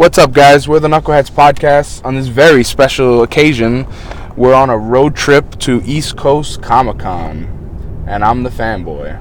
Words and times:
What's 0.00 0.16
up, 0.16 0.32
guys? 0.32 0.66
We're 0.66 0.80
the 0.80 0.88
Knuckleheads 0.88 1.30
Podcast. 1.30 2.02
On 2.06 2.14
this 2.14 2.28
very 2.28 2.64
special 2.64 3.22
occasion, 3.22 3.86
we're 4.34 4.54
on 4.54 4.70
a 4.70 4.78
road 4.78 5.14
trip 5.14 5.58
to 5.58 5.82
East 5.84 6.16
Coast 6.16 6.62
Comic 6.62 7.00
Con, 7.00 8.06
and 8.08 8.24
I'm 8.24 8.42
the 8.42 8.48
fanboy. 8.48 9.20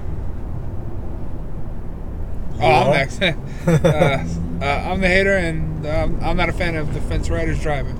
Oh, 2.62 2.66
I'm 2.66 2.92
next. 2.92 3.22
uh, 3.22 3.26
uh, 3.68 4.66
I'm 4.66 5.02
the 5.02 5.10
hater, 5.10 5.36
and 5.36 5.86
um, 5.86 6.18
I'm 6.22 6.38
not 6.38 6.48
a 6.48 6.54
fan 6.54 6.78
of 6.78 6.94
the 6.94 7.02
fence 7.02 7.30
riders 7.30 7.62
driving. 7.62 7.98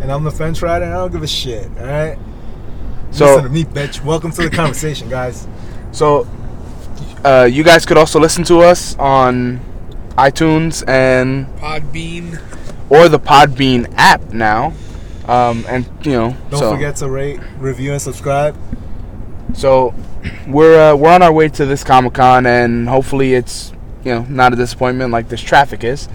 And 0.00 0.10
I'm 0.10 0.24
the 0.24 0.32
fence 0.32 0.60
rider, 0.60 0.86
and 0.86 0.92
I 0.92 0.96
don't 0.96 1.12
give 1.12 1.22
a 1.22 1.28
shit. 1.28 1.68
All 1.78 1.86
right. 1.86 2.18
So- 3.12 3.26
Listen 3.26 3.44
to 3.44 3.48
me, 3.48 3.62
bitch. 3.62 4.04
Welcome 4.04 4.32
to 4.32 4.42
the 4.42 4.50
conversation, 4.56 5.08
guys. 5.08 5.46
So, 5.92 6.26
uh, 7.24 7.48
you 7.48 7.62
guys 7.62 7.86
could 7.86 7.96
also 7.96 8.18
listen 8.18 8.42
to 8.42 8.58
us 8.58 8.96
on 8.98 9.60
iTunes 10.16 10.86
and 10.88 11.46
Podbean. 11.58 12.40
or 12.90 13.08
the 13.08 13.18
Podbean 13.20 13.92
app 13.96 14.32
now. 14.32 14.72
Um, 15.26 15.64
and 15.68 15.86
you 16.02 16.12
know, 16.12 16.36
Don't 16.50 16.60
so, 16.60 16.72
forget 16.72 16.96
to 16.96 17.08
rate, 17.08 17.40
review, 17.58 17.92
and 17.92 18.02
subscribe. 18.02 18.56
So 19.54 19.94
we're 20.48 20.92
uh, 20.92 20.96
we're 20.96 21.12
on 21.12 21.22
our 21.22 21.32
way 21.32 21.48
to 21.50 21.66
this 21.66 21.84
Comic 21.84 22.14
Con, 22.14 22.46
and 22.46 22.88
hopefully 22.88 23.34
it's 23.34 23.72
you 24.04 24.12
know 24.12 24.26
not 24.28 24.52
a 24.52 24.56
disappointment 24.56 25.12
like 25.12 25.28
this 25.28 25.40
traffic 25.40 25.84
is. 25.84 26.08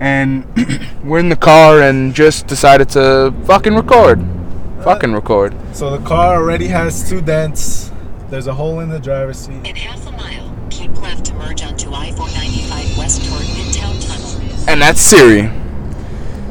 And 0.00 0.46
we're 1.04 1.18
in 1.18 1.28
the 1.28 1.36
car 1.36 1.82
and 1.82 2.14
just 2.14 2.46
decided 2.46 2.88
to 2.90 3.34
fucking 3.44 3.74
record, 3.74 4.24
fucking 4.82 5.12
record. 5.12 5.54
So 5.74 5.96
the 5.96 6.04
car 6.06 6.36
already 6.36 6.68
has 6.68 7.08
two 7.08 7.20
dents. 7.20 7.90
There's 8.30 8.46
a 8.46 8.54
hole 8.54 8.80
in 8.80 8.88
the 8.88 9.00
driver's 9.00 9.38
seat. 9.38 9.66
In 9.66 9.74
half 9.76 10.06
a 10.06 10.12
mile, 10.12 10.47
keep 10.70 11.00
left 11.00 11.24
to 11.26 11.34
merge 11.34 11.62
onto 11.62 11.92
I-495 11.92 12.98
west 12.98 13.24
toward 13.24 13.42
Midtown 13.42 14.06
Tunnel. 14.06 14.68
And 14.68 14.80
that's 14.82 15.00
Siri. 15.00 15.50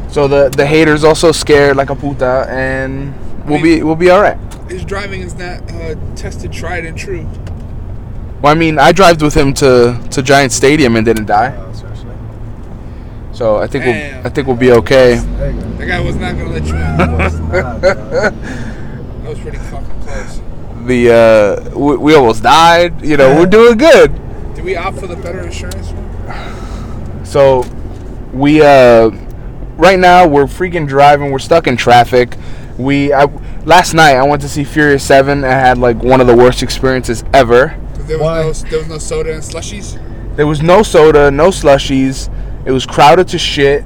So 0.09 0.27
the 0.27 0.49
the 0.49 0.65
haters 0.65 1.03
also 1.03 1.31
scared 1.31 1.77
like 1.77 1.89
a 1.89 1.95
puta, 1.95 2.47
and 2.49 3.13
we'll 3.45 3.61
be 3.61 3.83
we'll 3.83 3.95
be 3.95 4.09
all 4.09 4.21
right. 4.21 4.37
His 4.69 4.83
driving 4.83 5.21
is 5.21 5.35
not 5.35 5.61
uh, 5.71 5.95
tested, 6.15 6.51
tried, 6.51 6.85
and 6.85 6.97
true. 6.97 7.27
Well, 8.41 8.51
I 8.51 8.55
mean, 8.55 8.79
I 8.79 8.91
drove 8.91 9.21
with 9.21 9.35
him 9.35 9.53
to 9.55 10.01
to 10.11 10.23
Giant 10.23 10.51
Stadium 10.51 10.95
and 10.95 11.05
didn't 11.05 11.25
die, 11.25 11.55
Oh, 11.57 11.73
so 13.33 13.57
I 13.57 13.67
think 13.67 13.85
we'll 13.85 14.25
I 14.25 14.29
think 14.29 14.47
we'll 14.47 14.55
be 14.55 14.71
okay. 14.71 15.15
There 15.17 15.51
you 15.51 15.61
go. 15.61 15.67
That 15.73 15.87
guy 15.87 15.99
was 15.99 16.15
not 16.15 16.37
gonna 16.37 16.49
let 16.49 16.65
you 16.65 16.73
in. 16.73 16.97
That 16.97 17.11
was 17.11 17.39
not, 17.39 17.51
bro. 17.51 17.79
That 17.79 19.29
was 19.29 19.39
pretty 19.39 19.57
fucking 19.57 20.01
close. 20.01 20.41
The 20.87 21.11
uh, 21.11 21.77
we, 21.77 21.97
we 21.97 22.15
almost 22.15 22.43
died. 22.43 23.03
You 23.05 23.17
know, 23.17 23.35
we're 23.35 23.45
doing 23.45 23.77
good. 23.77 24.13
Did 24.55 24.63
we 24.63 24.75
opt 24.75 24.99
for 24.99 25.07
the 25.07 25.17
better 25.17 25.41
insurance? 25.41 25.93
So 27.29 27.65
we 28.31 28.61
uh 28.61 29.09
right 29.75 29.99
now 29.99 30.27
we're 30.27 30.45
freaking 30.45 30.87
driving. 30.87 31.31
We're 31.31 31.39
stuck 31.39 31.67
in 31.67 31.75
traffic. 31.75 32.37
We 32.77 33.11
I, 33.11 33.25
last 33.65 33.93
night 33.93 34.15
I 34.15 34.23
went 34.23 34.41
to 34.43 34.49
see 34.49 34.63
Furious 34.63 35.03
Seven 35.03 35.43
and 35.43 35.45
had 35.45 35.77
like 35.77 36.01
one 36.01 36.21
of 36.21 36.27
the 36.27 36.35
worst 36.35 36.63
experiences 36.63 37.23
ever. 37.33 37.77
There 38.07 38.19
Why? 38.19 38.45
was 38.45 38.63
no 38.63 38.69
there 38.69 38.79
was 38.79 38.87
no 38.87 38.97
soda 38.97 39.33
and 39.33 39.43
slushies. 39.43 40.35
There 40.37 40.47
was 40.47 40.61
no 40.61 40.83
soda, 40.83 41.29
no 41.31 41.49
slushies. 41.49 42.33
It 42.65 42.71
was 42.71 42.85
crowded 42.85 43.27
to 43.29 43.37
shit. 43.37 43.83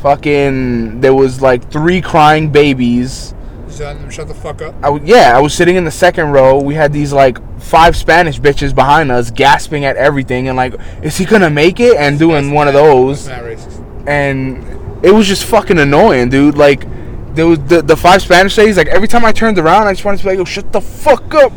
Fucking 0.00 1.00
there 1.00 1.14
was 1.14 1.40
like 1.40 1.70
three 1.70 2.00
crying 2.00 2.50
babies. 2.50 3.34
Just 3.72 3.80
telling 3.82 4.00
them 4.02 4.10
shut 4.10 4.28
the 4.28 4.34
fuck 4.34 4.60
up. 4.62 4.74
I 4.78 4.88
w- 4.88 5.02
yeah, 5.04 5.36
I 5.36 5.40
was 5.40 5.54
sitting 5.54 5.76
in 5.76 5.84
the 5.84 5.90
second 5.90 6.30
row. 6.30 6.60
We 6.60 6.74
had 6.74 6.92
these 6.92 7.12
like 7.12 7.38
five 7.60 7.96
Spanish 7.96 8.38
bitches 8.40 8.74
behind 8.74 9.10
us 9.10 9.30
gasping 9.30 9.84
at 9.84 9.96
everything 9.96 10.48
and 10.48 10.56
like, 10.56 10.74
is 11.02 11.16
he 11.16 11.24
gonna 11.24 11.50
make 11.50 11.80
it? 11.80 11.96
And 11.96 12.18
doing 12.18 12.52
one 12.52 12.68
of 12.68 12.74
those. 12.74 13.26
That's 13.26 13.42
not 13.42 13.48
racist. 13.50 14.06
and 14.08 15.04
it 15.04 15.10
was 15.12 15.26
just 15.26 15.44
fucking 15.44 15.78
annoying, 15.78 16.28
dude. 16.28 16.56
Like 16.56 16.86
there 17.34 17.46
was 17.46 17.58
the, 17.60 17.82
the 17.82 17.96
five 17.96 18.20
Spanish 18.22 18.56
ladies. 18.58 18.76
Like 18.76 18.88
every 18.88 19.08
time 19.08 19.24
I 19.24 19.32
turned 19.32 19.58
around, 19.58 19.86
I 19.86 19.92
just 19.94 20.04
wanted 20.04 20.18
to 20.18 20.24
be 20.24 20.30
like, 20.30 20.38
"Oh, 20.38 20.44
shut 20.44 20.70
the 20.72 20.80
fuck 20.80 21.34
up." 21.34 21.52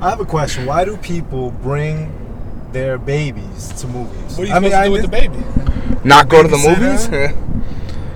I 0.00 0.10
have 0.10 0.20
a 0.20 0.24
question. 0.26 0.66
Why 0.66 0.84
do 0.84 0.96
people 0.98 1.50
bring 1.50 2.12
their 2.72 2.98
babies 2.98 3.72
to 3.80 3.86
movies? 3.88 4.36
What 4.36 4.40
are 4.40 4.46
you 4.46 4.52
I 4.52 4.58
mean, 4.60 4.70
supposed 4.70 4.72
to 4.72 4.78
I 4.78 4.84
do 4.86 4.92
with 4.92 5.02
the 5.02 5.08
baby? 5.08 6.04
Not 6.04 6.28
go 6.28 6.42
to 6.42 6.48
the 6.48 6.58
movies. 6.58 7.08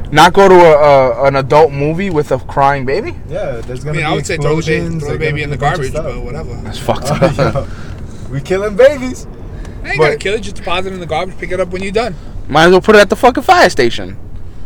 Babysitter? 0.09 0.13
Not 0.13 0.33
go 0.33 0.49
to 0.49 0.55
a, 0.55 0.73
a 0.79 1.25
an 1.27 1.37
adult 1.37 1.73
movie 1.73 2.11
with 2.11 2.33
a 2.33 2.39
crying 2.39 2.85
baby. 2.87 3.15
Yeah, 3.29 3.61
there's 3.61 3.85
gonna 3.85 3.97
mean, 3.99 4.07
be 4.07 4.11
I 4.11 4.15
would 4.15 4.27
say 4.27 4.37
throw 4.37 4.61
the 4.61 4.67
baby, 4.67 4.99
throw 5.01 5.13
the 5.13 5.19
baby 5.19 5.43
in 5.43 5.51
the 5.51 5.57
gonna 5.57 5.79
be 5.79 5.89
a 5.89 5.91
bunch 5.91 5.95
garbage, 5.95 6.17
of 6.17 6.17
but 6.17 6.25
whatever. 6.25 6.55
That's 6.63 6.79
fucked 6.79 7.05
up. 7.11 7.33
Oh, 7.39 8.29
we 8.31 8.41
killing 8.41 8.77
babies. 8.77 9.27
I 9.85 9.91
ain't 9.91 9.99
But- 9.99 10.05
gotta 10.05 10.17
kill 10.17 10.35
it. 10.35 10.41
Just 10.41 10.57
deposit 10.57 10.91
it 10.91 10.95
in 10.95 11.01
the 11.01 11.07
garbage. 11.07 11.39
Pick 11.39 11.51
it 11.53 11.61
up 11.61 11.69
when 11.69 11.83
you're 11.83 11.93
done. 11.93 12.15
Might 12.49 12.65
as 12.65 12.71
well 12.73 12.81
put 12.81 12.97
it 12.97 13.01
at 13.01 13.11
the 13.11 13.17
fucking 13.17 13.43
fire 13.43 13.69
station. 13.71 14.17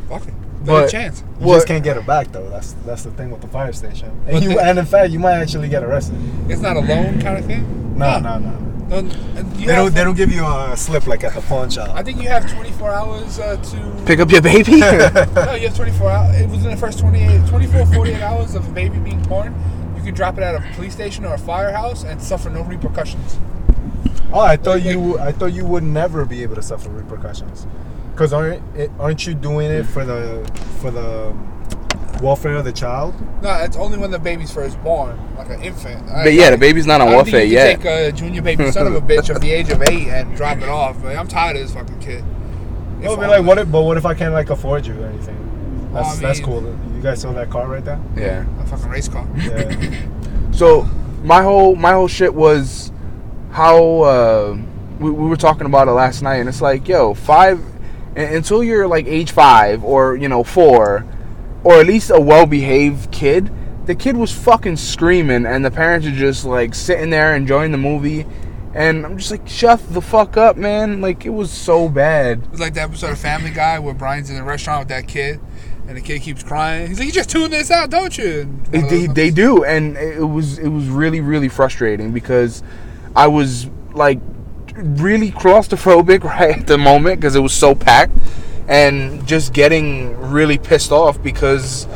Fuck 0.08 0.26
it. 0.28 0.34
But- 0.60 0.66
But, 0.66 0.88
a 0.88 0.91
chance. 0.91 1.25
You 1.41 1.47
What- 1.48 1.56
just 1.56 1.66
can't 1.66 1.82
get 1.82 1.97
it 1.97 2.06
back 2.06 2.30
though. 2.32 2.48
That's 2.48 2.74
that's 2.86 3.03
the 3.03 3.10
thing 3.12 3.30
with 3.30 3.41
the 3.41 3.48
fire 3.48 3.72
station. 3.72 4.10
And, 4.26 4.32
But 4.34 4.42
you, 4.42 4.48
the- 4.50 4.60
and 4.64 4.78
in 4.78 4.84
fact, 4.86 5.10
you 5.10 5.19
might 5.19 5.34
actually 5.41 5.69
get 5.69 5.82
arrested. 5.82 6.16
It's 6.48 6.60
not 6.62 6.76
a 6.76 6.80
loan 6.80 7.20
kind 7.20 7.36
of 7.38 7.44
thing. 7.47 7.98
No, 7.98 8.19
no, 8.20 8.38
no. 8.38 8.50
Don't, 8.50 8.56
and 8.56 8.66
you 8.66 8.72
They 8.88 9.66
don't. 9.66 9.94
They 9.94 10.04
don't 10.04 10.16
give 10.16 10.31
you 10.31 10.44
a 10.44 10.76
slip 10.76 11.06
like 11.06 11.25
at 11.25 11.34
the 11.34 11.41
pawn 11.43 11.70
shop. 11.70 11.91
I 11.97 12.03
think 12.03 12.20
you 12.20 12.28
have 12.28 12.50
24 12.53 12.91
hours 12.91 13.38
uh, 13.38 13.56
to. 13.56 14.04
Pick 14.06 14.20
up 14.20 14.31
your 14.31 14.43
baby. 14.43 14.81
No, 14.81 15.54
you 15.54 15.69
have 15.69 15.76
24 15.76 16.10
hours. 16.10 16.41
It 16.41 16.48
was 16.48 16.65
in 16.65 16.70
the 16.70 16.76
first 16.76 16.98
28, 16.98 17.47
24, 17.48 17.87
48 17.87 18.22
hours 18.22 18.54
of 18.54 18.69
a 18.69 18.72
baby 18.72 18.98
being 18.98 19.22
born. 19.22 19.54
You 19.97 20.03
could 20.03 20.15
drop 20.15 20.37
it 20.37 20.42
at 20.42 20.54
a 20.54 20.75
police 20.75 20.92
station 20.92 21.25
or 21.25 21.34
a 21.34 21.38
firehouse 21.38 22.04
and 22.04 22.21
suffer 22.21 22.50
no 22.50 22.62
repercussions. 22.62 23.38
Oh, 24.32 24.41
I 24.41 24.56
thought 24.56 24.82
you. 24.82 25.19
I 25.19 25.32
thought 25.32 25.53
you 25.53 25.65
would 25.65 25.84
never 25.84 26.25
be 26.25 26.42
able 26.42 26.56
to 26.56 26.62
suffer 26.62 26.88
repercussions. 26.91 27.66
Cause 28.16 28.32
aren't 28.32 28.62
it, 28.76 28.91
aren't 28.98 29.26
you 29.26 29.34
doing 29.34 29.71
it 29.71 29.84
for 29.84 30.04
the 30.04 30.44
for 30.81 30.91
the 30.91 31.34
welfare 32.22 32.55
of 32.55 32.65
the 32.65 32.72
child? 32.72 33.15
No, 33.43 33.53
it's 33.56 33.77
only 33.77 33.99
when 33.99 34.10
the 34.10 34.19
baby's 34.19 34.50
first 34.53 34.83
born, 34.83 35.19
like 35.37 35.50
an 35.50 35.60
infant. 35.62 36.09
I- 36.10 36.25
but 36.25 36.33
yeah, 36.33 36.50
the 36.50 36.56
baby's 36.59 36.87
not 36.87 37.00
on 37.00 37.09
I 37.09 37.16
welfare 37.16 37.41
think 37.41 37.53
yet. 37.53 37.77
take 37.83 37.84
a 37.84 38.12
junior 38.12 38.41
baby 38.43 38.71
son 38.72 38.87
of 38.87 38.94
a 38.94 39.00
bitch 39.00 39.28
of 39.34 39.41
the 39.41 39.50
age 39.50 39.69
of 39.71 39.83
eight 39.83 40.09
and 40.09 40.34
drop 40.37 40.59
it 40.59 40.69
off. 40.69 41.03
Like, 41.05 41.16
I'm 41.16 41.28
tired 41.28 41.56
of 41.56 41.62
this 41.62 41.75
fucking 41.75 41.99
kid. 42.00 42.25
If 42.99 43.05
No, 43.05 43.16
but 43.16 43.28
like, 43.28 43.44
what? 43.44 43.59
If, 43.59 43.71
but 43.71 43.83
what 43.83 43.97
if 43.97 44.06
I 44.06 44.15
can't 44.15 44.33
like 44.33 44.49
afford 44.50 44.87
you 44.87 44.94
or 45.03 45.06
anything? 45.06 45.37
That's 45.93 46.06
Well, 46.09 46.16
I 46.16 46.21
that's 46.21 46.41
cool. 46.41 46.62
You 46.62 47.03
guys 47.03 47.21
saw 47.21 47.33
that 47.33 47.50
car 47.50 47.66
right 47.69 47.84
there? 47.84 48.00
yeah. 48.16 48.44
A 48.62 48.66
fucking 48.66 48.89
race 48.89 49.09
car. 49.09 49.27
Yeah. 49.37 50.00
So 50.53 50.83
my 51.25 51.43
whole 51.43 51.75
my 51.77 51.93
whole 51.93 52.09
shit 52.09 52.34
was 52.34 52.93
how 53.50 54.03
uh, 54.03 54.59
we, 55.00 55.10
we 55.10 55.28
were 55.28 55.37
talking 55.37 55.66
about 55.66 55.89
it 55.89 55.93
last 55.93 56.21
night, 56.22 56.37
and 56.37 56.49
it's 56.49 56.60
like, 56.60 56.87
yo, 56.87 57.15
five 57.15 57.59
until 58.15 58.62
you're 58.62 58.87
like 58.87 59.06
age 59.06 59.33
five 59.33 59.83
or 59.83 60.15
you 60.15 60.28
know 60.28 60.44
four, 60.44 61.06
or 61.64 61.74
at 61.80 61.86
least 61.86 62.10
a 62.10 62.20
well-behaved 62.20 63.10
kid. 63.12 63.50
The 63.86 63.94
kid 63.94 64.16
was 64.16 64.32
fucking 64.32 64.76
screaming, 64.76 65.44
and 65.46 65.64
the 65.64 65.70
parents 65.70 66.06
are 66.06 66.10
just 66.12 66.44
like 66.44 66.74
sitting 66.74 67.10
there 67.10 67.34
enjoying 67.34 67.72
the 67.72 67.78
movie. 67.78 68.26
And 68.74 69.04
I'm 69.04 69.18
just 69.18 69.30
like, 69.30 69.46
shut 69.46 69.80
the 69.92 70.00
fuck 70.00 70.36
up, 70.38 70.56
man. 70.56 71.02
Like, 71.02 71.26
it 71.26 71.30
was 71.30 71.50
so 71.50 71.90
bad. 71.90 72.42
It 72.44 72.50
was 72.52 72.60
like 72.60 72.72
the 72.72 72.80
episode 72.80 73.10
of 73.10 73.18
Family 73.18 73.50
Guy 73.50 73.78
where 73.78 73.92
Brian's 73.92 74.30
in 74.30 74.36
the 74.36 74.42
restaurant 74.42 74.80
with 74.80 74.88
that 74.88 75.06
kid, 75.08 75.40
and 75.86 75.94
the 75.96 76.00
kid 76.00 76.22
keeps 76.22 76.42
crying. 76.42 76.86
He's 76.88 76.98
like, 76.98 77.06
"You 77.06 77.12
just 77.12 77.28
tuned 77.28 77.52
this 77.52 77.70
out, 77.70 77.90
don't 77.90 78.16
you?" 78.16 78.40
And 78.42 78.64
They, 78.72 78.78
of 78.78 78.88
they, 78.88 79.06
those- 79.06 79.14
they 79.14 79.30
do, 79.30 79.64
and 79.64 79.96
it 79.98 80.24
was 80.24 80.58
it 80.58 80.68
was 80.68 80.86
really 80.88 81.20
really 81.20 81.48
frustrating 81.48 82.12
because 82.12 82.62
I 83.16 83.26
was 83.26 83.66
like 83.92 84.20
really 84.74 85.30
claustrophobic 85.32 86.22
right 86.38 86.56
at 86.60 86.66
the 86.66 86.78
moment 86.78 87.20
because 87.20 87.34
it 87.36 87.40
was 87.40 87.52
so 87.52 87.74
packed, 87.74 88.16
and 88.68 89.26
just 89.26 89.52
getting 89.52 90.16
really 90.30 90.58
pissed 90.58 90.92
off 90.92 91.22
because 91.22 91.86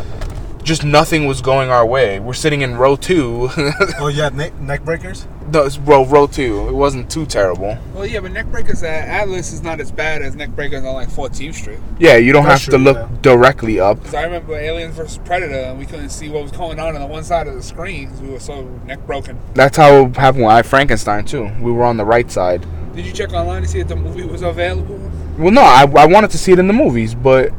just 0.63 0.85
nothing 0.85 1.27
was 1.27 1.41
going 1.41 1.71
our 1.71 1.87
way. 1.87 2.19
We're 2.19 2.33
sitting 2.35 2.63
in 2.63 2.77
row 2.77 2.97
two, 2.97 3.49
oh, 4.01 4.09
you 4.09 4.23
have 4.23 4.35
neck, 4.35 4.59
neck 4.61 4.85
breakers? 4.85 5.27
no, 5.53 5.63
it's 5.65 5.79
row 5.79 6.05
row 6.05 6.27
two. 6.27 6.67
It 6.69 6.73
wasn't 6.73 7.09
too 7.09 7.25
terrible. 7.25 7.79
Well, 7.95 8.05
yeah, 8.05 8.19
but 8.19 8.33
neck 8.33 8.47
breakers 8.47 8.83
at 8.83 9.07
Atlas 9.09 9.53
is 9.53 9.63
not 9.63 9.79
as 9.79 9.93
bad 9.93 10.21
as 10.23 10.35
neck 10.35 10.51
breakers 10.51 10.85
on 10.85 10.93
like 10.95 11.09
14th 11.09 11.55
Street. 11.55 11.79
Yeah, 12.01 12.17
you 12.17 12.33
don't 12.33 12.45
That's 12.45 12.65
have 12.65 12.73
to 12.73 12.79
look 12.79 12.97
yeah. 12.97 13.09
directly 13.23 13.79
up. 13.79 13.99
Because 13.99 14.15
I 14.15 14.25
remember 14.25 14.55
Aliens 14.57 14.97
vs 14.97 15.19
Predator, 15.19 15.55
and 15.55 15.79
we 15.79 15.87
couldn't 15.87 16.11
see 16.11 16.29
what 16.29 16.43
was 16.43 16.51
going 16.51 16.81
on 16.81 16.97
on 16.97 17.01
the 17.01 17.07
one 17.07 17.23
side 17.23 17.47
of 17.47 17.55
the 17.55 17.63
screen 17.63 18.11
'cause 18.11 18.21
we 18.21 18.31
were 18.31 18.41
so 18.41 18.63
neck 18.87 19.07
broken. 19.07 19.39
That's 19.55 19.77
how 19.77 20.07
it 20.07 20.17
happened 20.17 20.47
with 20.47 20.53
I 20.53 20.63
Frankenstein 20.63 21.25
too. 21.25 21.49
We 21.61 21.71
were 21.71 21.85
on 21.85 21.97
the 21.97 22.05
right 22.05 22.29
side. 22.29 22.67
Did 22.97 23.07
you 23.07 23.13
check 23.13 23.33
online 23.33 23.63
to 23.63 23.69
see 23.69 23.79
if 23.79 23.87
the 23.87 23.95
movie 23.95 24.25
was 24.25 24.43
available? 24.43 24.99
Well, 25.39 25.53
no, 25.53 25.63
I, 25.63 25.83
I 25.97 26.07
wanted 26.07 26.31
to 26.31 26.39
see 26.39 26.53
it 26.53 26.59
in 26.59 26.67
the 26.67 26.73
movies, 26.73 27.15
but 27.15 27.53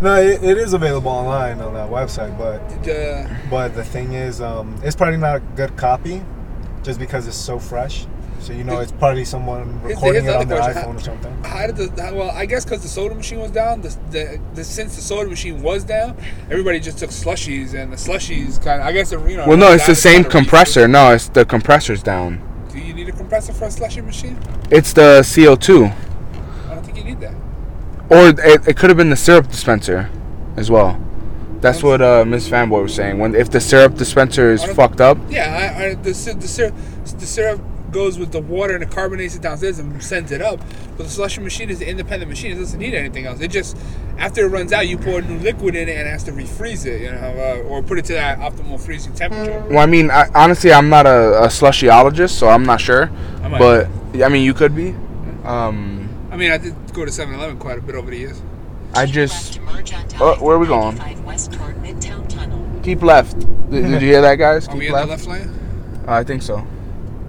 No, 0.00 0.16
it, 0.16 0.42
it 0.42 0.58
is 0.58 0.72
available 0.74 1.10
online 1.10 1.60
on 1.60 1.74
that 1.74 1.88
website, 1.90 2.36
but 2.36 2.60
Uh, 2.88 3.28
but 3.50 3.74
the 3.74 3.84
thing 3.84 4.12
is, 4.14 4.40
um, 4.40 4.78
it's 4.82 4.96
probably 4.96 5.16
not 5.18 5.36
a 5.36 5.40
good 5.56 5.76
copy, 5.76 6.22
just 6.82 6.98
because 6.98 7.26
it's 7.26 7.36
so 7.36 7.58
fresh. 7.58 8.06
So 8.40 8.52
you 8.52 8.64
know, 8.64 8.80
it's 8.80 8.90
probably 8.90 9.24
someone 9.24 9.80
recording 9.82 10.26
it 10.26 10.30
on 10.30 10.36
other 10.42 10.44
their 10.46 10.58
question. 10.58 10.82
iPhone 10.82 10.96
or 10.96 11.00
something. 11.00 11.44
how 11.44 11.68
did 11.68 11.76
the 11.76 12.02
how, 12.02 12.12
well? 12.12 12.30
I 12.32 12.44
guess 12.44 12.64
because 12.64 12.82
the 12.82 12.88
soda 12.88 13.14
machine 13.14 13.38
was 13.38 13.52
down. 13.52 13.82
The, 13.82 13.96
the, 14.10 14.40
the 14.54 14.64
since 14.64 14.96
the 14.96 15.00
soda 15.00 15.30
machine 15.30 15.62
was 15.62 15.84
down, 15.84 16.16
everybody 16.50 16.80
just 16.80 16.98
took 16.98 17.10
slushies, 17.10 17.72
and 17.74 17.92
the 17.92 17.96
slushies 17.96 18.60
kind 18.60 18.80
of. 18.80 18.88
I 18.88 18.92
guess 18.92 19.10
the, 19.10 19.24
you 19.28 19.36
know. 19.36 19.46
well, 19.46 19.56
no, 19.56 19.72
it's 19.72 19.86
the 19.86 19.94
same 19.94 20.24
compressor. 20.24 20.88
No, 20.88 21.12
it's 21.14 21.28
the 21.28 21.44
compressor's 21.44 22.02
down. 22.02 22.40
Do 22.72 22.80
you 22.80 22.92
need 22.94 23.08
a 23.08 23.12
compressor 23.12 23.52
for 23.52 23.66
a 23.66 23.70
slushy 23.70 24.00
machine? 24.00 24.36
It's 24.72 24.92
the 24.92 25.20
CO2. 25.22 25.94
I 26.68 26.74
don't 26.74 26.84
think 26.84 26.98
you 26.98 27.04
need 27.04 27.20
that. 27.20 27.34
Or 28.10 28.28
it, 28.28 28.68
it 28.68 28.76
could 28.76 28.90
have 28.90 28.96
been 28.96 29.10
the 29.10 29.16
syrup 29.16 29.48
dispenser, 29.48 30.10
as 30.56 30.70
well. 30.70 31.00
That's 31.60 31.82
what 31.82 32.02
uh, 32.02 32.24
Miss 32.24 32.48
Fanboy 32.48 32.82
was 32.82 32.94
saying. 32.94 33.18
When 33.18 33.34
if 33.36 33.50
the 33.50 33.60
syrup 33.60 33.94
dispenser 33.94 34.50
is 34.50 34.64
fucked 34.64 35.00
up, 35.00 35.16
Yeah, 35.30 35.74
I, 35.78 35.84
I, 35.84 35.94
the 35.94 36.12
sy- 36.12 36.32
the 36.32 36.48
syrup 36.48 36.74
the 37.04 37.26
syrup 37.26 37.60
goes 37.92 38.18
with 38.18 38.32
the 38.32 38.40
water 38.40 38.74
and 38.74 38.82
it 38.82 38.90
carbonates 38.90 39.36
it 39.36 39.42
downstairs 39.42 39.78
and 39.78 40.02
sends 40.02 40.32
it 40.32 40.40
up. 40.40 40.58
But 40.96 41.04
the 41.04 41.10
slushy 41.10 41.40
machine 41.40 41.70
is 41.70 41.80
an 41.80 41.88
independent 41.88 42.28
machine. 42.30 42.50
It 42.50 42.56
doesn't 42.56 42.80
need 42.80 42.94
anything 42.94 43.26
else. 43.26 43.40
It 43.40 43.48
just 43.52 43.76
after 44.18 44.44
it 44.44 44.48
runs 44.48 44.72
out, 44.72 44.88
you 44.88 44.98
pour 44.98 45.20
new 45.22 45.38
liquid 45.38 45.76
in 45.76 45.88
it 45.88 45.96
and 45.96 46.08
it 46.08 46.10
has 46.10 46.24
to 46.24 46.32
refreeze 46.32 46.84
it, 46.84 47.02
you 47.02 47.12
know, 47.12 47.18
uh, 47.62 47.68
or 47.68 47.80
put 47.82 47.98
it 47.98 48.06
to 48.06 48.14
that 48.14 48.38
optimal 48.40 48.80
freezing 48.80 49.12
temperature. 49.14 49.60
well, 49.68 49.78
I 49.78 49.86
mean, 49.86 50.10
I, 50.10 50.28
honestly, 50.34 50.72
I'm 50.72 50.88
not 50.88 51.06
a, 51.06 51.44
a 51.44 51.46
slushyologist, 51.46 52.30
so 52.30 52.48
I'm 52.48 52.64
not 52.64 52.80
sure. 52.80 53.04
I 53.42 53.48
might 53.48 53.58
But 53.58 54.22
I 54.22 54.28
mean, 54.28 54.42
you 54.44 54.54
could 54.54 54.74
be. 54.74 54.96
Um, 55.44 56.01
I 56.32 56.36
mean, 56.36 56.50
I 56.50 56.58
did 56.58 56.74
go 56.94 57.04
to 57.04 57.10
7-Eleven 57.10 57.58
quite 57.58 57.78
a 57.78 57.82
bit 57.82 57.94
over 57.94 58.10
the 58.10 58.16
years. 58.16 58.40
I 58.94 59.06
just 59.06 59.58
left 59.60 59.68
to 59.68 59.74
merge 59.76 59.92
onto 59.92 60.16
Oh, 60.20 60.34
where 60.44 60.56
are 60.56 60.58
we 60.58 60.66
going? 60.66 60.96
West 61.24 61.50
Midtown 61.52 62.28
Tunnel. 62.28 62.80
keep 62.82 63.02
left. 63.02 63.38
Did, 63.70 63.82
did 63.90 64.02
you 64.02 64.08
hear 64.08 64.22
that, 64.22 64.36
guys? 64.36 64.68
Are 64.68 64.74
we 64.74 64.80
Keep 64.80 64.88
in 64.88 64.94
left. 65.08 65.24
the 65.24 65.28
left 65.30 65.46
lane? 65.46 66.04
Uh, 66.08 66.12
I 66.12 66.24
think 66.24 66.42
so. 66.42 66.66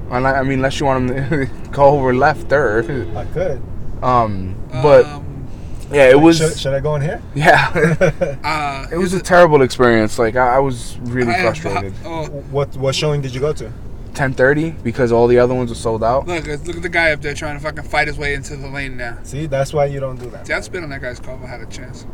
Unli- 0.09 0.33
I 0.37 0.43
mean, 0.43 0.53
unless 0.59 0.79
you 0.79 0.85
want 0.85 1.09
him 1.09 1.29
to 1.29 1.45
go 1.71 1.83
over 1.85 2.13
left 2.13 2.51
or, 2.51 2.79
I 3.15 3.25
could. 3.25 3.61
um, 4.01 4.55
but 4.71 5.05
um, 5.05 5.47
yeah, 5.91 6.09
it 6.09 6.19
was 6.19 6.37
Should, 6.37 6.57
should 6.57 6.73
I 6.73 6.79
go 6.79 6.95
in 6.95 7.01
here? 7.01 7.21
yeah, 7.35 7.71
uh, 8.43 8.87
it 8.91 8.97
was 8.97 9.13
is 9.13 9.19
a 9.19 9.23
terrible 9.23 9.61
experience. 9.61 10.17
Like 10.19 10.35
I, 10.35 10.55
I 10.55 10.59
was 10.59 10.97
really 10.99 11.29
I 11.31 11.37
have- 11.37 11.57
frustrated. 11.57 11.93
oh, 12.05 12.25
what 12.51 12.75
what 12.77 12.95
showing 12.95 13.21
did 13.21 13.33
you 13.33 13.39
go 13.41 13.53
to? 13.53 13.71
Ten 14.13 14.33
thirty 14.33 14.71
because 14.71 15.11
all 15.11 15.25
the 15.27 15.39
other 15.39 15.55
ones 15.55 15.69
were 15.71 15.75
sold 15.75 16.03
out. 16.03 16.27
look, 16.27 16.45
look 16.45 16.75
at 16.75 16.81
the 16.83 16.89
guy 16.89 17.11
up 17.11 17.21
there 17.21 17.33
trying 17.33 17.57
to 17.57 17.63
fucking 17.63 17.83
fight 17.85 18.07
his 18.07 18.17
way 18.17 18.35
into 18.35 18.55
the 18.55 18.67
lane 18.67 18.95
now. 18.95 19.17
See, 19.23 19.47
that's 19.47 19.73
why 19.73 19.85
you 19.85 19.99
don't 19.99 20.17
do 20.19 20.29
that. 20.29 20.45
See, 20.45 20.53
I'd 20.53 20.63
spit 20.63 20.83
on 20.83 20.89
that 20.89 21.01
guy's 21.01 21.19
car 21.19 21.35
if 21.35 21.43
I 21.43 21.47
had 21.47 21.61
a 21.61 21.65
chance. 21.65 22.05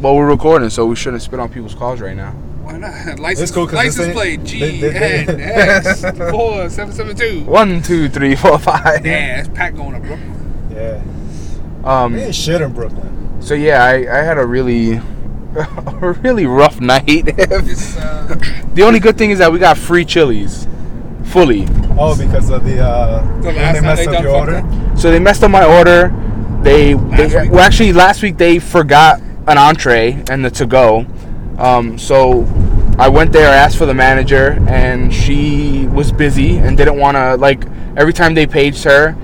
Well, 0.00 0.14
we're 0.16 0.28
recording, 0.30 0.70
so 0.70 0.86
we 0.86 0.94
shouldn't 0.96 1.22
spit 1.22 1.40
on 1.40 1.48
people's 1.50 1.74
cars 1.74 2.00
right 2.00 2.16
now. 2.16 2.30
Why 2.62 2.78
not? 2.78 3.18
License, 3.18 3.50
cool 3.50 3.66
'cause 3.66 3.82
this 3.82 3.98
license 3.98 4.06
ain't- 4.06 4.14
plate 4.14 4.40
they- 4.40 4.46
G 4.46 4.80
they- 4.80 4.90
they- 4.90 5.26
N 5.26 5.40
X 5.86 6.02
four 6.30 6.70
seven 6.70 6.94
seven 6.94 7.16
two. 7.16 7.42
One, 7.44 7.82
two, 7.82 8.08
three, 8.08 8.36
four, 8.36 8.56
five. 8.58 9.02
Damn, 9.02 9.44
that's 9.44 9.48
Pat 9.58 9.74
going 9.76 9.94
to 9.94 10.00
Brooklyn. 10.00 10.68
Yeah. 10.72 11.02
Um. 11.84 12.16
Ain't 12.16 12.34
shit 12.34 12.60
in 12.60 12.72
Brooklyn. 12.72 13.42
So 13.42 13.54
yeah, 13.54 13.82
I, 13.84 13.94
I 14.20 14.22
had 14.22 14.38
a 14.38 14.46
really, 14.46 14.92
a 15.56 16.16
really 16.22 16.46
rough 16.46 16.80
night. 16.80 17.28
Uh, 17.40 17.60
the 18.74 18.82
only 18.84 19.00
good 19.00 19.18
thing 19.18 19.30
is 19.32 19.38
that 19.40 19.50
we 19.52 19.58
got 19.58 19.76
free 19.76 20.04
chilies, 20.04 20.66
fully. 21.30 21.66
Oh, 21.98 22.16
because 22.16 22.50
of 22.50 22.64
the 22.64 22.80
uh 22.80 23.40
The 23.40 23.52
last 23.52 23.74
they 23.74 23.80
messed 23.80 24.10
they 24.10 24.16
up 24.16 24.22
your 24.22 24.36
order. 24.36 24.96
So 24.96 25.10
they 25.10 25.18
messed 25.18 25.42
up 25.42 25.50
my 25.50 25.64
order. 25.64 26.14
They, 26.62 26.92
they 26.92 27.48
well 27.48 27.60
actually 27.60 27.92
last 27.92 28.22
week 28.22 28.36
they 28.36 28.58
forgot 28.58 29.20
an 29.46 29.56
entree 29.56 30.22
and 30.30 30.44
the 30.44 30.50
to 30.50 30.66
go. 30.66 31.06
Um, 31.58 31.98
so 31.98 32.44
I 32.98 33.08
went 33.08 33.32
there, 33.32 33.48
asked 33.48 33.78
for 33.78 33.86
the 33.86 33.94
manager, 33.94 34.58
and 34.68 35.12
she 35.12 35.86
was 35.86 36.12
busy 36.12 36.58
and 36.58 36.76
didn't 36.76 36.98
want 36.98 37.16
to 37.16 37.36
like. 37.36 37.64
Every 37.96 38.12
time 38.12 38.34
they 38.34 38.46
paged 38.46 38.84
her, 38.84 39.16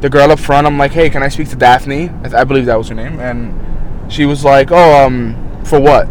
the 0.00 0.08
girl 0.08 0.30
up 0.30 0.38
front, 0.38 0.66
I'm 0.66 0.78
like, 0.78 0.92
"Hey, 0.92 1.10
can 1.10 1.22
I 1.22 1.28
speak 1.28 1.48
to 1.50 1.56
Daphne?" 1.56 2.10
I, 2.10 2.22
th- 2.22 2.34
I 2.34 2.44
believe 2.44 2.66
that 2.66 2.78
was 2.78 2.88
her 2.88 2.94
name, 2.94 3.18
and 3.18 4.12
she 4.12 4.24
was 4.24 4.44
like, 4.44 4.70
"Oh, 4.70 5.04
um, 5.04 5.60
for 5.64 5.80
what?" 5.80 6.08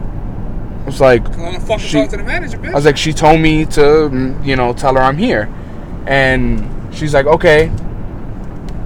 I 0.84 0.86
was 0.86 1.00
like, 1.00 1.26
I'm 1.30 1.40
gonna 1.40 1.60
fucking 1.62 1.80
She- 1.80 1.98
talk 2.02 2.10
to 2.10 2.18
the 2.18 2.24
manager, 2.24 2.58
bitch. 2.58 2.72
I 2.72 2.76
was 2.76 2.86
like, 2.86 2.98
she 2.98 3.14
told 3.14 3.40
me 3.40 3.66
to, 3.68 3.82
mm, 3.82 4.46
you 4.46 4.56
know, 4.58 4.74
tell 4.74 4.94
her 4.96 5.02
I'm 5.02 5.18
here, 5.18 5.50
and 6.06 6.94
she's 6.94 7.14
like, 7.14 7.26
okay, 7.26 7.72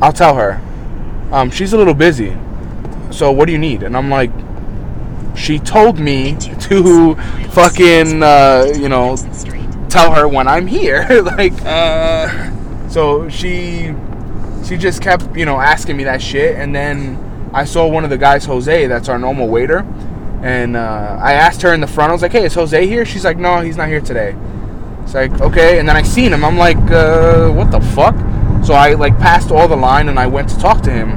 I'll 0.02 0.14
tell 0.14 0.36
her. 0.36 0.62
Um, 1.32 1.50
she's 1.50 1.74
a 1.74 1.78
little 1.78 1.96
busy, 1.96 2.36
so 3.10 3.32
what 3.32 3.48
do 3.48 3.52
you 3.52 3.58
need? 3.58 3.82
And 3.84 3.98
I'm 3.98 4.10
like, 4.10 4.30
she 5.36 5.58
told 5.60 5.98
me 6.00 6.36
to 6.62 7.16
fucking, 7.50 8.22
uh, 8.24 8.72
you 8.78 8.90
know, 8.90 9.18
tell 9.90 10.12
her 10.14 10.28
when 10.28 10.48
I'm 10.48 10.68
here. 10.68 11.06
like, 11.24 11.54
uh, 11.66 12.52
so 12.90 13.28
she, 13.28 13.94
she 14.66 14.78
just 14.78 15.02
kept, 15.02 15.36
you 15.36 15.46
know, 15.46 15.60
asking 15.60 15.98
me 15.98 16.04
that 16.06 16.22
shit, 16.22 16.56
and 16.58 16.76
then 16.76 17.50
I 17.54 17.66
saw 17.66 17.88
one 17.88 18.04
of 18.04 18.10
the 18.12 18.18
guys, 18.20 18.46
Jose, 18.46 18.86
that's 18.88 19.10
our 19.10 19.18
normal 19.18 19.48
waiter, 19.48 19.84
and 20.42 20.76
uh, 20.78 21.18
I 21.22 21.34
asked 21.34 21.62
her 21.64 21.74
in 21.74 21.82
the 21.82 21.88
front. 21.88 22.10
I 22.10 22.14
was 22.14 22.22
like, 22.22 22.32
"Hey, 22.32 22.46
is 22.46 22.54
Jose 22.54 22.86
here?" 22.88 23.06
She's 23.06 23.26
like, 23.26 23.38
"No, 23.38 23.60
he's 23.62 23.78
not 23.78 23.88
here 23.88 24.02
today." 24.02 24.36
It's 25.04 25.14
like, 25.14 25.40
okay, 25.40 25.80
and 25.80 25.88
then 25.88 25.96
I 25.96 26.02
seen 26.04 26.34
him. 26.34 26.44
I'm 26.44 26.58
like, 26.58 26.78
uh, 26.92 27.50
"What 27.50 27.72
the 27.72 27.80
fuck?" 27.82 28.16
So 28.66 28.74
I 28.74 28.94
like 28.94 29.18
passed 29.18 29.52
all 29.52 29.68
the 29.68 29.76
line 29.76 30.10
and 30.10 30.20
I 30.20 30.28
went 30.28 30.50
to 30.50 30.58
talk 30.60 30.82
to 30.84 30.92
him, 30.92 31.12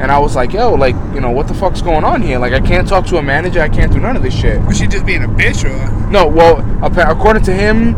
and 0.00 0.10
I 0.12 0.18
was 0.18 0.36
like, 0.36 0.52
"Yo, 0.52 0.74
like, 0.74 0.94
you 1.14 1.20
know, 1.20 1.30
what 1.30 1.48
the 1.48 1.54
fuck's 1.54 1.80
going 1.82 2.04
on 2.04 2.22
here? 2.22 2.38
Like, 2.38 2.52
I 2.52 2.60
can't 2.60 2.86
talk 2.86 3.06
to 3.06 3.16
a 3.16 3.22
manager. 3.22 3.60
I 3.60 3.68
can't 3.68 3.92
do 3.92 3.98
none 3.98 4.16
of 4.16 4.22
this 4.22 4.34
shit." 4.34 4.60
was 4.62 4.76
she 4.78 4.86
just 4.86 5.06
being 5.06 5.24
a 5.24 5.28
bitch 5.28 5.64
or? 5.64 6.10
No, 6.10 6.26
well, 6.26 6.58
according 6.82 7.42
to 7.44 7.52
him, 7.52 7.94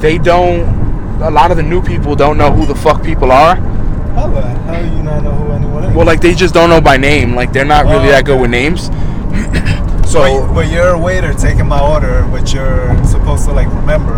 they 0.00 0.18
don't. 0.18 0.78
A 1.22 1.30
lot 1.30 1.50
of 1.50 1.58
the 1.58 1.62
new 1.62 1.82
people 1.82 2.16
don't 2.16 2.38
know 2.38 2.50
who 2.50 2.64
the 2.64 2.74
fuck 2.74 3.04
people 3.04 3.30
are. 3.30 3.56
How 3.56 4.26
the 4.28 4.40
hell 4.40 4.82
you 4.84 5.02
not 5.02 5.22
know 5.22 5.32
who 5.32 5.52
anyone 5.52 5.84
is? 5.84 5.94
Well, 5.94 6.06
like 6.06 6.20
they 6.22 6.34
just 6.34 6.54
don't 6.54 6.70
know 6.70 6.80
by 6.80 6.96
name. 6.96 7.34
Like 7.34 7.52
they're 7.52 7.66
not 7.66 7.84
really 7.84 8.08
Oh, 8.08 8.12
that 8.12 8.24
good 8.24 8.32
okay. 8.32 8.40
with 8.40 8.50
names. 8.50 8.88
but, 10.12 10.46
so 10.46 10.54
but 10.54 10.70
you're 10.70 10.94
a 10.94 10.98
waiter 10.98 11.32
taking 11.32 11.66
my 11.66 11.80
order, 11.80 12.26
but 12.30 12.52
you're 12.52 13.04
supposed 13.04 13.44
to 13.46 13.52
like 13.52 13.68
remember 13.68 14.14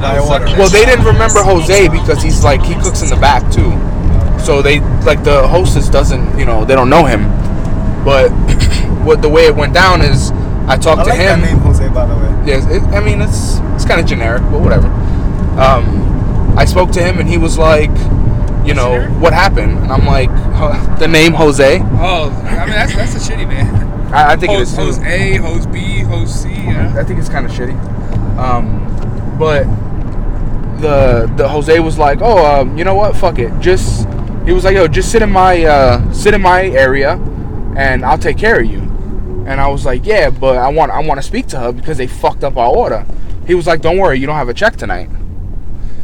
my 0.00 0.18
order. 0.18 0.46
Well, 0.56 0.68
they 0.68 0.84
didn't 0.84 1.04
remember 1.04 1.42
Jose 1.42 1.88
because 1.88 2.22
he's 2.22 2.42
like 2.42 2.62
he 2.62 2.74
cooks 2.74 3.02
in 3.02 3.08
the 3.08 3.16
back 3.16 3.42
too. 3.52 3.70
So 4.44 4.62
they 4.62 4.80
like 5.04 5.24
the 5.24 5.46
hostess 5.46 5.88
doesn't, 5.88 6.38
you 6.38 6.44
know, 6.44 6.64
they 6.64 6.74
don't 6.74 6.90
know 6.90 7.04
him. 7.04 7.24
But 8.04 8.30
what 9.04 9.22
the 9.22 9.28
way 9.28 9.46
it 9.46 9.54
went 9.54 9.74
down 9.74 10.00
is 10.00 10.30
I 10.30 10.74
I 10.74 10.76
talked 10.76 11.06
like 11.06 11.08
to 11.08 11.14
him. 11.14 11.40
that 11.40 11.52
name, 11.52 11.58
Jose. 11.58 11.88
By 11.88 12.06
the 12.06 12.14
way. 12.14 12.42
Yes, 12.46 12.66
it, 12.66 12.82
I 12.94 13.00
mean 13.00 13.20
it's 13.20 13.58
it's 13.74 13.84
kind 13.84 14.00
of 14.00 14.06
generic, 14.06 14.42
but 14.50 14.60
whatever. 14.60 14.86
Um, 15.58 16.56
I 16.56 16.64
spoke 16.64 16.90
to 16.92 17.02
him 17.02 17.18
and 17.18 17.28
he 17.28 17.38
was 17.38 17.58
like, 17.58 17.90
you 18.66 18.74
know, 18.74 19.02
what 19.20 19.32
happened? 19.32 19.78
And 19.78 19.92
I'm 19.92 20.06
like, 20.06 20.30
huh, 20.30 20.96
the 20.98 21.08
name 21.08 21.32
Jose. 21.32 21.80
Oh, 21.82 22.30
I 22.44 22.64
mean 22.64 22.74
that's 22.74 22.94
that's 22.94 23.14
a 23.14 23.32
shitty 23.32 23.48
name. 23.48 23.90
I, 24.12 24.32
I 24.32 24.36
think 24.36 24.52
it 24.52 24.58
Hose, 24.58 24.72
is 24.72 24.76
hose 24.76 24.98
A, 24.98 25.36
hose 25.36 25.66
B, 25.66 26.00
hose 26.00 26.42
C. 26.42 26.50
Yeah. 26.50 26.94
I 26.96 27.04
think 27.04 27.18
it's 27.18 27.28
kind 27.28 27.46
of 27.46 27.52
shitty. 27.52 27.78
Um, 28.38 28.86
but 29.38 29.64
the 30.80 31.32
the 31.36 31.48
Jose 31.48 31.78
was 31.80 31.98
like, 31.98 32.20
oh, 32.22 32.60
um, 32.60 32.76
you 32.76 32.84
know 32.84 32.94
what? 32.94 33.16
Fuck 33.16 33.38
it. 33.38 33.52
Just 33.60 34.08
he 34.44 34.52
was 34.52 34.64
like, 34.64 34.74
yo, 34.74 34.88
just 34.88 35.12
sit 35.12 35.22
in 35.22 35.30
my 35.30 35.64
uh, 35.64 36.12
sit 36.12 36.34
in 36.34 36.42
my 36.42 36.64
area, 36.66 37.12
and 37.76 38.04
I'll 38.04 38.18
take 38.18 38.38
care 38.38 38.60
of 38.60 38.66
you. 38.66 38.80
And 39.46 39.60
I 39.60 39.68
was 39.68 39.84
like, 39.84 40.04
yeah, 40.04 40.30
but 40.30 40.58
I 40.58 40.68
want 40.68 40.90
I 40.92 41.00
want 41.00 41.18
to 41.18 41.26
speak 41.26 41.46
to 41.48 41.58
her 41.58 41.72
because 41.72 41.98
they 41.98 42.06
fucked 42.06 42.44
up 42.44 42.56
our 42.56 42.68
order. 42.68 43.06
He 43.46 43.54
was 43.54 43.66
like, 43.66 43.80
don't 43.80 43.98
worry, 43.98 44.18
you 44.18 44.26
don't 44.26 44.36
have 44.36 44.48
a 44.48 44.54
check 44.54 44.76
tonight. 44.76 45.08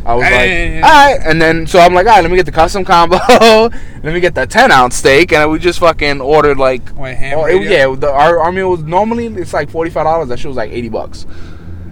I 0.06 0.14
was 0.14 0.25
Hey. 0.25 0.80
like, 0.80 0.84
all 0.84 0.90
right. 1.16 1.20
And 1.26 1.42
then 1.42 1.66
so 1.66 1.80
I'm 1.80 1.92
like, 1.92 2.06
all 2.06 2.12
right, 2.14 2.22
let 2.22 2.30
me 2.30 2.36
get 2.36 2.46
the 2.46 2.52
custom 2.52 2.84
combo. 2.84 3.16
let 3.28 4.04
me 4.04 4.20
get 4.20 4.34
the 4.36 4.46
10 4.46 4.70
ounce 4.70 4.94
steak, 4.96 5.32
and 5.32 5.50
we 5.50 5.58
just 5.58 5.80
fucking 5.80 6.20
ordered 6.20 6.58
like 6.58 6.96
Wait, 6.96 7.16
ham 7.16 7.38
Oh, 7.38 7.44
it- 7.46 7.62
yeah, 7.68 7.92
the, 7.94 8.10
our, 8.12 8.38
our 8.38 8.52
meal 8.52 8.70
was 8.70 8.82
normally 8.82 9.26
it's 9.26 9.52
like 9.52 9.68
forty 9.68 9.90
five 9.90 10.04
dollars. 10.04 10.28
That 10.28 10.38
shit 10.38 10.46
was 10.48 10.56
like 10.56 10.70
eighty 10.70 10.88
bucks, 10.88 11.26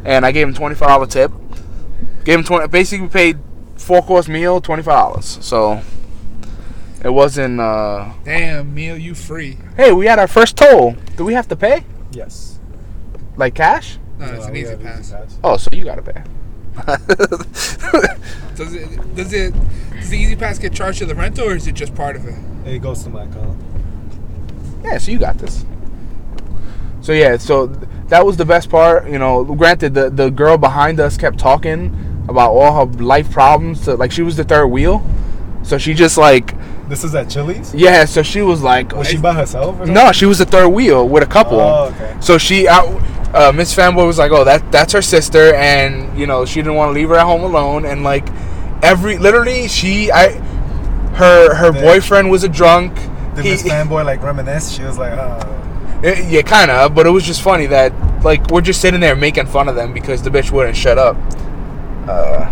and 0.04 0.24
I 0.24 0.30
gave 0.32 0.46
him 0.46 0.54
twenty 0.54 0.76
five 0.76 0.88
dollar 0.90 1.06
tip. 1.08 1.32
Gave 2.24 2.38
him 2.38 2.44
twenty. 2.44 2.68
Basically, 2.68 3.06
we 3.06 3.10
paid 3.12 3.38
four 3.76 4.00
course 4.02 4.28
meal, 4.28 4.60
twenty 4.60 4.82
five 4.84 4.94
dollars. 5.10 5.38
So 5.42 5.82
it 7.02 7.10
wasn't. 7.10 7.60
uh 7.60 8.12
Damn, 8.24 8.72
meal, 8.74 8.96
you 8.96 9.14
free. 9.14 9.58
Hey, 9.76 9.92
we 9.92 10.06
had 10.06 10.18
our 10.20 10.28
first 10.28 10.56
toll. 10.56 10.96
Do 11.16 11.24
we 11.24 11.34
have 11.34 11.48
to 11.48 11.56
pay 11.56 11.84
Yes. 12.12 12.60
like 13.36 13.54
cash? 13.56 13.98
No, 14.20 14.26
it's 14.26 14.44
Uh, 14.44 14.48
an 14.48 14.52
we 14.54 14.60
E-ZPass. 14.62 15.34
Oh, 15.42 15.56
so 15.56 15.68
you 15.72 15.84
gotta 15.84 16.00
pay. 16.02 16.22
Does 18.56 18.74
it? 18.74 19.14
Does 19.16 19.32
it? 19.32 19.54
Does 19.94 20.10
the 20.10 20.18
E-ZPass 20.18 20.60
get 20.60 20.72
charged 20.72 20.98
to 20.98 21.06
the 21.06 21.14
rental, 21.14 21.48
or 21.48 21.56
is 21.56 21.66
it 21.66 21.72
just 21.74 21.94
part 21.94 22.14
of 22.16 22.26
it? 22.26 22.34
It 22.66 22.80
goes 22.82 23.02
to 23.04 23.10
my 23.10 23.24
account. 23.24 23.58
yeah, 24.84 24.98
so 24.98 25.10
you 25.12 25.18
got 25.18 25.38
this. 25.38 25.64
So 27.00 27.12
yeah, 27.12 27.36
so 27.36 27.66
that 28.08 28.24
was 28.24 28.36
the 28.36 28.44
best 28.44 28.70
part. 28.70 29.08
You 29.08 29.18
know, 29.18 29.44
granted, 29.44 29.94
the 29.94 30.10
the 30.10 30.30
girl 30.30 30.56
behind 30.58 31.00
us 31.00 31.16
kept 31.16 31.38
talking 31.38 32.24
about 32.28 32.52
all 32.52 32.86
her 32.86 32.92
life 33.02 33.30
problems. 33.30 33.84
To, 33.84 33.94
like 33.96 34.12
she 34.12 34.22
was 34.22 34.36
the 34.36 34.44
third 34.44 34.66
wheel, 34.68 35.04
so 35.62 35.78
she 35.78 35.94
just 35.94 36.16
like 36.16 36.54
This 36.88 37.02
is 37.04 37.14
at 37.14 37.28
Chili's. 37.30 37.74
yeah. 37.74 38.04
So 38.04 38.22
she 38.22 38.40
was 38.42 38.62
like, 38.62 38.92
Was 38.94 39.08
she 39.08 39.16
eh, 39.16 39.20
by 39.20 39.32
herself? 39.34 39.80
Or 39.80 39.86
no, 39.86 40.12
she 40.12 40.26
was 40.26 40.38
the 40.38 40.46
third 40.46 40.68
wheel 40.68 41.08
with 41.08 41.22
a 41.22 41.26
couple. 41.26 41.60
Oh, 41.60 41.92
okay. 41.94 42.16
So 42.20 42.38
she 42.38 42.68
out. 42.68 42.86
Uh, 43.34 43.50
Miss 43.52 43.74
Fanboy 43.74 44.06
was 44.06 44.16
like, 44.18 44.30
"Oh, 44.30 44.44
that 44.44 44.70
that's 44.70 44.92
her 44.92 45.02
sister," 45.02 45.54
and 45.54 46.16
you 46.18 46.26
know 46.26 46.44
she 46.44 46.60
didn't 46.60 46.76
want 46.76 46.90
to 46.90 46.92
leave 46.92 47.08
her 47.08 47.16
at 47.16 47.24
home 47.24 47.42
alone. 47.42 47.84
And 47.84 48.04
like 48.04 48.26
every, 48.82 49.18
literally, 49.18 49.66
she 49.68 50.12
I, 50.12 50.30
her 51.14 51.54
her 51.54 51.72
Did- 51.72 51.82
boyfriend 51.82 52.30
was 52.30 52.44
a 52.44 52.48
drunk. 52.48 52.94
Did 53.34 53.44
He- 53.44 53.50
Miss 53.50 53.62
Fanboy 53.64 54.04
like 54.04 54.22
reminisce? 54.22 54.70
She 54.70 54.82
was 54.84 54.98
like, 54.98 55.12
uh, 55.12 55.44
Eh, 56.04 56.26
yeah, 56.28 56.42
kind 56.42 56.70
of. 56.70 56.94
But 56.94 57.06
it 57.06 57.10
was 57.10 57.24
just 57.24 57.42
funny 57.42 57.66
that 57.66 57.92
like 58.22 58.46
we're 58.50 58.60
just 58.60 58.80
sitting 58.80 59.00
there 59.00 59.16
making 59.16 59.46
fun 59.46 59.68
of 59.68 59.74
them 59.74 59.92
because 59.92 60.22
the 60.22 60.30
bitch 60.30 60.50
wouldn't 60.52 60.76
shut 60.76 60.96
up. 60.98 61.16
Uh, 62.06 62.48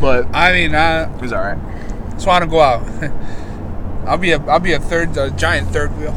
but 0.00 0.26
I 0.34 0.52
mean, 0.52 0.74
I 0.74 1.04
it 1.14 1.20
was 1.22 1.32
all 1.32 1.42
right. 1.42 1.58
just 2.12 2.26
want 2.26 2.42
to 2.44 2.50
go 2.50 2.60
out. 2.60 2.82
I'll 4.06 4.18
be 4.18 4.32
a 4.32 4.40
I'll 4.46 4.58
be 4.60 4.72
a 4.72 4.80
third 4.80 5.16
a 5.16 5.30
giant 5.30 5.68
third 5.68 5.96
wheel. 5.98 6.12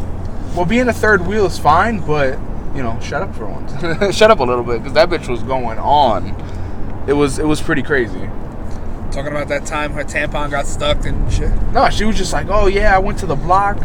well, 0.56 0.66
being 0.66 0.88
a 0.90 0.94
third 0.94 1.26
wheel 1.28 1.46
is 1.46 1.58
fine, 1.60 2.00
but 2.00 2.38
you 2.76 2.82
know, 2.84 3.00
shut 3.02 3.22
up 3.22 3.34
for 3.36 3.46
once. 3.48 4.16
shut 4.18 4.32
up 4.32 4.40
a 4.40 4.44
little 4.44 4.64
bit, 4.64 4.80
because 4.80 4.94
that 4.94 5.10
bitch 5.10 5.28
was 5.30 5.44
going 5.44 5.78
on. 5.80 6.36
It 7.08 7.14
was 7.14 7.40
it 7.40 7.46
was 7.46 7.62
pretty 7.62 7.84
crazy. 7.84 8.30
Talking 9.12 9.28
about 9.28 9.48
that 9.50 9.66
time 9.66 9.92
her 9.94 10.04
tampon 10.04 10.50
got 10.50 10.66
stuck 10.66 11.06
and 11.06 11.32
shit. 11.32 11.52
No, 11.72 11.90
she 11.90 12.04
was 12.06 12.18
just 12.18 12.34
like, 12.34 12.48
oh 12.50 12.68
yeah, 12.68 12.96
I 12.96 13.00
went 13.00 13.20
to 13.20 13.26
the 13.28 13.36
block, 13.36 13.78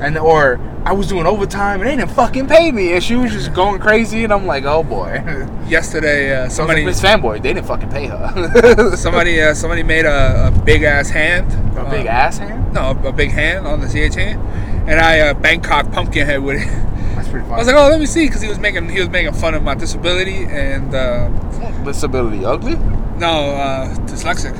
and 0.00 0.18
or 0.18 0.60
I 0.84 0.92
was 0.92 1.08
doing 1.08 1.26
overtime 1.26 1.80
and 1.80 1.88
they 1.90 1.96
didn't 1.96 2.10
fucking 2.12 2.46
pay 2.46 2.70
me, 2.70 2.92
and 2.92 3.02
she 3.02 3.16
was 3.16 3.32
just 3.32 3.54
going 3.54 3.80
crazy, 3.80 4.22
and 4.24 4.32
I'm 4.32 4.46
like, 4.46 4.64
oh 4.64 4.82
boy. 4.82 5.14
Yesterday, 5.66 6.32
uh, 6.32 6.48
Somebody 6.48 6.82
somebody 6.82 6.84
Miss 6.84 7.00
Fanboy, 7.00 7.42
they 7.42 7.54
didn't 7.54 7.66
fucking 7.66 7.88
pay 7.88 8.06
her. 8.06 8.96
somebody 8.96 9.40
uh, 9.40 9.54
somebody 9.54 9.82
made 9.82 10.04
a, 10.04 10.48
a 10.48 10.62
big 10.64 10.82
ass 10.82 11.08
hand. 11.08 11.50
a 11.78 11.88
big 11.90 12.06
Uh, 12.06 12.10
ass 12.10 12.38
hand. 12.38 12.72
No, 12.74 12.90
a 13.04 13.12
big 13.12 13.30
hand 13.30 13.66
on 13.66 13.80
the 13.80 13.86
CH 13.88 14.14
hand, 14.14 14.40
and 14.88 15.00
I 15.00 15.20
uh, 15.20 15.34
Bangkok 15.34 15.90
pumpkin 15.90 16.26
head 16.26 16.42
with 16.42 16.58
it. 16.60 16.68
That's 17.16 17.28
pretty 17.28 17.44
funny. 17.44 17.54
I 17.54 17.58
was 17.58 17.66
like, 17.66 17.76
oh, 17.76 17.88
let 17.88 17.98
me 17.98 18.06
see, 18.06 18.26
because 18.26 18.42
he 18.42 18.48
was 18.48 18.58
making 18.60 18.88
he 18.88 19.00
was 19.00 19.08
making 19.08 19.32
fun 19.34 19.54
of 19.54 19.62
my 19.62 19.74
disability 19.74 20.44
and 20.44 20.94
uh, 20.94 21.28
disability 21.84 22.44
ugly. 22.44 22.76
no 23.18 23.50
uh, 23.56 23.94
dyslexic. 24.06 24.54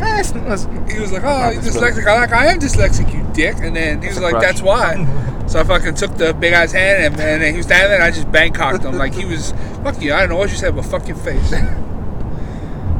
Eh, 0.00 0.20
it's- 0.20 0.30
it's- 0.34 0.92
He 0.92 1.00
was 1.00 1.12
like, 1.12 1.22
oh, 1.24 1.50
you're 1.50 1.62
disability. 1.62 2.00
dyslexic. 2.02 2.06
I'm 2.12 2.20
like, 2.20 2.32
I 2.32 2.46
am 2.46 2.58
dyslexic, 2.60 3.12
you 3.14 3.26
dick. 3.32 3.56
And 3.60 3.74
then 3.74 4.00
he 4.00 4.06
That's 4.08 4.16
was 4.16 4.22
like, 4.24 4.32
crush. 4.32 4.42
that's 4.44 4.60
why. 4.62 5.46
So 5.46 5.60
I 5.60 5.64
fucking 5.64 5.94
took 5.94 6.16
the 6.16 6.32
big 6.34 6.52
ass 6.52 6.72
hand 6.72 7.04
and, 7.04 7.20
and 7.20 7.42
then 7.42 7.52
he 7.52 7.58
was 7.58 7.66
standing 7.66 7.88
there 7.90 8.00
and 8.00 8.04
I 8.04 8.10
just 8.10 8.28
Bangkoked 8.32 8.84
him 8.84 8.96
like 8.98 9.14
he 9.14 9.24
was 9.24 9.52
fuck 9.82 10.00
you. 10.02 10.12
I 10.14 10.20
don't 10.20 10.30
know 10.30 10.36
what 10.36 10.50
you 10.50 10.56
said, 10.56 10.74
but 10.74 10.84
fuck 10.84 11.06
your 11.08 11.16
face. 11.18 11.52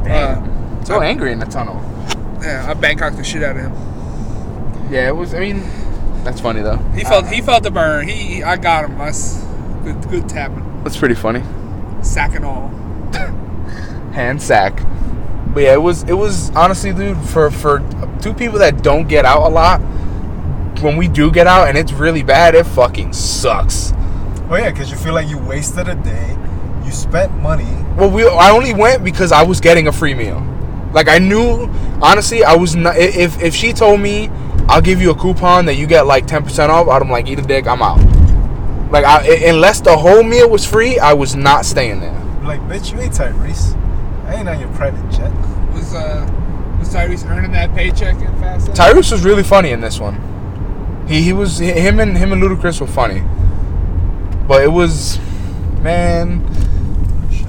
Uh, 0.05 0.83
so 0.83 1.01
angry 1.01 1.31
in 1.31 1.39
the 1.39 1.45
tunnel. 1.47 1.81
yeah, 2.41 2.65
I 2.69 2.73
Bangkoked 2.75 3.17
the 3.17 3.23
shit 3.23 3.41
out 3.43 3.55
of 3.57 3.63
him. 3.63 3.73
Yeah, 4.91 5.07
it 5.07 5.15
was. 5.15 5.33
I 5.33 5.39
mean, 5.39 5.63
that's 6.25 6.41
funny 6.41 6.61
though. 6.61 6.77
He 6.95 7.03
felt 7.03 7.27
he 7.27 7.41
felt 7.41 7.63
the 7.63 7.71
burn. 7.71 8.07
He 8.07 8.43
I 8.43 8.57
got 8.57 8.85
him. 8.85 8.97
That's 8.97 9.41
good 9.83 10.01
good 10.09 10.27
tapping, 10.27 10.83
That's 10.83 10.97
pretty 10.97 11.15
funny. 11.15 11.43
sack 12.01 12.35
and 12.35 12.43
all. 12.43 12.69
hand 14.11 14.41
sack. 14.41 14.81
But 15.53 15.63
yeah, 15.63 15.73
it 15.73 15.81
was 15.81 16.03
it 16.03 16.13
was 16.13 16.49
honestly, 16.55 16.91
dude, 16.91 17.17
for 17.29 17.51
for 17.51 17.79
two 18.21 18.33
people 18.33 18.59
that 18.59 18.81
don't 18.83 19.07
get 19.07 19.23
out 19.23 19.43
a 19.43 19.49
lot. 19.49 19.79
When 20.81 20.97
we 20.97 21.07
do 21.07 21.31
get 21.31 21.47
out 21.47 21.69
and 21.69 21.77
it's 21.77 21.93
really 21.93 22.23
bad, 22.23 22.55
it 22.55 22.65
fucking 22.65 23.13
sucks. 23.13 23.93
Oh 24.49 24.55
yeah, 24.57 24.71
because 24.71 24.91
you 24.91 24.97
feel 24.97 25.13
like 25.13 25.29
you 25.29 25.37
wasted 25.37 25.87
a 25.87 25.95
day. 25.95 26.37
You 26.83 26.91
spent 26.91 27.31
money. 27.37 27.71
Well, 27.95 28.09
we 28.11 28.27
I 28.27 28.51
only 28.51 28.73
went 28.73 29.03
because 29.03 29.31
I 29.31 29.43
was 29.43 29.61
getting 29.61 29.87
a 29.87 29.91
free 29.91 30.13
meal. 30.15 30.41
Like 30.91 31.07
I 31.07 31.19
knew, 31.19 31.69
honestly, 32.01 32.43
I 32.43 32.55
was 32.55 32.75
not. 32.75 32.97
If 32.97 33.41
if 33.41 33.55
she 33.55 33.73
told 33.73 34.01
me 34.01 34.29
I'll 34.67 34.81
give 34.81 35.01
you 35.01 35.11
a 35.11 35.15
coupon 35.15 35.65
that 35.65 35.75
you 35.75 35.85
get 35.87 36.05
like 36.05 36.25
ten 36.27 36.43
percent 36.43 36.71
off, 36.71 36.87
I'd 36.87 37.03
be 37.03 37.09
like, 37.09 37.27
eat 37.27 37.39
a 37.39 37.41
dick, 37.41 37.67
I'm 37.67 37.81
out. 37.81 37.97
Like 38.91 39.05
I, 39.05 39.25
i- 39.27 39.49
unless 39.49 39.81
the 39.81 39.95
whole 39.95 40.23
meal 40.23 40.49
was 40.49 40.65
free, 40.65 40.99
I 40.99 41.13
was 41.13 41.35
not 41.35 41.65
staying 41.65 41.99
there. 41.99 42.13
Like, 42.43 42.61
bitch, 42.61 42.91
you 42.93 42.99
ain't 42.99 43.13
Tyrese. 43.13 43.75
I 44.27 44.35
ain't 44.35 44.49
on 44.49 44.59
your 44.59 44.69
private 44.69 45.07
jet. 45.11 45.31
Was 45.73 45.93
uh 45.93 46.27
was 46.79 46.89
Tyrese 46.93 47.29
earning 47.29 47.51
that 47.51 47.73
paycheck 47.75 48.15
in 48.15 48.27
Fast 48.39 48.67
Lane? 48.67 48.75
Tyrese 48.77 49.11
was 49.11 49.23
really 49.23 49.43
funny 49.43 49.71
in 49.71 49.81
this 49.81 49.99
one. 49.99 51.05
He 51.07 51.21
he 51.21 51.33
was 51.33 51.59
him 51.59 51.99
and 51.99 52.17
him 52.17 52.31
and 52.33 52.41
Ludacris 52.41 52.81
were 52.81 52.87
funny, 52.87 53.21
but 54.47 54.63
it 54.63 54.71
was, 54.71 55.19
man, 55.81 56.41
Shit. 57.31 57.45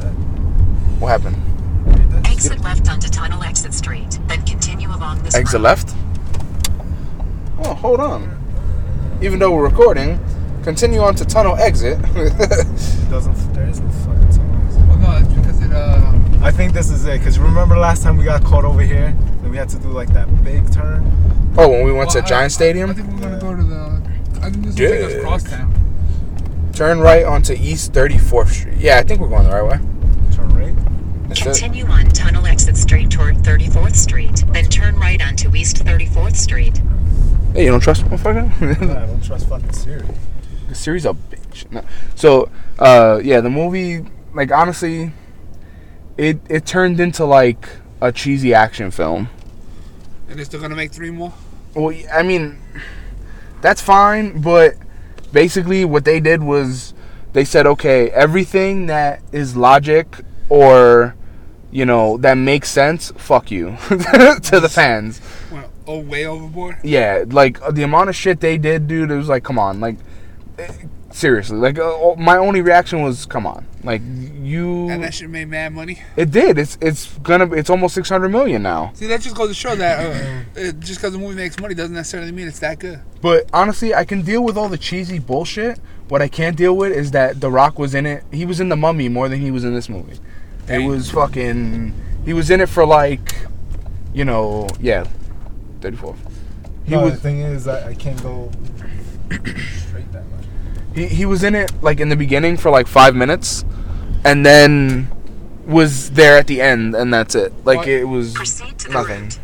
what 1.00 1.08
happened? 1.08 1.36
Exit 2.26 2.60
left 2.62 2.88
onto 2.90 3.08
Tunnel 3.08 3.42
Exit 3.42 3.72
Street, 3.72 4.18
then 4.28 4.42
continue 4.44 4.88
along 4.88 5.22
this 5.22 5.34
Exit 5.34 5.54
road. 5.54 5.62
left. 5.62 5.94
Oh, 7.58 7.74
hold 7.74 8.00
on. 8.00 9.18
Even 9.22 9.38
though 9.38 9.52
we're 9.54 9.64
recording, 9.64 10.18
continue 10.62 11.00
on 11.00 11.14
to 11.16 11.24
tunnel 11.24 11.56
exit. 11.56 12.00
Doesn't. 13.10 13.34
There 13.54 13.66
is 13.66 13.80
no 13.80 13.88
fucking 13.90 14.28
tunnel. 14.30 14.88
Well, 14.88 14.98
no, 14.98 15.10
that's 15.20 15.32
because 15.34 15.62
it 15.62 15.72
uh 15.72 16.12
I 16.42 16.50
think 16.50 16.72
this 16.74 16.90
is 16.90 17.06
it. 17.06 17.22
Cause 17.22 17.38
remember 17.38 17.76
last 17.78 18.02
time 18.02 18.16
we 18.16 18.24
got 18.24 18.44
caught 18.44 18.64
over 18.64 18.82
here, 18.82 19.06
and 19.42 19.50
we 19.50 19.56
had 19.56 19.68
to 19.70 19.78
do 19.78 19.88
like 19.88 20.12
that 20.12 20.44
big 20.44 20.70
turn. 20.70 21.02
oh, 21.56 21.68
when 21.68 21.84
we 21.84 21.92
went 21.92 22.10
to 22.10 22.18
I- 22.18 22.26
Giant 22.26 22.44
I, 22.44 22.48
Stadium, 22.48 22.90
I 22.90 22.92
think 22.94 23.08
we're 23.10 23.20
gonna 23.20 23.40
go 23.40 23.56
to 23.56 23.62
the. 23.62 24.02
I 24.42 24.50
think 24.50 24.66
this 24.66 24.78
will 24.78 24.88
take 24.90 25.00
us 25.04 25.12
Dick. 25.12 25.22
across 25.22 25.42
town. 25.44 26.70
turn 26.74 27.00
right 27.00 27.24
onto 27.24 27.54
East 27.54 27.92
34th 27.92 28.48
Street. 28.48 28.76
Yeah, 28.78 28.98
I 28.98 29.02
think 29.02 29.20
we're 29.20 29.28
going 29.28 29.44
the 29.44 29.50
right 29.50 29.64
way. 29.64 29.78
Turn 30.36 30.48
right. 30.50 30.74
That's 31.28 31.40
it. 31.40 31.44
Continue 31.44 31.86
on 31.86 32.06
Tunnel 32.10 32.46
Exit 32.46 32.76
Street 32.76 33.10
toward 33.10 33.36
34th 33.38 33.96
Street, 33.96 34.44
then 34.52 34.66
turn 34.66 34.94
right 35.00 35.20
onto 35.26 35.56
East 35.56 35.78
34th 35.84 36.36
Street. 36.36 36.80
Hey, 37.56 37.64
you 37.64 37.70
don't 37.70 37.80
trust 37.80 38.04
motherfucker? 38.04 38.52
I 39.02 39.06
don't 39.06 39.24
trust 39.24 39.48
fucking 39.48 39.72
Siri. 39.72 40.06
the 40.68 40.74
series 40.74 41.06
a 41.06 41.14
bitch. 41.14 41.72
No. 41.72 41.82
So, 42.14 42.50
uh, 42.78 43.18
yeah, 43.24 43.40
the 43.40 43.48
movie, 43.48 44.04
like 44.34 44.52
honestly, 44.52 45.14
it 46.18 46.38
it 46.50 46.66
turned 46.66 47.00
into 47.00 47.24
like 47.24 47.66
a 48.02 48.12
cheesy 48.12 48.52
action 48.52 48.90
film. 48.90 49.30
And 50.28 50.36
they're 50.36 50.44
still 50.44 50.60
gonna 50.60 50.76
make 50.76 50.92
three 50.92 51.10
more. 51.10 51.32
Well, 51.74 51.96
I 52.12 52.22
mean, 52.22 52.58
that's 53.62 53.80
fine, 53.80 54.42
but 54.42 54.74
basically 55.32 55.86
what 55.86 56.04
they 56.04 56.20
did 56.20 56.42
was 56.42 56.92
they 57.32 57.46
said, 57.46 57.66
okay, 57.66 58.10
everything 58.10 58.84
that 58.88 59.22
is 59.32 59.56
logic 59.56 60.18
or 60.50 61.16
you 61.70 61.86
know 61.86 62.18
that 62.18 62.34
makes 62.34 62.68
sense, 62.68 63.12
fuck 63.16 63.50
you 63.50 63.78
to 63.88 64.58
the 64.60 64.68
fans. 64.70 65.22
Well, 65.50 65.65
oh, 65.86 66.00
way 66.00 66.26
overboard. 66.26 66.76
Yeah, 66.82 67.24
like 67.28 67.58
the 67.72 67.82
amount 67.82 68.08
of 68.08 68.16
shit 68.16 68.40
they 68.40 68.58
did, 68.58 68.88
dude. 68.88 69.10
It 69.10 69.16
was 69.16 69.28
like, 69.28 69.44
come 69.44 69.58
on, 69.58 69.80
like 69.80 69.96
seriously. 71.10 71.56
Like 71.56 71.78
uh, 71.78 72.14
my 72.16 72.36
only 72.36 72.60
reaction 72.60 73.02
was, 73.02 73.26
come 73.26 73.46
on, 73.46 73.66
like 73.82 74.02
you. 74.04 74.88
And 74.88 75.02
that 75.02 75.14
shit 75.14 75.30
made 75.30 75.48
mad 75.48 75.72
money. 75.72 76.02
It 76.16 76.30
did. 76.30 76.58
It's 76.58 76.78
it's 76.80 77.18
gonna. 77.18 77.52
It's 77.52 77.70
almost 77.70 77.94
six 77.94 78.08
hundred 78.08 78.30
million 78.30 78.62
now. 78.62 78.92
See, 78.94 79.06
that 79.06 79.20
just 79.20 79.36
goes 79.36 79.48
to 79.48 79.54
show 79.54 79.74
that 79.76 80.46
uh, 80.56 80.72
just 80.78 81.00
because 81.00 81.12
the 81.12 81.18
movie 81.18 81.36
makes 81.36 81.58
money 81.58 81.74
doesn't 81.74 81.94
necessarily 81.94 82.32
mean 82.32 82.48
it's 82.48 82.60
that 82.60 82.78
good. 82.78 83.00
But 83.20 83.48
honestly, 83.52 83.94
I 83.94 84.04
can 84.04 84.22
deal 84.22 84.44
with 84.44 84.56
all 84.56 84.68
the 84.68 84.78
cheesy 84.78 85.18
bullshit. 85.18 85.78
What 86.08 86.22
I 86.22 86.28
can't 86.28 86.56
deal 86.56 86.76
with 86.76 86.92
is 86.92 87.10
that 87.10 87.40
The 87.40 87.50
Rock 87.50 87.80
was 87.80 87.94
in 87.94 88.06
it. 88.06 88.22
He 88.30 88.44
was 88.44 88.60
in 88.60 88.68
The 88.68 88.76
Mummy 88.76 89.08
more 89.08 89.28
than 89.28 89.40
he 89.40 89.50
was 89.50 89.64
in 89.64 89.74
this 89.74 89.88
movie. 89.88 90.18
It 90.68 90.86
was 90.86 91.10
fucking. 91.10 91.94
He 92.24 92.32
was 92.32 92.50
in 92.50 92.60
it 92.60 92.68
for 92.68 92.84
like, 92.84 93.36
you 94.12 94.24
know, 94.24 94.68
yeah, 94.80 95.04
thirty 95.86 95.96
fourth. 95.96 96.18
He 96.84 96.92
no, 96.92 97.02
was 97.04 97.14
the 97.14 97.20
thing 97.20 97.40
is, 97.40 97.66
I, 97.68 97.90
I 97.90 97.94
can't 97.94 98.20
go 98.22 98.50
straight 99.30 100.10
that 100.12 100.24
much. 100.30 100.44
he, 100.94 101.06
he 101.06 101.26
was 101.26 101.42
in 101.44 101.54
it 101.54 101.72
like 101.82 102.00
in 102.00 102.08
the 102.08 102.16
beginning 102.16 102.56
for 102.56 102.70
like 102.70 102.86
five 102.88 103.14
minutes, 103.14 103.64
and 104.24 104.44
then 104.44 105.08
was 105.66 106.10
there 106.10 106.36
at 106.36 106.46
the 106.48 106.60
end, 106.60 106.94
and 106.96 107.12
that's 107.14 107.34
it. 107.34 107.52
Like 107.64 107.78
What? 107.78 107.88
it 107.88 108.04
was 108.04 108.34
Proceed 108.34 108.78
to 108.80 108.88
the 108.88 108.94
nothing. 108.94 109.22
route. 109.24 109.38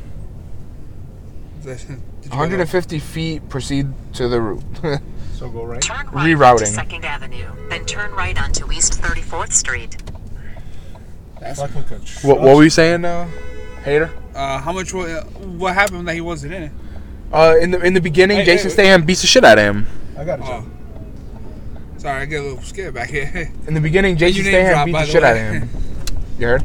Did 1.64 1.80
you 1.88 2.30
go 2.30 2.36
150 2.38 2.98
feet. 2.98 3.48
Proceed 3.48 3.92
to 4.14 4.28
the 4.28 4.40
route. 4.40 4.62
So 5.34 5.48
go 5.48 5.64
right. 5.64 5.82
Turn 5.82 6.06
right 6.10 6.36
Rerouting. 6.36 6.78
onto 6.78 6.96
2nd 6.98 7.04
Avenue, 7.04 7.48
then 7.68 7.84
turn 7.84 8.12
right 8.12 8.40
onto 8.40 8.70
East 8.70 9.02
34th 9.02 9.50
Street. 9.50 9.96
That's, 11.40 11.58
Fucking 11.60 11.82
construction. 11.82 12.30
what, 12.30 12.40
what 12.40 12.54
were 12.54 12.62
you 12.62 12.70
saying 12.70 13.00
now, 13.00 13.28
hater? 13.84 14.12
Uh, 14.34 14.58
how 14.58 14.72
much? 14.72 14.92
wa- 14.94 15.02
uh, 15.04 15.22
What 15.24 15.74
happened 15.74 16.06
that 16.08 16.14
he 16.14 16.20
wasn't 16.20 16.54
in 16.54 16.62
it? 16.64 16.72
Uh, 17.32 17.56
in 17.60 17.70
the 17.70 17.80
in 17.80 17.94
the 17.94 18.00
beginning, 18.00 18.38
Hey, 18.38 18.44
Jason 18.44 18.68
hey, 18.70 18.74
Statham 18.74 19.06
beats 19.06 19.20
the 19.22 19.26
shit 19.26 19.44
out 19.44 19.58
of 19.58 19.64
him. 19.64 19.86
I 20.18 20.24
got 20.24 20.40
a 20.40 20.44
Oh, 20.44 20.66
sorry, 21.98 22.22
I 22.22 22.24
get 22.26 22.40
a 22.40 22.42
little 22.44 22.62
scared 22.62 22.94
back 22.94 23.08
here. 23.10 23.50
In 23.66 23.74
the 23.74 23.80
beginning, 23.80 24.16
Jason 24.16 24.44
your 24.44 24.52
name 24.52 24.66
Statham 24.66 24.72
drop, 24.74 24.86
beat 24.86 24.92
by 24.92 25.00
the 25.00 25.06
the 25.06 25.12
shit 25.12 25.24
out 25.24 25.36
of 25.36 25.42
him. 25.42 25.68
You 26.38 26.46
heard? 26.48 26.64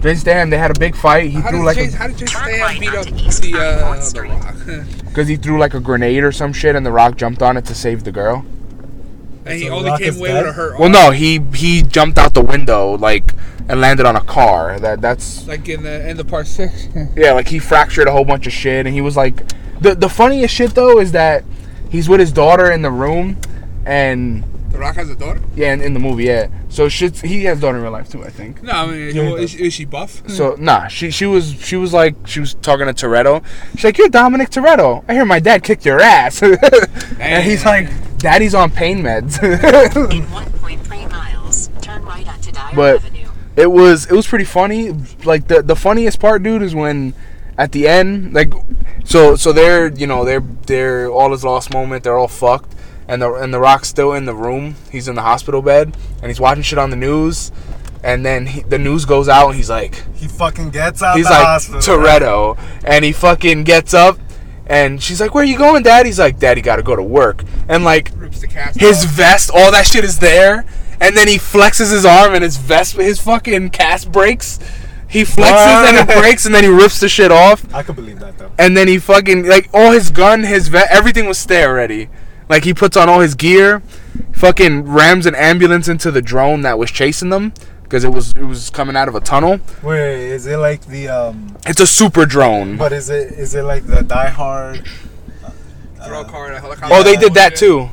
Jason 0.00 0.16
Statham, 0.20 0.50
they 0.50 0.58
had 0.58 0.70
a 0.76 0.78
big 0.78 0.94
fight. 0.94 1.30
He 1.30 1.40
how, 1.40 1.48
threw 1.48 1.58
did 1.60 1.64
like 1.64 1.76
Jason, 1.76 1.94
a 1.94 1.98
how 1.98 2.06
did 2.08 2.18
Jason 2.18 2.26
Turn 2.40 2.44
Statham 2.54 2.60
right 2.60 2.80
beat 2.80 2.88
up 2.90 3.06
onto 3.06 3.14
East 3.16 3.42
the 3.42 3.54
uh, 3.54 3.58
34th 3.82 3.96
the 3.96 4.02
Street. 4.04 4.30
Rock? 4.30 5.06
because 5.06 5.28
he 5.28 5.36
threw 5.36 5.58
like 5.58 5.74
a 5.74 5.80
grenade 5.80 6.22
or 6.22 6.30
some 6.32 6.52
shit, 6.52 6.76
and 6.76 6.84
the 6.86 6.92
Rock 6.92 7.16
jumped 7.16 7.42
on 7.42 7.56
it 7.56 7.64
to 7.64 7.74
save 7.74 8.04
the 8.04 8.12
girl. 8.12 8.44
And 9.48 9.58
he 9.58 9.68
only 9.70 9.90
came 9.98 10.08
is 10.08 10.18
away 10.18 10.28
dead? 10.28 10.42
with 10.44 10.50
a 10.50 10.52
hurt. 10.52 10.78
Well, 10.78 10.88
no, 10.88 11.10
he 11.10 11.40
he 11.54 11.82
jumped 11.82 12.18
out 12.18 12.34
the 12.34 12.42
window 12.42 12.96
like 12.96 13.32
and 13.68 13.80
landed 13.80 14.06
on 14.06 14.16
a 14.16 14.20
car. 14.22 14.78
That 14.80 15.00
that's 15.00 15.46
like 15.46 15.68
in 15.68 15.82
the 15.82 16.08
in 16.08 16.16
the 16.16 16.24
part 16.24 16.46
six. 16.46 16.88
yeah, 17.16 17.32
like 17.32 17.48
he 17.48 17.58
fractured 17.58 18.08
a 18.08 18.12
whole 18.12 18.24
bunch 18.24 18.46
of 18.46 18.52
shit, 18.52 18.86
and 18.86 18.94
he 18.94 19.00
was 19.00 19.16
like, 19.16 19.36
the 19.80 19.94
the 19.94 20.08
funniest 20.08 20.54
shit 20.54 20.74
though 20.74 20.98
is 20.98 21.12
that 21.12 21.44
he's 21.90 22.08
with 22.08 22.20
his 22.20 22.32
daughter 22.32 22.70
in 22.70 22.82
the 22.82 22.90
room, 22.90 23.36
and 23.84 24.44
the 24.70 24.78
Rock 24.78 24.96
has 24.96 25.08
a 25.08 25.16
daughter. 25.16 25.40
yeah, 25.56 25.72
in, 25.72 25.80
in 25.80 25.94
the 25.94 26.00
movie, 26.00 26.24
yeah. 26.24 26.48
So 26.68 26.88
shit's 26.90 27.22
he 27.22 27.44
has 27.44 27.58
a 27.58 27.60
daughter 27.62 27.78
in 27.78 27.82
real 27.82 27.92
life 27.92 28.10
too, 28.10 28.22
I 28.22 28.28
think. 28.28 28.62
No, 28.62 28.72
I 28.72 28.86
mean, 28.86 29.16
Yeah, 29.16 29.22
well, 29.22 29.36
is, 29.36 29.54
is 29.54 29.72
she 29.72 29.86
buff? 29.86 30.22
So 30.28 30.56
nah, 30.58 30.88
she 30.88 31.10
she 31.10 31.24
was 31.26 31.52
she 31.52 31.76
was 31.76 31.92
like 31.94 32.14
she 32.26 32.40
was 32.40 32.54
talking 32.54 32.86
to 32.86 32.92
Toretto. 32.92 33.42
She's 33.74 33.84
like, 33.84 33.96
"You're 33.98 34.08
Dominic 34.10 34.50
Toretto. 34.50 35.04
I 35.08 35.14
hear 35.14 35.24
my 35.24 35.40
dad 35.40 35.62
kicked 35.62 35.84
your 35.86 36.00
ass." 36.00 36.42
and 37.18 37.44
he's 37.44 37.64
like, 37.64 37.88
"Daddy's 38.18 38.54
on 38.54 38.70
pain 38.70 39.02
meds." 39.02 39.42
In 40.12 40.24
1.3 40.26 41.10
miles, 41.10 41.70
turn 41.80 42.04
right 42.04 42.26
onto 42.28 42.52
Dyer 42.52 42.72
But- 42.74 42.96
Avenue. 43.04 43.28
it 43.56 43.70
was 43.70 44.06
it 44.06 44.12
was 44.12 44.26
pretty 44.26 44.44
funny. 44.44 44.92
Like 45.24 45.48
the 45.48 45.62
the 45.62 45.76
funniest 45.76 46.20
part, 46.20 46.42
dude, 46.42 46.62
is 46.62 46.74
when 46.74 47.14
at 47.56 47.72
the 47.72 47.88
end, 47.88 48.34
like, 48.34 48.52
so 49.04 49.34
so 49.36 49.52
they're 49.52 49.88
you 49.92 50.06
know 50.06 50.24
they're 50.24 50.44
they're 50.66 51.10
all 51.10 51.32
is 51.34 51.44
lost 51.44 51.72
moment. 51.72 52.04
They're 52.04 52.16
all 52.18 52.28
fucked, 52.28 52.74
and 53.08 53.20
the 53.22 53.32
and 53.34 53.52
the 53.52 53.58
Rock's 53.60 53.88
still 53.88 54.12
in 54.12 54.26
the 54.26 54.34
room. 54.34 54.76
He's 54.92 55.08
in 55.08 55.14
the 55.16 55.22
hospital 55.22 55.60
bed, 55.62 55.96
and 56.22 56.26
he's 56.30 56.38
watching 56.40 56.62
shit 56.62 56.78
on 56.78 56.90
the 56.90 56.96
news. 56.96 57.50
And 58.04 58.24
then 58.24 58.46
he, 58.46 58.62
the 58.62 58.78
news 58.78 59.04
goes 59.06 59.28
out, 59.28 59.48
and 59.48 59.56
he's 59.56 59.68
like, 59.68 60.04
He 60.14 60.28
fucking 60.28 60.70
gets 60.70 61.02
out 61.02 61.16
he's 61.16 61.26
the 61.26 61.32
like 61.32 61.44
hospital. 61.44 61.80
Toretto, 61.80 62.56
and 62.84 63.04
he 63.04 63.10
fucking 63.10 63.64
gets 63.64 63.92
up, 63.92 64.16
and 64.68 65.02
she's 65.02 65.20
like, 65.20 65.34
"Where 65.34 65.44
you 65.44 65.56
going, 65.58 65.82
Dad?" 65.82 66.06
He's 66.06 66.18
like, 66.18 66.38
"Daddy, 66.38 66.60
got 66.60 66.76
to 66.76 66.82
go 66.82 66.94
to 66.96 67.02
work." 67.02 67.42
And 67.68 67.84
like 67.84 68.10
Rips 68.16 68.40
the 68.40 68.46
cast. 68.46 68.78
his 68.80 69.04
off. 69.04 69.10
vest, 69.12 69.50
all 69.52 69.70
that 69.72 69.86
shit 69.86 70.04
is 70.04 70.18
there, 70.18 70.64
and 71.00 71.16
then 71.16 71.28
he 71.28 71.36
flexes 71.36 71.90
his 71.92 72.04
arm, 72.04 72.34
and 72.34 72.42
his 72.44 72.56
vest, 72.56 72.96
his 72.96 73.20
fucking 73.20 73.70
cast 73.70 74.12
breaks. 74.12 74.58
He 75.08 75.22
flexes 75.22 75.88
and 75.88 75.96
it 76.10 76.18
breaks, 76.18 76.44
and 76.44 76.54
then 76.54 76.64
he 76.64 76.68
rips 76.70 77.00
the 77.00 77.08
shit 77.08 77.32
off, 77.32 77.64
I 77.74 77.82
could 77.82 77.96
believe 77.96 78.20
that 78.20 78.36
though. 78.36 78.50
and 78.58 78.76
then 78.76 78.88
he 78.88 78.98
fucking 78.98 79.46
like 79.46 79.70
all 79.72 79.92
his 79.92 80.10
gun, 80.10 80.42
his 80.42 80.68
vest, 80.68 80.88
everything 80.90 81.26
was 81.26 81.44
there 81.46 81.70
already. 81.70 82.10
Like 82.50 82.64
he 82.64 82.74
puts 82.74 82.94
on 82.94 83.08
all 83.08 83.20
his 83.20 83.34
gear, 83.34 83.82
fucking 84.32 84.82
rams 84.90 85.24
an 85.24 85.34
ambulance 85.34 85.88
into 85.88 86.10
the 86.10 86.20
drone 86.20 86.60
that 86.62 86.78
was 86.78 86.90
chasing 86.90 87.30
them 87.30 87.52
because 87.88 88.04
it 88.04 88.10
was 88.12 88.32
it 88.32 88.44
was 88.44 88.68
coming 88.68 88.96
out 88.96 89.08
of 89.08 89.14
a 89.14 89.20
tunnel. 89.20 89.58
Wait, 89.82 90.28
is 90.30 90.46
it 90.46 90.58
like 90.58 90.84
the 90.86 91.08
um? 91.08 91.56
It's 91.66 91.80
a 91.80 91.86
super 91.86 92.26
drone. 92.26 92.76
But 92.76 92.92
is 92.92 93.08
it 93.08 93.32
is 93.32 93.54
it 93.54 93.62
like 93.62 93.86
the 93.86 94.02
Die 94.02 94.28
Hard? 94.28 94.86
Throw 96.04 96.20
a 96.20 96.24
car 96.24 96.48
in 96.48 96.54
a 96.54 96.60
helicopter. 96.60 96.94
Oh, 96.94 97.02
they 97.02 97.16
did 97.16 97.34
that 97.34 97.56
too. 97.56 97.88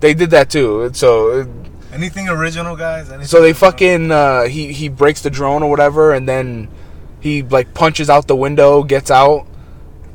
They 0.00 0.14
did 0.14 0.30
that 0.30 0.50
too. 0.50 0.90
So, 0.94 1.46
Anything 1.92 2.28
original, 2.28 2.74
guys? 2.74 3.08
Anything 3.10 3.26
so 3.26 3.40
they 3.40 3.48
original? 3.50 3.70
fucking 3.70 4.10
uh, 4.10 4.42
he 4.44 4.72
he 4.72 4.88
breaks 4.88 5.20
the 5.20 5.30
drone 5.30 5.62
or 5.62 5.70
whatever, 5.70 6.12
and 6.12 6.28
then 6.28 6.68
he 7.20 7.42
like 7.42 7.74
punches 7.74 8.08
out 8.10 8.26
the 8.26 8.34
window, 8.36 8.82
gets 8.82 9.10
out, 9.10 9.46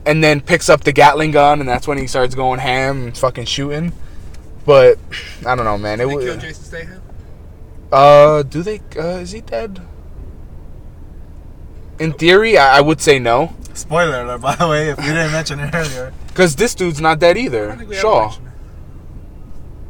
and 0.06 0.24
then 0.24 0.42
picks 0.42 0.70
up 0.70 0.84
the 0.84 0.92
Gatling 0.92 1.32
gun, 1.32 1.60
and 1.60 1.70
that's 1.70 1.88
when 1.88 1.98
he 1.98 2.08
starts 2.08 2.36
going 2.36 2.60
ham 2.60 3.06
and 3.08 3.18
fucking 3.18 3.46
shooting. 3.46 3.94
But 4.66 4.98
I 5.46 5.56
don't 5.56 5.64
know, 5.64 5.78
man. 5.78 6.00
Did 6.00 6.10
It 6.12 6.20
They 6.20 6.86
was. 6.86 6.97
Killed 7.92 8.02
Jason 8.02 8.40
Statham. 8.40 8.40
Uh, 8.40 8.44
do 8.44 8.64
they? 8.64 8.82
Uh, 9.00 9.18
is 9.20 9.32
he 9.32 9.42
dead? 9.42 9.82
In 12.00 12.14
theory, 12.14 12.58
I, 12.58 12.78
I 12.78 12.82
would 12.82 13.02
say 13.02 13.18
no, 13.20 13.56
Spoiler 13.74 14.22
alert, 14.22 14.42
by 14.42 14.56
the 14.56 14.68
way, 14.68 14.90
if 14.90 14.98
you 15.00 15.06
didn't 15.14 15.32
mention 15.32 15.60
it 15.60 15.74
earlier. 15.74 16.14
because 16.28 16.56
this 16.56 16.74
dude's 16.76 17.02
not 17.02 17.20
dead 17.20 17.38
I 17.38 17.42
either. 17.42 17.68
don't 17.68 17.78
think 17.78 17.90
we 17.90 17.96
Shaw. 17.96 18.34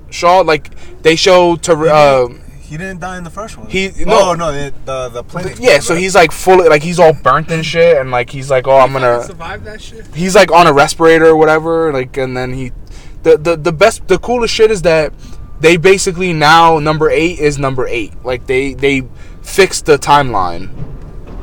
Shaw, 0.09 0.39
like 0.41 0.71
they 1.01 1.15
show 1.17 1.55
to 1.57 1.73
uh, 1.73 2.27
He 2.61 2.77
didn't 2.77 2.99
die 3.01 3.17
in 3.17 3.23
the 3.25 3.29
first 3.29 3.57
one. 3.57 3.69
He- 3.69 3.91
no, 4.05 4.33
no. 4.33 4.35
no, 4.35 4.51
the 4.53 4.73
the, 4.85 5.09
the 5.09 5.23
plane. 5.23 5.55
yeah. 5.59 5.79
So 5.79 5.95
he's 5.95 6.15
like 6.15 6.31
fully, 6.31 6.69
like 6.69 6.81
he's 6.81 6.97
all 6.99 7.13
burnt 7.13 7.49
and 7.51 7.65
shit, 7.65 7.97
and 7.97 8.09
like 8.11 8.29
he's 8.29 8.49
like, 8.49 8.67
oh, 8.67 8.77
I'm 8.77 8.93
gonna. 8.93 9.23
survive 9.23 9.63
that 9.65 9.81
shit. 9.81 10.05
He's 10.15 10.35
like 10.35 10.51
on 10.51 10.65
a 10.67 10.73
respirator 10.73 11.25
or 11.27 11.35
whatever, 11.35 11.91
like, 11.91 12.15
and 12.17 12.35
then 12.37 12.53
he, 12.53 12.71
the 13.23 13.37
the 13.37 13.57
the 13.57 13.73
best, 13.73 14.07
the 14.07 14.17
coolest 14.17 14.53
shit 14.53 14.71
is 14.71 14.81
that 14.83 15.13
they 15.59 15.77
basically 15.77 16.33
now 16.33 16.79
number 16.79 17.09
eight 17.09 17.39
is 17.39 17.57
number 17.57 17.87
eight. 17.87 18.13
Like 18.23 18.47
they 18.47 18.73
they 18.73 19.03
fixed 19.41 19.85
the 19.85 19.97
timeline 19.97 20.69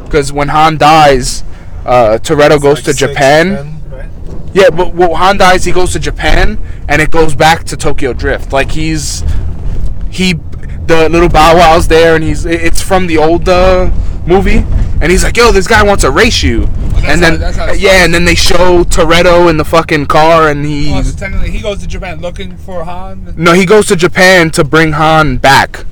because 0.04 0.33
when 0.33 0.49
Han 0.49 0.76
dies, 0.78 1.42
uh, 1.85 2.18
Toretto 2.23 2.61
goes 2.61 2.83
to 2.83 2.92
Japan. 2.92 3.80
right? 3.90 4.09
Yeah, 4.52 4.71
but 4.71 4.94
when 4.94 5.11
Han 5.11 5.38
dies, 5.38 5.64
he 5.64 5.73
goes 5.73 5.92
to 5.92 5.99
Japan, 5.99 6.59
and 6.88 7.02
it 7.02 7.11
goes 7.11 7.35
back 7.35 7.64
to 7.64 7.76
Tokyo 7.76 8.12
Drift. 8.12 8.52
Like 8.52 8.71
he's 8.71 9.25
he, 10.11 10.35
the 10.87 11.09
little 11.11 11.28
Bow 11.28 11.56
Wow's 11.56 11.88
there, 11.88 12.14
and 12.14 12.23
he's 12.23 12.44
it's 12.47 12.80
from 12.80 13.09
the 13.09 13.18
old 13.18 13.49
uh, 13.49 13.90
movie, 14.26 14.64
and 15.04 15.12
he's 15.12 15.23
like, 15.23 15.37
"Yo, 15.37 15.52
this 15.52 15.66
guy 15.68 15.82
wants 15.82 16.02
to 16.02 16.11
race 16.11 16.42
you," 16.42 16.64
that's 16.64 17.04
and 17.08 17.23
then 17.23 17.40
how- 17.52 17.66
how 17.66 17.73
yeah, 17.73 18.04
and 18.04 18.12
then 18.14 18.25
they 18.25 18.34
show 18.34 18.82
Toretto 18.84 19.50
in 19.50 19.58
the 19.58 19.64
fucking 19.64 20.06
car, 20.06 20.49
and 20.49 20.64
he 20.64 20.92
Oh, 20.94 21.02
so 21.02 21.14
technically, 21.16 21.50
he 21.50 21.61
goes 21.61 21.78
to 21.80 21.87
Japan 21.87 22.20
looking 22.20 22.56
for 22.56 22.84
Han. 22.84 23.34
no, 23.37 23.52
he 23.52 23.66
goes 23.66 23.87
to 23.88 23.96
Japan 23.96 24.50
to 24.52 24.64
bring 24.64 24.92
Han 24.92 25.37
back. 25.37 25.84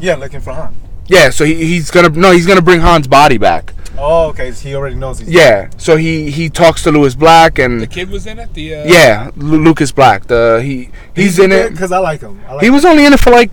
Yeah, 0.00 0.14
looking 0.16 0.40
for 0.42 0.52
Han. 0.52 0.74
Yeah, 1.06 1.30
so 1.30 1.44
he, 1.46 1.54
he's 1.66 1.90
gonna 1.90 2.10
no, 2.10 2.30
he's 2.32 2.46
gonna 2.46 2.60
bring 2.62 2.80
Han's 2.82 3.08
body 3.08 3.38
back. 3.38 3.72
Oh, 3.98 4.28
okay. 4.28 4.52
So 4.52 4.68
he 4.68 4.74
already 4.74 4.94
knows 4.96 5.18
he's. 5.18 5.28
Yeah, 5.28 5.68
so 5.78 5.96
he 5.96 6.30
he 6.30 6.48
talks 6.50 6.82
to 6.84 6.92
Lewis 6.92 7.14
Black, 7.14 7.58
and 7.58 7.80
The 7.80 7.86
kid 7.86 8.10
was 8.10 8.26
in 8.26 8.38
it. 8.38 8.52
The 8.54 8.74
uh, 8.76 8.84
yeah, 8.86 9.30
Lu- 9.36 9.62
Lucas 9.64 9.90
Black. 9.90 10.26
The 10.26 10.60
he 10.62 10.90
he's 11.16 11.38
in 11.38 11.50
it. 11.50 11.70
because 11.72 11.92
I 11.92 11.98
like 11.98 12.20
him. 12.20 12.38
I 12.48 12.54
like 12.54 12.62
He 12.64 12.70
was 12.70 12.84
only 12.84 13.04
in 13.06 13.12
it 13.14 13.20
for 13.20 13.30
like 13.30 13.50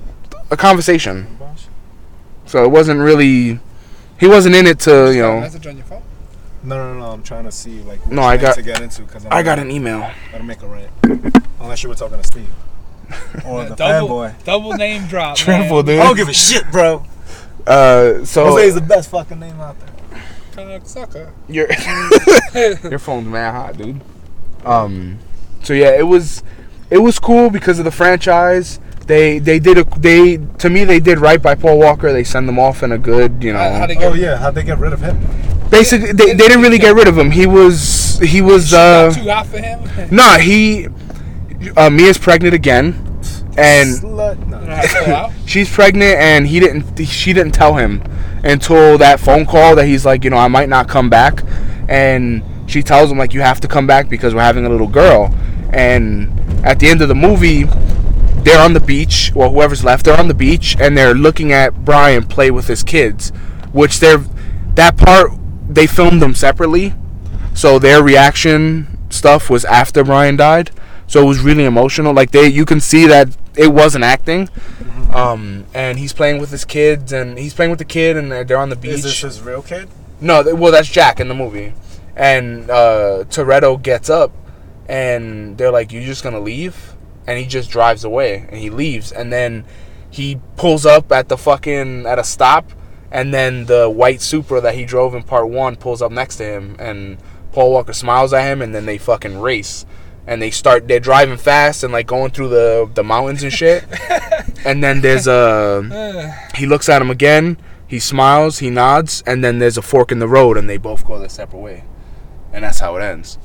a 0.52 0.56
conversation, 0.58 1.28
so 2.46 2.64
it 2.64 2.70
wasn't 2.72 3.00
really. 3.00 3.60
He 4.20 4.28
wasn't 4.28 4.56
in 4.56 4.66
it 4.68 4.80
to 4.82 5.14
you 5.14 5.22
know. 5.22 5.40
message 5.42 5.68
on 5.68 5.76
your 5.78 5.86
phone. 5.86 6.02
No, 6.64 6.94
no, 6.94 7.00
no. 7.00 7.12
I'm 7.12 7.24
trying 7.24 7.44
to 7.46 7.52
see 7.52 7.82
like. 7.84 8.04
Which 8.06 8.14
No, 8.16 8.24
I 8.24 8.38
got- 8.38 8.56
to 8.56 8.62
get 8.62 8.82
into 8.82 9.04
because 9.04 9.26
I 9.28 9.44
got 9.44 9.60
an 9.60 9.70
email. 9.72 10.10
Gotta 10.32 10.44
make 10.44 10.62
a 10.64 10.68
rant. 10.68 10.90
Unless 11.60 11.84
you 11.84 11.90
were 11.90 11.96
talking 11.96 12.18
to 12.18 12.24
Steve 12.24 12.50
or 13.46 13.66
the 13.66 13.76
double, 13.76 14.10
fanboy. 14.10 14.44
double 14.44 14.74
name 14.74 15.08
drop. 15.08 15.38
Triple, 15.38 15.84
dude. 15.84 16.00
I 16.02 16.04
don't 16.04 16.16
give 16.18 16.30
a 16.30 16.34
shit, 16.34 16.70
bro. 16.72 17.06
Uh, 17.66 18.24
so 18.26 18.46
Jose 18.46 18.68
is 18.68 18.76
the 18.76 18.82
best 18.82 19.10
fucking 19.12 19.40
name 19.40 19.60
out 19.60 19.76
there. 19.80 20.22
Cocksucker. 20.80 21.32
your 21.48 21.68
your 22.90 22.98
phone's 23.00 23.28
mad 23.28 23.52
hot, 23.52 23.78
dude. 23.78 24.02
Um, 24.66 25.20
so 25.64 25.74
yeah, 25.74 25.92
it 25.92 26.08
was 26.08 26.42
it 26.90 26.98
was 26.98 27.20
cool 27.20 27.50
because 27.50 27.78
of 27.80 27.86
the 27.86 27.92
franchise. 27.92 28.80
They 29.08 29.40
they 29.40 29.58
did 29.60 29.78
a 29.78 29.84
they 30.00 30.38
to 30.60 30.70
me 30.70 30.84
they 30.84 31.00
did 31.00 31.20
right 31.20 31.42
by 31.42 31.56
Paul 31.56 31.80
Walker. 31.80 32.12
They 32.14 32.24
send 32.26 32.48
them 32.48 32.60
off 32.60 32.84
in 32.84 32.92
a 32.92 32.98
good 32.98 33.42
you 33.44 33.54
know. 33.54 33.60
How- 33.60 33.80
how'd 33.80 33.90
they 33.90 33.96
Oh 33.98 34.12
get- 34.14 34.22
yeah, 34.22 34.38
how'd 34.38 34.54
they 34.56 34.64
get 34.64 34.78
rid 34.80 34.94
of 34.94 35.02
him? 35.02 35.18
Basically, 35.70 36.12
they, 36.14 36.28
they 36.34 36.48
didn't 36.48 36.62
really 36.62 36.78
get 36.78 36.94
rid 36.96 37.08
of 37.08 37.18
him. 37.18 37.32
He 37.32 37.46
was 37.48 38.20
he 38.22 38.42
was 38.42 38.74
uh 38.74 39.12
too 39.12 39.30
hot 39.30 39.48
for 39.48 39.60
him. 39.60 39.80
nah 40.12 40.38
he 40.38 40.88
uh, 41.76 41.90
Mia's 41.90 42.18
pregnant 42.18 42.54
again, 42.54 42.94
and 43.58 43.90
Slut. 43.98 44.46
No. 44.48 44.60
You 44.62 44.68
know 44.68 44.76
how 44.76 44.82
to 44.82 45.04
pull 45.06 45.14
out? 45.16 45.32
she's 45.46 45.72
pregnant 45.74 46.18
and 46.20 46.46
he 46.48 46.60
didn't 46.60 46.98
she 47.06 47.32
didn't 47.34 47.54
tell 47.54 47.76
him 47.76 48.04
until 48.44 48.98
that 48.98 49.20
phone 49.20 49.46
call 49.46 49.76
that 49.76 49.86
he's 49.88 50.06
like 50.06 50.24
you 50.24 50.30
know 50.30 50.38
i 50.38 50.48
might 50.48 50.70
not 50.70 50.88
come 50.88 51.10
back 51.10 51.42
and 51.90 52.44
she 52.70 52.84
tells 52.84 53.12
him 53.12 53.18
like 53.18 53.34
you 53.34 53.42
have 53.42 53.60
to 53.62 53.68
come 53.68 53.88
back 53.88 54.08
because 54.10 54.36
we're 54.36 54.42
having 54.42 54.66
a 54.66 54.70
little 54.70 54.88
girl 54.88 55.34
and 55.74 56.30
at 56.66 56.80
the 56.80 56.88
end 56.88 57.02
of 57.02 57.08
the 57.08 57.16
movie 57.16 57.64
they're 58.44 58.62
on 58.62 58.74
the 58.74 58.80
beach 58.80 59.32
or 59.36 59.50
whoever's 59.50 59.84
left 59.84 60.06
they're 60.06 60.20
on 60.20 60.28
the 60.28 60.34
beach 60.34 60.76
and 60.80 60.98
they're 60.98 61.14
looking 61.14 61.52
at 61.52 61.86
brian 61.86 62.24
play 62.24 62.52
with 62.52 62.68
his 62.68 62.84
kids 62.84 63.30
which 63.72 64.00
they're 64.00 64.24
that 64.76 64.98
part 64.98 65.32
they 65.68 65.88
filmed 65.88 66.22
them 66.22 66.34
separately 66.34 66.94
so 67.54 67.80
their 67.80 68.02
reaction 68.04 68.98
stuff 69.10 69.50
was 69.50 69.66
after 69.66 70.04
brian 70.04 70.36
died 70.36 70.72
so 71.08 71.24
it 71.24 71.26
was 71.26 71.40
really 71.40 71.66
emotional 71.66 72.14
like 72.14 72.32
they 72.32 72.48
you 72.48 72.66
can 72.66 72.80
see 72.80 73.06
that 73.08 73.36
it 73.56 73.70
wasn't 73.70 74.04
acting 74.04 74.48
um, 75.14 75.66
and 75.74 75.98
he's 75.98 76.14
playing 76.14 76.40
with 76.40 76.52
his 76.52 76.66
kids, 76.66 77.14
and 77.14 77.38
he's 77.38 77.54
playing 77.54 77.72
with 77.72 77.80
the 77.80 77.86
kid, 77.86 78.18
and 78.18 78.32
they're 78.32 78.44
they're 78.44 78.58
on 78.58 78.70
the 78.70 78.76
beach. 78.76 78.92
Is 78.92 79.04
this 79.04 79.22
his 79.22 79.42
real 79.42 79.62
kid? 79.62 79.88
no, 80.20 80.44
th- 80.44 80.56
well, 80.56 80.72
that's 80.72 80.90
Jack 80.90 81.20
in 81.20 81.28
the 81.28 81.36
movie. 81.36 81.74
And 82.16 82.70
uh, 82.70 83.26
Toretto 83.30 83.82
gets 83.82 84.10
up, 84.10 84.32
and 84.90 85.58
they're 85.58 85.72
like, 85.72 85.92
"You're 85.92 86.04
just 86.04 86.24
gonna 86.24 86.40
leave?" 86.40 86.94
And 87.28 87.38
he 87.38 87.46
just 87.46 87.70
drives 87.70 88.04
away, 88.04 88.48
and 88.50 88.58
he 88.58 88.70
leaves, 88.70 89.12
and 89.12 89.32
then 89.32 89.66
he 90.10 90.40
pulls 90.56 90.86
up 90.86 91.12
at 91.12 91.28
the 91.28 91.38
fucking 91.38 92.06
at 92.06 92.18
a 92.18 92.24
stop, 92.24 92.72
and 93.12 93.34
then 93.34 93.66
the 93.66 93.90
white 93.90 94.22
Supra 94.22 94.62
that 94.62 94.76
he 94.76 94.86
drove 94.86 95.14
in 95.14 95.24
part 95.24 95.50
one 95.50 95.76
pulls 95.76 96.02
up 96.02 96.12
next 96.12 96.38
to 96.38 96.46
him, 96.46 96.76
and 96.80 97.18
Paul 97.52 97.72
Walker 97.72 97.94
smiles 97.94 98.34
at 98.34 98.44
him, 98.44 98.62
and 98.62 98.74
then 98.74 98.86
they 98.86 98.98
fucking 98.98 99.40
race. 99.40 99.86
And 100.26 100.42
they 100.42 100.52
start. 100.52 100.90
They're 100.90 101.00
driving 101.00 101.38
fast 101.38 101.84
and 101.84 101.94
like 101.94 102.06
going 102.06 102.32
through 102.32 102.50
the 102.50 102.90
the 102.94 103.04
mountains 103.04 103.44
and 103.44 103.52
shit. 103.52 103.86
and 104.66 104.84
then 104.84 105.00
there's 105.00 105.26
a 105.26 106.36
he 106.54 106.66
looks 106.66 106.90
at 106.90 107.02
him 107.02 107.10
again. 107.10 107.58
He 107.88 107.98
smiles. 107.98 108.60
He 108.60 108.70
nods, 108.70 109.24
and 109.26 109.42
then 109.42 109.60
there's 109.60 109.78
a 109.78 109.82
fork 109.82 110.12
in 110.12 110.20
the 110.20 110.28
road, 110.28 110.58
and 110.58 110.70
they 110.70 110.76
both 110.76 111.06
go 111.06 111.18
their 111.18 111.30
separate 111.30 111.60
way, 111.60 111.86
and 112.52 112.66
that's 112.66 112.80
how 112.80 112.98
it 112.98 113.04
ends. 113.04 113.38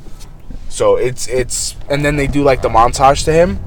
So 0.73 0.97
it's 0.97 1.29
it's, 1.29 1.77
and 1.91 2.03
then 2.05 2.17
they 2.17 2.27
do 2.27 2.43
like 2.43 2.63
the 2.63 2.69
montage 2.71 3.25
to 3.27 3.33
him. 3.33 3.59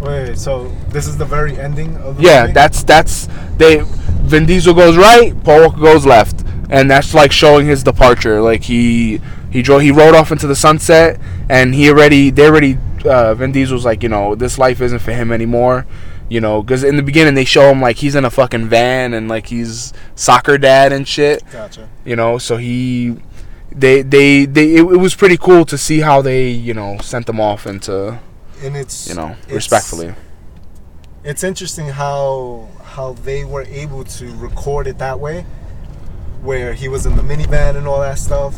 Wait, 0.00 0.38
so 0.38 0.68
this 0.90 1.06
is 1.06 1.16
the 1.16 1.24
very 1.24 1.58
ending 1.58 1.96
of 1.96 2.16
the 2.16 2.22
Yeah, 2.22 2.42
movie? 2.42 2.52
that's 2.52 2.82
that's 2.84 3.28
they. 3.56 3.82
Vin 4.24 4.46
Diesel 4.46 4.72
goes 4.72 4.96
right, 4.96 5.34
Paul 5.44 5.62
Walker 5.62 5.80
goes 5.80 6.06
left, 6.06 6.44
and 6.70 6.90
that's 6.90 7.12
like 7.12 7.32
showing 7.32 7.66
his 7.66 7.82
departure. 7.82 8.40
Like 8.40 8.62
he 8.62 9.20
he 9.50 9.62
drove 9.62 9.82
he 9.82 9.90
rode 9.90 10.14
off 10.14 10.30
into 10.32 10.46
the 10.46 10.54
sunset, 10.56 11.20
and 11.50 11.74
he 11.74 11.90
already 11.90 12.30
they 12.30 12.46
already 12.46 12.78
uh, 13.04 13.34
Vin 13.34 13.52
Diesel's 13.52 13.84
like 13.84 14.02
you 14.02 14.08
know 14.08 14.34
this 14.34 14.56
life 14.58 14.80
isn't 14.80 15.00
for 15.00 15.12
him 15.12 15.32
anymore. 15.32 15.86
You 16.30 16.40
know, 16.40 16.62
because 16.62 16.84
in 16.84 16.96
the 16.96 17.02
beginning 17.02 17.34
they 17.34 17.44
show 17.44 17.68
him 17.70 17.80
like 17.82 17.96
he's 17.96 18.14
in 18.14 18.24
a 18.24 18.30
fucking 18.30 18.68
van 18.68 19.12
and 19.12 19.28
like 19.28 19.46
he's 19.48 19.92
soccer 20.14 20.56
dad 20.56 20.92
and 20.92 21.06
shit. 21.06 21.42
Gotcha. 21.52 21.88
you 22.04 22.16
know 22.16 22.38
so 22.38 22.56
he 22.56 23.16
they 23.74 24.02
they 24.02 24.44
they 24.44 24.74
it, 24.74 24.80
it 24.80 24.98
was 24.98 25.14
pretty 25.14 25.36
cool 25.36 25.64
to 25.66 25.76
see 25.76 26.00
how 26.00 26.22
they 26.22 26.48
you 26.48 26.74
know 26.74 26.98
sent 26.98 27.26
them 27.26 27.40
off 27.40 27.66
into 27.66 28.18
And 28.62 28.76
it's 28.76 29.08
you 29.08 29.14
know 29.14 29.30
it's- 29.46 29.52
respectfully 29.54 30.14
It's 31.24 31.42
interesting 31.42 31.88
how 31.88 32.68
how 32.94 33.14
they 33.24 33.44
were 33.44 33.62
able 33.68 34.04
to 34.04 34.26
record 34.36 34.86
it 34.86 34.98
that 34.98 35.18
way, 35.18 35.44
where 36.42 36.74
he 36.74 36.86
was 36.88 37.06
in 37.06 37.16
the 37.16 37.22
minivan 37.22 37.76
and 37.76 37.86
all 37.88 38.00
that 38.00 38.18
stuff. 38.18 38.54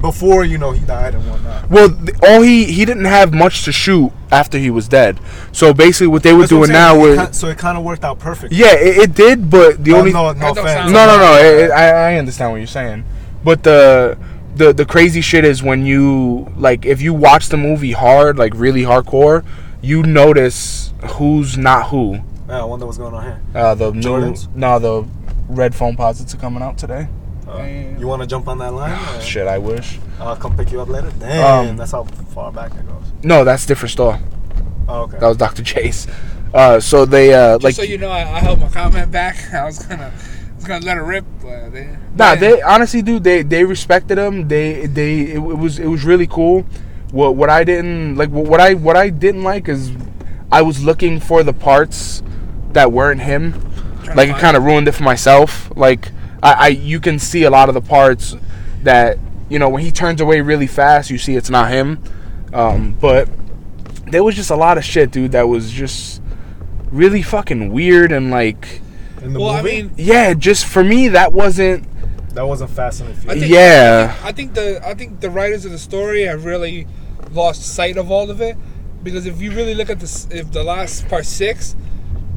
before 0.00 0.44
you 0.44 0.56
know 0.58 0.72
he 0.72 0.80
died 0.86 1.14
and 1.14 1.24
whatnot. 1.28 1.68
Well, 1.70 1.88
th- 1.90 2.16
all 2.22 2.42
he 2.42 2.64
he 2.76 2.84
didn't 2.84 3.06
have 3.18 3.32
much 3.34 3.64
to 3.64 3.72
shoot 3.72 4.12
after 4.30 4.56
he 4.58 4.70
was 4.70 4.86
dead. 4.88 5.18
So 5.52 5.74
basically, 5.74 6.06
what 6.14 6.22
they 6.22 6.32
were 6.32 6.40
That's 6.46 6.50
doing 6.50 6.70
now 6.70 6.92
saying. 6.94 7.18
It 7.20 7.28
was 7.28 7.36
so 7.36 7.48
it 7.48 7.58
kind 7.58 7.76
of 7.78 7.82
worked 7.84 8.04
out 8.04 8.18
perfect. 8.18 8.52
yeah, 8.52 8.74
it, 8.88 8.96
it 9.04 9.14
did, 9.14 9.50
but 9.50 9.82
the 9.84 9.92
oh, 9.92 9.98
only 9.98 10.12
no, 10.12 10.32
That 10.32 10.38
no 10.38 10.54
don't 10.54 10.58
offense. 10.58 10.92
sound 10.92 10.92
no, 10.92 11.06
no, 11.06 11.16
no. 11.18 11.32
It, 11.40 11.54
it- 11.64 11.70
I, 11.72 12.12
I 12.12 12.18
understand 12.22 12.52
what 12.52 12.58
you're 12.58 12.66
saying, 12.80 13.04
but 13.42 13.62
the 13.64 14.16
the 14.56 14.72
the 14.72 14.84
crazy 14.86 15.20
shit 15.20 15.44
is 15.44 15.62
when 15.62 15.84
you 15.86 16.52
like 16.56 16.84
if 16.86 17.00
you 17.02 17.12
watch 17.14 17.48
the 17.48 17.56
movie 17.56 17.92
hard, 17.92 18.38
like 18.38 18.52
really 18.54 18.82
hardcore, 18.82 19.44
you 19.82 20.02
notice 20.02 20.92
who's 21.12 21.56
not 21.58 21.88
who. 21.90 22.20
Yeah, 22.48 22.62
I 22.62 22.64
wonder 22.64 22.86
what's 22.86 22.98
going 22.98 23.14
on 23.14 23.22
here. 23.24 23.40
Uh, 23.54 23.74
the 23.74 23.92
new 23.92 24.00
Jordans? 24.00 24.54
no, 24.54 24.78
the 24.78 25.06
red 25.48 25.72
Foamposites 25.72 26.32
are 26.34 26.38
coming 26.38 26.62
out 26.62 26.78
today. 26.78 27.08
Uh, 27.46 27.62
you 27.98 28.06
want 28.08 28.22
to 28.22 28.26
jump 28.26 28.48
on 28.48 28.58
that 28.58 28.72
line? 28.72 28.92
or 29.16 29.20
Shit, 29.20 29.46
I 29.46 29.58
wish. 29.58 29.98
I'll 30.18 30.36
come 30.36 30.56
pick 30.56 30.72
you 30.72 30.80
up 30.80 30.88
later. 30.88 31.12
Damn, 31.18 31.68
Um, 31.70 31.76
that's 31.76 31.92
how 31.92 32.04
far 32.04 32.50
back 32.50 32.72
it 32.74 32.86
goes. 32.88 33.04
No, 33.22 33.44
that's 33.44 33.64
a 33.64 33.68
different 33.68 33.92
store. 33.92 34.18
Oh, 34.88 35.02
okay. 35.02 35.18
That 35.18 35.28
was 35.28 35.36
Dr. 35.36 35.62
Jay's. 35.62 36.06
Uh, 36.54 36.80
so 36.80 37.04
they 37.04 37.34
uh, 37.34 37.54
Just 37.54 37.64
like 37.64 37.74
so 37.74 37.82
you 37.82 37.98
know, 37.98 38.08
I, 38.10 38.20
I 38.20 38.40
held 38.40 38.60
my 38.60 38.68
comment 38.68 39.10
back. 39.12 39.36
I 39.54 39.64
was 39.64 39.78
gonna, 39.84 40.12
Gonna 40.66 40.84
let 40.84 40.96
it 40.96 41.02
rip. 41.02 41.24
They, 41.42 41.96
Nah, 42.16 42.34
they 42.34 42.62
honestly, 42.62 43.02
dude, 43.02 43.24
they 43.24 43.42
they 43.42 43.64
respected 43.64 44.18
him. 44.18 44.48
They 44.48 44.86
they 44.86 45.20
it, 45.20 45.36
it 45.36 45.38
was 45.38 45.78
it 45.78 45.86
was 45.86 46.04
really 46.04 46.26
cool. 46.26 46.66
What 47.10 47.36
what 47.36 47.50
I 47.50 47.64
didn't 47.64 48.16
like 48.16 48.30
what 48.30 48.60
I 48.60 48.74
what 48.74 48.96
I 48.96 49.10
didn't 49.10 49.42
like 49.42 49.68
is 49.68 49.92
I 50.50 50.62
was 50.62 50.82
looking 50.82 51.20
for 51.20 51.42
the 51.42 51.52
parts 51.52 52.22
that 52.72 52.92
weren't 52.92 53.20
him. 53.20 53.60
Like 54.14 54.28
it 54.28 54.36
kind 54.36 54.56
of 54.56 54.64
ruined 54.64 54.88
it 54.88 54.92
for 54.92 55.02
myself. 55.02 55.70
Like 55.76 56.10
I, 56.42 56.52
I 56.52 56.68
you 56.68 57.00
can 57.00 57.18
see 57.18 57.42
a 57.42 57.50
lot 57.50 57.68
of 57.68 57.74
the 57.74 57.80
parts 57.80 58.34
that 58.82 59.18
you 59.48 59.58
know 59.58 59.68
when 59.68 59.82
he 59.82 59.90
turns 59.90 60.20
away 60.20 60.40
really 60.40 60.66
fast, 60.66 61.10
you 61.10 61.18
see 61.18 61.36
it's 61.36 61.50
not 61.50 61.70
him. 61.70 62.02
Um, 62.52 62.96
but 63.00 63.28
there 64.06 64.22
was 64.22 64.36
just 64.36 64.50
a 64.50 64.56
lot 64.56 64.78
of 64.78 64.84
shit, 64.84 65.10
dude, 65.10 65.32
that 65.32 65.48
was 65.48 65.70
just 65.70 66.22
really 66.90 67.20
fucking 67.22 67.72
weird 67.72 68.12
and 68.12 68.30
like 68.30 68.80
In 69.26 69.32
the 69.32 69.40
Well, 69.40 69.50
I 69.50 69.62
movie, 69.62 69.82
mean, 69.82 69.94
yeah, 69.96 70.34
just 70.34 70.64
for 70.66 70.82
me 70.84 71.08
that 71.08 71.32
wasn't 71.32 71.84
that 72.34 72.46
wasn't 72.46 72.70
Fast 72.70 73.00
and 73.00 73.08
the 73.08 73.12
I 73.12 73.34
Furious. 73.34 73.40
think, 73.40 73.52
Yeah. 73.54 74.16
I 74.22 74.32
think 74.32 74.54
the 74.54 74.80
I 74.86 74.94
think 74.94 75.20
the 75.20 75.30
writers 75.30 75.64
of 75.64 75.72
the 75.72 75.78
story 75.78 76.22
have 76.22 76.44
really 76.44 76.86
lost 77.32 77.62
sight 77.62 77.96
of 77.96 78.10
all 78.10 78.30
of 78.30 78.40
it 78.40 78.56
because 79.02 79.26
if 79.26 79.40
you 79.40 79.50
really 79.52 79.74
look 79.74 79.90
at 79.90 80.00
this, 80.00 80.26
if 80.30 80.52
the 80.52 80.62
last 80.62 81.08
part 81.08 81.24
six, 81.26 81.74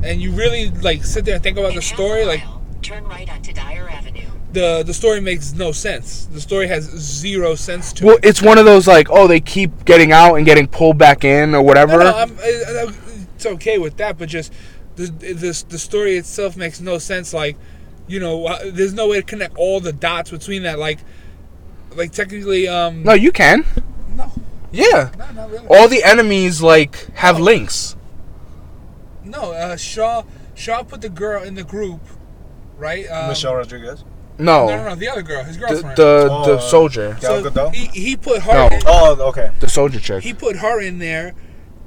and 0.04 0.22
you 0.22 0.32
really 0.32 0.70
like 0.70 1.04
sit 1.04 1.26
there 1.26 1.36
and 1.36 1.44
think 1.44 1.58
about 1.58 1.70
In 1.72 1.76
the 1.76 1.82
story, 1.82 2.22
a 2.24 2.26
like 2.28 2.44
turn 2.82 3.04
right 3.06 3.30
onto 3.32 3.52
Dyer 3.54 3.88
Avenue. 3.90 4.22
the 4.54 4.84
the 4.86 4.94
story 4.94 5.20
makes 5.22 5.54
no 5.54 5.72
sense. 5.74 6.26
The 6.32 6.42
story 6.42 6.68
has 6.68 6.86
zero 6.86 7.56
sense 7.56 7.92
to 7.94 8.06
Well, 8.06 8.16
it. 8.18 8.26
it's 8.26 8.42
one 8.42 8.58
of 8.58 8.66
those 8.66 8.88
like, 8.88 9.10
oh, 9.12 9.28
they 9.28 9.42
keep 9.42 9.84
getting 9.86 10.12
out 10.12 10.36
and 10.36 10.46
getting 10.46 10.68
pulled 10.68 10.98
back 10.98 11.24
in 11.26 11.54
or 11.54 11.62
whatever. 11.62 11.98
No, 12.00 12.12
no, 12.12 12.18
I'm, 12.18 12.38
I, 12.40 12.64
I, 12.88 12.94
it's 13.36 13.46
okay 13.46 13.78
with 13.78 13.98
that, 13.98 14.18
but 14.18 14.30
just 14.30 14.54
the, 15.08 15.34
the 15.34 15.66
the 15.70 15.80
story 15.80 16.18
itself 16.18 16.56
makes 16.58 16.80
no 16.82 16.98
sense. 16.98 17.34
Like, 17.34 17.58
you 18.08 18.20
know, 18.20 18.46
uh, 18.46 18.60
there's 18.72 18.94
no 18.94 19.08
way 19.10 19.18
to 19.18 19.24
connect 19.26 19.56
all 19.58 19.80
the 19.80 19.94
dots 19.94 20.32
between 20.32 20.64
that. 20.64 20.80
Like, 20.80 21.00
like 21.96 22.12
technically, 22.12 22.68
um, 22.68 23.04
no, 23.04 23.14
you 23.14 23.32
can. 23.32 23.66
no, 24.16 24.32
Yeah, 24.72 25.12
no, 25.18 25.32
not 25.32 25.52
really. 25.52 25.68
all 25.68 25.88
the 25.88 26.04
enemies 26.04 26.62
like 26.62 27.14
have 27.16 27.40
links. 27.40 27.96
No, 29.24 29.52
uh, 29.54 29.76
Shaw 29.78 30.24
Shaw 30.56 30.84
put 30.84 31.02
the 31.02 31.10
girl 31.10 31.44
in 31.44 31.56
the 31.56 31.64
group, 31.64 32.02
right? 32.78 33.06
Um, 33.10 33.30
Michelle 33.30 33.56
Rodriguez. 33.56 34.04
No, 34.38 34.68
No, 34.68 34.78
no, 34.78 34.90
no, 34.90 34.96
the 34.96 35.10
other 35.10 35.22
girl, 35.22 35.44
his 35.44 35.58
girlfriend. 35.58 35.98
the, 35.98 36.28
Oh, 36.32 36.46
the 36.46 36.54
uh, 36.56 36.60
soldier, 36.62 37.18
Gal 37.20 37.44
so 37.52 37.70
he, 37.72 37.88
he 37.88 38.16
put 38.16 38.42
her. 38.44 38.54
No. 38.54 38.68
In, 38.74 38.82
Oh, 38.86 39.18
okay. 39.30 39.52
the 39.60 39.68
soldier 39.68 40.00
chick. 40.00 40.24
he 40.24 40.34
put 40.34 40.56
her 40.56 40.80
in 40.80 40.98
there, 40.98 41.36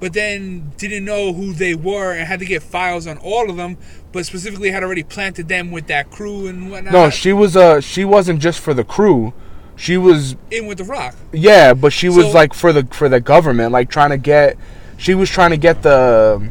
but 0.02 0.12
then 0.14 0.72
didn't 0.78 1.04
know 1.04 1.32
who 1.32 1.52
they 1.52 1.76
were 1.76 2.12
and 2.12 2.26
had 2.26 2.40
to 2.40 2.44
get 2.44 2.60
files 2.60 3.06
on 3.06 3.16
all 3.18 3.48
of 3.48 3.54
them, 3.56 3.78
but 4.10 4.26
specifically 4.26 4.72
had 4.72 4.82
already 4.82 5.04
planted 5.04 5.46
them 5.46 5.70
with 5.70 5.86
that 5.86 6.10
crew 6.10 6.48
and 6.48 6.72
whatnot. 6.72 6.92
no, 6.92 7.08
she 7.08 7.32
was 7.32 7.56
uh 7.56 7.80
she 7.80 8.04
wasn't 8.04 8.40
just 8.40 8.58
for 8.58 8.74
the 8.74 8.82
crew. 8.82 9.32
She 9.76 9.96
was 9.96 10.34
in 10.50 10.66
with 10.66 10.78
the 10.78 10.84
Rock. 10.84 11.14
yeah, 11.30 11.72
but 11.72 11.92
she 11.92 12.08
was 12.08 12.26
So- 12.26 12.32
like 12.32 12.52
for 12.52 12.72
the 12.72 12.84
for 12.90 13.08
the 13.08 13.20
government, 13.20 13.70
like 13.70 13.88
trying 13.90 14.10
to 14.10 14.18
get. 14.18 14.58
She 14.96 15.14
was 15.14 15.30
trying 15.30 15.50
to 15.50 15.56
get 15.56 15.84
the 15.84 16.48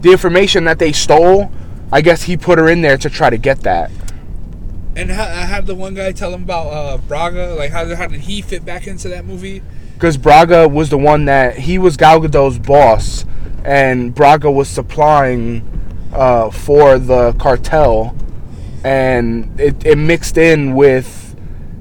the 0.00 0.10
information 0.10 0.64
that 0.64 0.80
they 0.80 0.90
stole. 0.90 1.52
I 1.92 2.00
guess 2.00 2.24
he 2.24 2.36
put 2.36 2.58
her 2.58 2.68
in 2.68 2.80
there 2.82 2.98
to 2.98 3.08
try 3.08 3.30
to 3.30 3.38
get 3.38 3.60
that. 3.60 3.92
And 4.96 5.12
I 5.12 5.44
had 5.46 5.66
the 5.66 5.76
one 5.76 5.94
guy 5.94 6.10
tell 6.10 6.34
him 6.34 6.42
about 6.42 6.66
uh, 6.66 6.96
Braga, 6.98 7.54
like 7.54 7.70
how, 7.70 7.94
how 7.94 8.08
did 8.08 8.22
he 8.22 8.42
fit 8.42 8.64
back 8.64 8.88
into 8.88 9.08
that 9.10 9.24
movie? 9.24 9.62
Because 10.02 10.16
Braga 10.16 10.66
was 10.66 10.90
the 10.90 10.98
one 10.98 11.26
that 11.26 11.56
he 11.56 11.78
was 11.78 11.96
Gal 11.96 12.18
Gadot's 12.18 12.58
boss, 12.58 13.24
and 13.64 14.12
Braga 14.12 14.50
was 14.50 14.68
supplying 14.68 15.62
uh, 16.12 16.50
for 16.50 16.98
the 16.98 17.34
cartel, 17.34 18.16
and 18.82 19.60
it, 19.60 19.86
it 19.86 19.96
mixed 19.96 20.36
in 20.36 20.74
with 20.74 21.36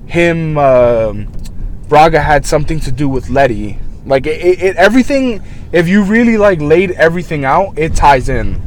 him. 0.06 0.56
um 0.60 1.32
Braga 1.90 2.22
had 2.22 2.46
something 2.46 2.80
to 2.82 2.92
do 2.92 3.10
with 3.10 3.32
Letty. 3.32 3.80
Like 4.06 4.28
it, 4.28 4.62
it, 4.62 4.76
everything. 4.76 5.42
If 5.72 5.88
you 5.88 6.04
really 6.04 6.38
like 6.38 6.62
laid 6.62 6.92
everything 6.92 7.44
out, 7.44 7.80
it 7.80 7.96
ties 7.96 8.30
in. 8.30 8.62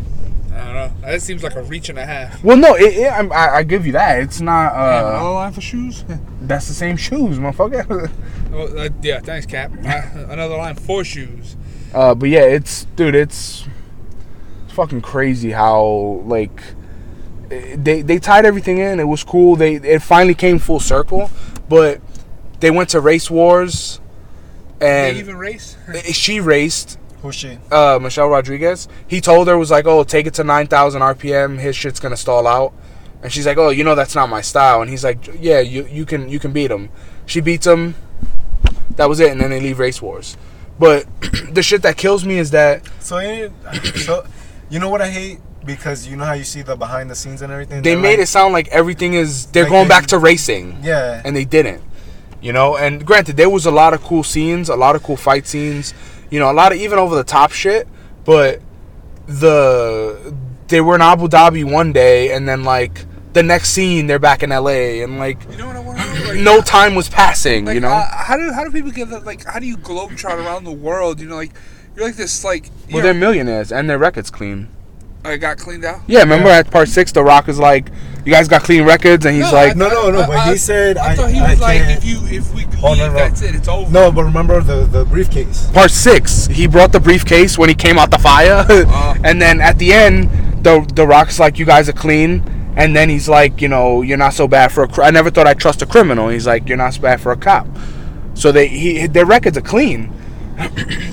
I 0.65 0.73
don't 0.73 1.03
know. 1.03 1.11
That 1.11 1.21
seems 1.21 1.43
like 1.43 1.57
a 1.57 1.63
reach 1.63 1.91
and 1.91 1.99
a 1.99 2.07
half. 2.07 2.43
Well, 2.43 2.57
no, 2.57 2.75
it, 2.75 2.95
it, 2.97 3.13
I, 3.13 3.27
I 3.27 3.57
I 3.57 3.63
give 3.65 3.85
you 3.85 3.93
that. 3.93 4.21
It's 4.21 4.41
not. 4.41 4.73
Uh, 4.73 5.11
another 5.11 5.31
line 5.31 5.53
for 5.53 5.61
shoes? 5.61 6.05
that's 6.41 6.69
the 6.69 6.75
same 6.75 6.97
shoes, 6.97 7.39
motherfucker. 7.39 8.11
oh, 8.53 8.79
uh, 8.79 8.89
yeah, 9.03 9.21
thanks, 9.21 9.47
Cap. 9.47 9.73
Uh, 9.85 10.27
another 10.31 10.57
line 10.57 10.75
for 10.75 11.05
shoes. 11.05 11.57
Uh, 11.93 12.15
but 12.15 12.29
yeah, 12.29 12.41
it's 12.41 12.87
dude, 12.97 13.15
it's, 13.15 13.67
it's 14.65 14.73
fucking 14.73 15.03
crazy 15.03 15.51
how 15.51 16.23
like 16.25 16.63
they 17.49 18.01
they 18.01 18.19
tied 18.19 18.47
everything 18.47 18.79
in. 18.79 18.99
It 19.01 19.05
was 19.05 19.23
cool. 19.23 19.57
They 19.57 19.75
it 19.75 20.03
finally 20.03 20.35
came 20.35 20.59
full 20.59 20.81
circle, 20.81 21.31
but 21.69 22.01
they 22.61 22.71
went 22.71 22.89
to 22.91 23.01
race 23.01 23.31
wars, 23.31 24.01
they 24.79 25.11
and 25.11 25.19
even 25.19 25.37
race? 25.37 25.77
she 26.05 26.41
raced. 26.41 26.99
Who's 27.25 27.35
she? 27.37 27.57
Uh, 27.73 27.99
Michelle 28.03 28.29
Rodriguez. 28.29 28.87
He 29.09 29.23
told 29.23 29.49
her 29.49 29.57
was 29.57 29.71
like, 29.71 29.87
"Oh, 29.87 30.05
take 30.05 30.27
it 30.27 30.35
to 30.35 30.45
nine 30.45 30.67
thousand 30.67 31.01
RPM. 31.01 31.59
His 31.59 31.75
shit's 31.75 31.99
gonna 31.99 32.19
stall 32.19 32.47
out." 32.47 32.75
And 33.23 33.33
she's 33.33 33.47
like, 33.47 33.57
"Oh, 33.57 33.71
you 33.71 33.83
know 33.83 33.95
that's 33.95 34.15
not 34.15 34.29
my 34.29 34.43
style." 34.43 34.83
And 34.83 34.91
he's 34.91 35.03
like, 35.03 35.27
"Yeah, 35.41 35.61
you 35.61 35.87
you 35.91 36.05
can 36.05 36.29
you 36.29 36.39
can 36.39 36.53
beat 36.53 36.71
him." 36.71 36.91
She 37.25 37.41
beats 37.41 37.67
him. 37.67 37.95
That 38.97 39.09
was 39.09 39.21
it, 39.21 39.33
and 39.33 39.41
then 39.41 39.49
they 39.49 39.59
leave 39.59 39.79
race 39.79 40.03
wars. 40.03 40.37
But 40.79 41.07
the 41.51 41.63
shit 41.63 41.81
that 41.81 41.97
kills 41.97 42.27
me 42.27 42.37
is 42.37 42.51
that 42.51 42.83
So, 43.01 43.19
you- 43.21 43.51
so 43.97 44.27
you 44.69 44.79
know 44.79 44.91
what 44.91 45.01
I 45.01 45.09
hate 45.09 45.39
because 45.65 46.07
you 46.07 46.17
know 46.17 46.25
how 46.27 46.35
you 46.35 46.45
see 46.45 46.61
the 46.61 46.77
behind 46.77 47.09
the 47.11 47.15
scenes 47.15 47.41
and 47.41 47.51
everything. 47.51 47.81
they 47.81 47.97
made 47.97 48.19
like- 48.19 48.25
it 48.25 48.27
sound 48.29 48.53
like 48.53 48.69
everything 48.69 49.15
is 49.15 49.47
they're 49.47 49.63
Like 49.63 49.71
going 49.73 49.85
they- 49.85 49.89
back 49.89 50.07
to 50.09 50.19
racing 50.19 50.77
Yeah, 50.83 51.23
and 51.25 51.35
they 51.35 51.47
didn't 51.47 51.83
you 52.43 52.53
know 52.53 52.77
and 52.77 53.07
granted 53.07 53.39
there 53.39 53.49
was 53.49 53.65
a 53.65 53.71
lot 53.71 53.95
of 53.95 54.03
cool 54.03 54.23
scenes 54.23 54.69
a 54.69 54.77
lot 54.77 54.95
of 54.95 55.03
cool 55.03 55.17
fight 55.17 55.47
scenes 55.47 55.95
you 56.35 56.41
know 56.41 56.51
a 56.51 56.53
lot 56.53 56.73
of 56.73 56.79
even 56.79 56.99
over 56.99 57.15
the 57.15 57.23
top 57.23 57.53
shit 57.53 57.87
but 58.25 58.61
the 59.27 60.35
they 60.67 60.81
were 60.81 60.97
in 60.97 61.01
abu 61.01 61.29
dhabi 61.29 61.65
one 61.65 61.93
day 61.93 62.33
and 62.33 62.49
then 62.49 62.65
like 62.65 63.07
the 63.35 63.43
next 63.43 63.71
scene 63.71 64.09
they're 64.09 64.19
back 64.19 64.43
in 64.43 64.51
la 64.51 64.67
and 64.67 65.19
like 65.21 65.39
You 65.49 65.59
know 65.59 65.69
what 65.69 65.77
I 65.77 65.81
want 65.81 65.99
to 65.99 66.05
know? 66.05 66.29
Like, 66.33 66.41
no 66.41 66.61
time 66.61 66.97
was 66.97 67.09
passing 67.09 67.67
like, 67.67 67.77
you 67.77 67.81
know 67.81 67.89
uh, 67.89 68.09
how 68.11 68.37
do 68.37 68.53
how 68.53 68.65
do 68.65 68.73
people 68.73 68.91
get 68.91 69.11
that? 69.11 69.25
Like, 69.25 69.45
how 69.45 69.61
do 69.61 69.67
you 69.67 69.77
globetrot 69.77 70.45
around 70.45 70.65
the 70.65 70.73
world? 70.73 71.21
You 71.21 71.29
know, 71.29 71.37
like 71.37 71.53
you're 71.95 72.05
like 72.05 72.17
this 72.17 72.43
like. 72.43 72.71
well 72.93 73.03
they're 73.03 73.15
millionaires 73.15 73.71
and 73.71 73.89
their 73.89 73.99
records 73.99 74.31
clean 74.31 74.69
Oh, 75.27 75.31
I 75.31 75.37
got 75.39 75.57
cleaned 75.59 75.85
out. 75.85 76.01
yeah 76.07 76.21
remember 76.21 76.49
Yeah. 76.49 76.59
at 76.59 76.71
part 76.71 76.89
six 76.89 77.11
the 77.13 77.25
rock 77.25 77.49
is 77.49 77.59
like 77.59 77.89
you 78.27 78.33
guys 78.33 78.47
got 78.49 78.63
clean 78.63 78.85
records 78.85 79.25
and 79.27 79.35
he's 79.37 79.47
No, 79.47 79.53
like 79.53 79.71
I 79.73 79.75
No, 79.75 79.89
no, 79.89 80.11
no, 80.11 80.27
but 80.27 80.49
he 80.51 80.57
said 80.59 80.97
I, 80.99 81.13
I- 81.13 81.15
thought 81.17 81.31
he 81.31 81.39
I 81.41 81.51
was 81.51 81.61
like, 81.61 81.79
can't- 81.83 81.99
if 81.99 82.05
you 82.05 82.19
if 82.27 82.55
we 82.55 82.65
oh, 82.65 82.77
Hold 82.89 82.99
leave, 82.99 83.07
on, 83.09 83.13
no. 83.15 83.19
that's 83.19 83.43
it. 83.43 83.55
It's 83.55 83.69
over. 83.69 83.91
no, 83.91 84.13
but 84.13 84.25
remember 84.25 84.61
the 84.61 84.85
the 84.85 85.05
briefcase. 85.07 85.71
part 85.73 85.91
six, 85.91 86.47
he 86.47 86.67
brought 86.67 86.93
the 86.93 87.01
briefcase 87.01 87.57
when 87.59 87.69
he 87.71 87.75
came 87.75 87.99
out 87.99 88.11
the 88.11 88.19
fire, 88.19 88.65
Oh. 88.69 89.15
and 89.25 89.41
then 89.41 89.61
at 89.63 89.79
the 89.79 89.93
end, 89.95 90.31
the 90.63 90.81
the 90.95 91.07
Rock's 91.07 91.39
like, 91.39 91.59
"You 91.59 91.65
guys 91.65 91.89
are 91.89 91.93
clean," 91.95 92.43
and 92.77 92.95
then 92.95 93.09
he's 93.09 93.29
like, 93.29 93.63
"You 93.63 93.69
know, 93.69 94.03
you're 94.03 94.19
not 94.19 94.35
so 94.35 94.47
bad 94.49 94.73
for 94.73 94.83
a. 94.85 94.89
Cr- 94.89 95.03
I 95.05 95.11
never 95.11 95.31
thought 95.31 95.47
I'd 95.47 95.59
trust 95.59 95.81
a 95.83 95.87
criminal." 95.87 96.29
He's 96.29 96.47
like, 96.47 96.69
"You're 96.69 96.77
not 96.79 96.93
so 96.95 97.01
bad 97.03 97.21
for 97.23 97.33
a 97.33 97.37
cop." 97.37 97.67
So 98.35 98.53
they 98.53 98.69
he 98.69 99.07
their 99.07 99.25
records 99.27 99.57
are 99.57 99.63
clean, 99.63 100.13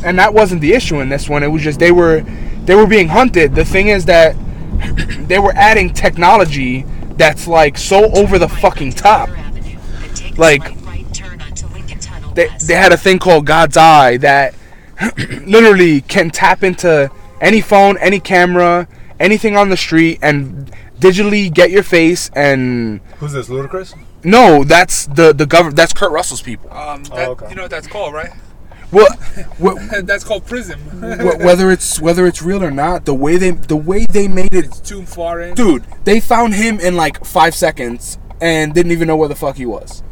and 0.06 0.18
that 0.20 0.34
wasn't 0.34 0.62
the 0.62 0.74
issue 0.74 1.00
in 1.00 1.10
this 1.10 1.30
one. 1.30 1.44
It 1.44 1.48
was 1.48 1.62
just 1.62 1.80
they 1.80 1.92
were 1.92 2.24
they 2.66 2.76
were 2.76 2.88
being 2.88 3.08
hunted. 3.10 3.56
The 3.56 3.66
thing 3.66 3.88
is 3.88 4.06
that 4.06 4.36
they 5.28 5.40
were 5.40 5.54
adding 5.56 5.94
technology 5.94 6.84
that's 7.18 7.48
like 7.48 7.78
so 7.78 8.12
over 8.14 8.40
the 8.40 8.50
fucking 8.50 8.94
top. 8.94 9.30
Dyer 9.30 9.38
Avenue, 9.38 9.78
and 10.04 10.16
take 10.16 10.38
a 10.38 10.42
Like, 10.42 10.64
slight 10.68 10.84
right 10.86 11.14
turn 11.14 11.42
onto 11.42 11.68
Lincoln 11.68 12.00
Tunnel 12.00 12.34
they, 12.34 12.50
they 12.66 12.74
had 12.76 12.92
a 12.92 12.98
thing 12.98 13.20
called 13.20 13.46
God's 13.46 13.78
Eye 13.78 14.18
that 14.18 14.56
literally 15.46 16.02
can 16.02 16.30
tap 16.30 16.64
into 16.64 17.12
any 17.40 17.62
phone, 17.62 17.98
any 17.98 18.20
camera, 18.20 18.88
anything 19.20 19.58
on 19.58 19.70
the 19.70 19.78
street, 19.78 20.20
and 20.22 20.72
digitally 21.00 21.52
get 21.54 21.72
your 21.72 21.84
face. 21.84 22.30
And 22.36 23.02
Who's 23.18 23.34
this? 23.34 23.50
Ludacris? 23.50 23.98
No, 24.24 24.64
that's 24.64 25.08
the 25.08 25.34
the 25.34 25.48
government. 25.48 25.76
That's 25.76 25.94
Kurt 25.94 26.12
Russell's 26.12 26.42
people. 26.44 26.72
Um, 26.72 27.04
Oh, 27.12 27.32
okay. 27.32 27.50
You 27.50 27.56
know 27.56 27.64
what 27.64 27.72
that's 27.72 27.88
called, 27.88 28.14
right? 28.14 28.32
Well, 28.92 29.08
wh- 29.64 30.02
that's 30.04 30.24
called 30.24 30.46
prism. 30.46 30.80
whether 31.00 31.72
it's 31.72 32.00
whether 32.02 32.26
it's 32.28 32.42
real 32.42 32.64
or 32.64 32.72
not, 32.72 33.06
the 33.06 33.14
way 33.14 33.38
they 33.38 33.52
the 33.52 33.76
way 33.78 34.06
they 34.06 34.28
made 34.28 34.54
it, 34.54 34.82
Too 34.84 35.06
far 35.06 35.40
in. 35.42 35.54
dude, 35.56 35.86
they 36.04 36.20
found 36.20 36.54
him 36.56 36.80
in 36.80 36.96
like 36.96 37.24
five 37.26 37.56
seconds 37.56 38.18
and 38.42 38.74
didn't 38.74 38.92
even 38.92 39.08
know 39.08 39.16
where 39.16 39.30
the 39.30 39.36
fuck 39.36 39.56
he 39.56 39.66
was. 39.66 40.04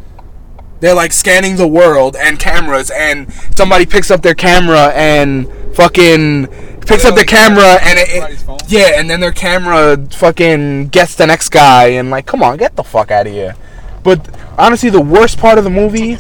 They're 0.79 0.95
like 0.95 1.11
scanning 1.11 1.57
the 1.57 1.67
world 1.67 2.15
and 2.15 2.39
cameras, 2.39 2.89
and 2.89 3.31
somebody 3.55 3.85
picks 3.85 4.09
up 4.09 4.21
their 4.21 4.33
camera 4.35 4.93
and 4.95 5.47
fucking 5.75 6.47
picks 6.87 7.03
up 7.05 7.15
the 7.15 7.25
camera 7.25 7.77
and 7.83 7.99
it, 7.99 8.07
it 8.09 8.63
yeah, 8.69 8.91
and 8.99 9.09
then 9.09 9.19
their 9.19 9.31
camera 9.33 9.97
fucking 10.11 10.87
gets 10.87 11.15
the 11.15 11.27
next 11.27 11.49
guy 11.49 11.87
and 11.89 12.09
like, 12.09 12.25
come 12.25 12.41
on, 12.41 12.57
get 12.57 12.75
the 12.77 12.83
fuck 12.83 13.11
out 13.11 13.27
of 13.27 13.33
here. 13.33 13.55
But 14.03 14.27
honestly, 14.57 14.89
the 14.89 15.01
worst 15.01 15.37
part 15.37 15.57
of 15.57 15.63
the 15.65 15.69
movie, 15.69 16.15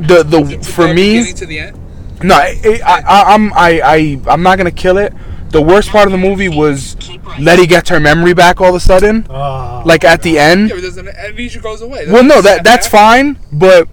the 0.00 0.22
the 0.22 0.62
for 0.64 0.92
me, 0.92 1.32
to 1.32 1.46
the 1.46 1.58
end. 1.58 1.78
no, 2.22 2.34
I, 2.34 2.80
I, 2.84 3.00
I, 3.06 3.34
I'm 3.34 3.52
I, 3.52 3.80
I 3.84 4.20
I'm 4.32 4.42
not 4.42 4.58
gonna 4.58 4.70
kill 4.70 4.98
it. 4.98 5.12
The 5.50 5.60
worst 5.60 5.90
part 5.90 6.06
of 6.06 6.12
the 6.12 6.18
movie 6.18 6.48
was 6.48 6.96
Letty 7.40 7.66
gets 7.66 7.88
her 7.90 7.98
memory 7.98 8.34
back 8.34 8.60
all 8.60 8.68
of 8.68 8.74
a 8.76 8.80
sudden, 8.80 9.26
Ah, 9.28 9.82
like 9.84 10.04
at 10.04 10.22
the 10.22 10.38
end. 10.38 10.68
Yeah, 10.68 10.76
but 10.76 10.82
doesn't 10.82 11.08
Amnesia 11.08 11.58
goes 11.60 11.82
away. 11.82 12.06
Well, 12.08 12.22
no, 12.24 12.40
that 12.40 12.62
that's 12.64 12.86
back? 12.86 12.92
fine, 12.92 13.38
but 13.52 13.88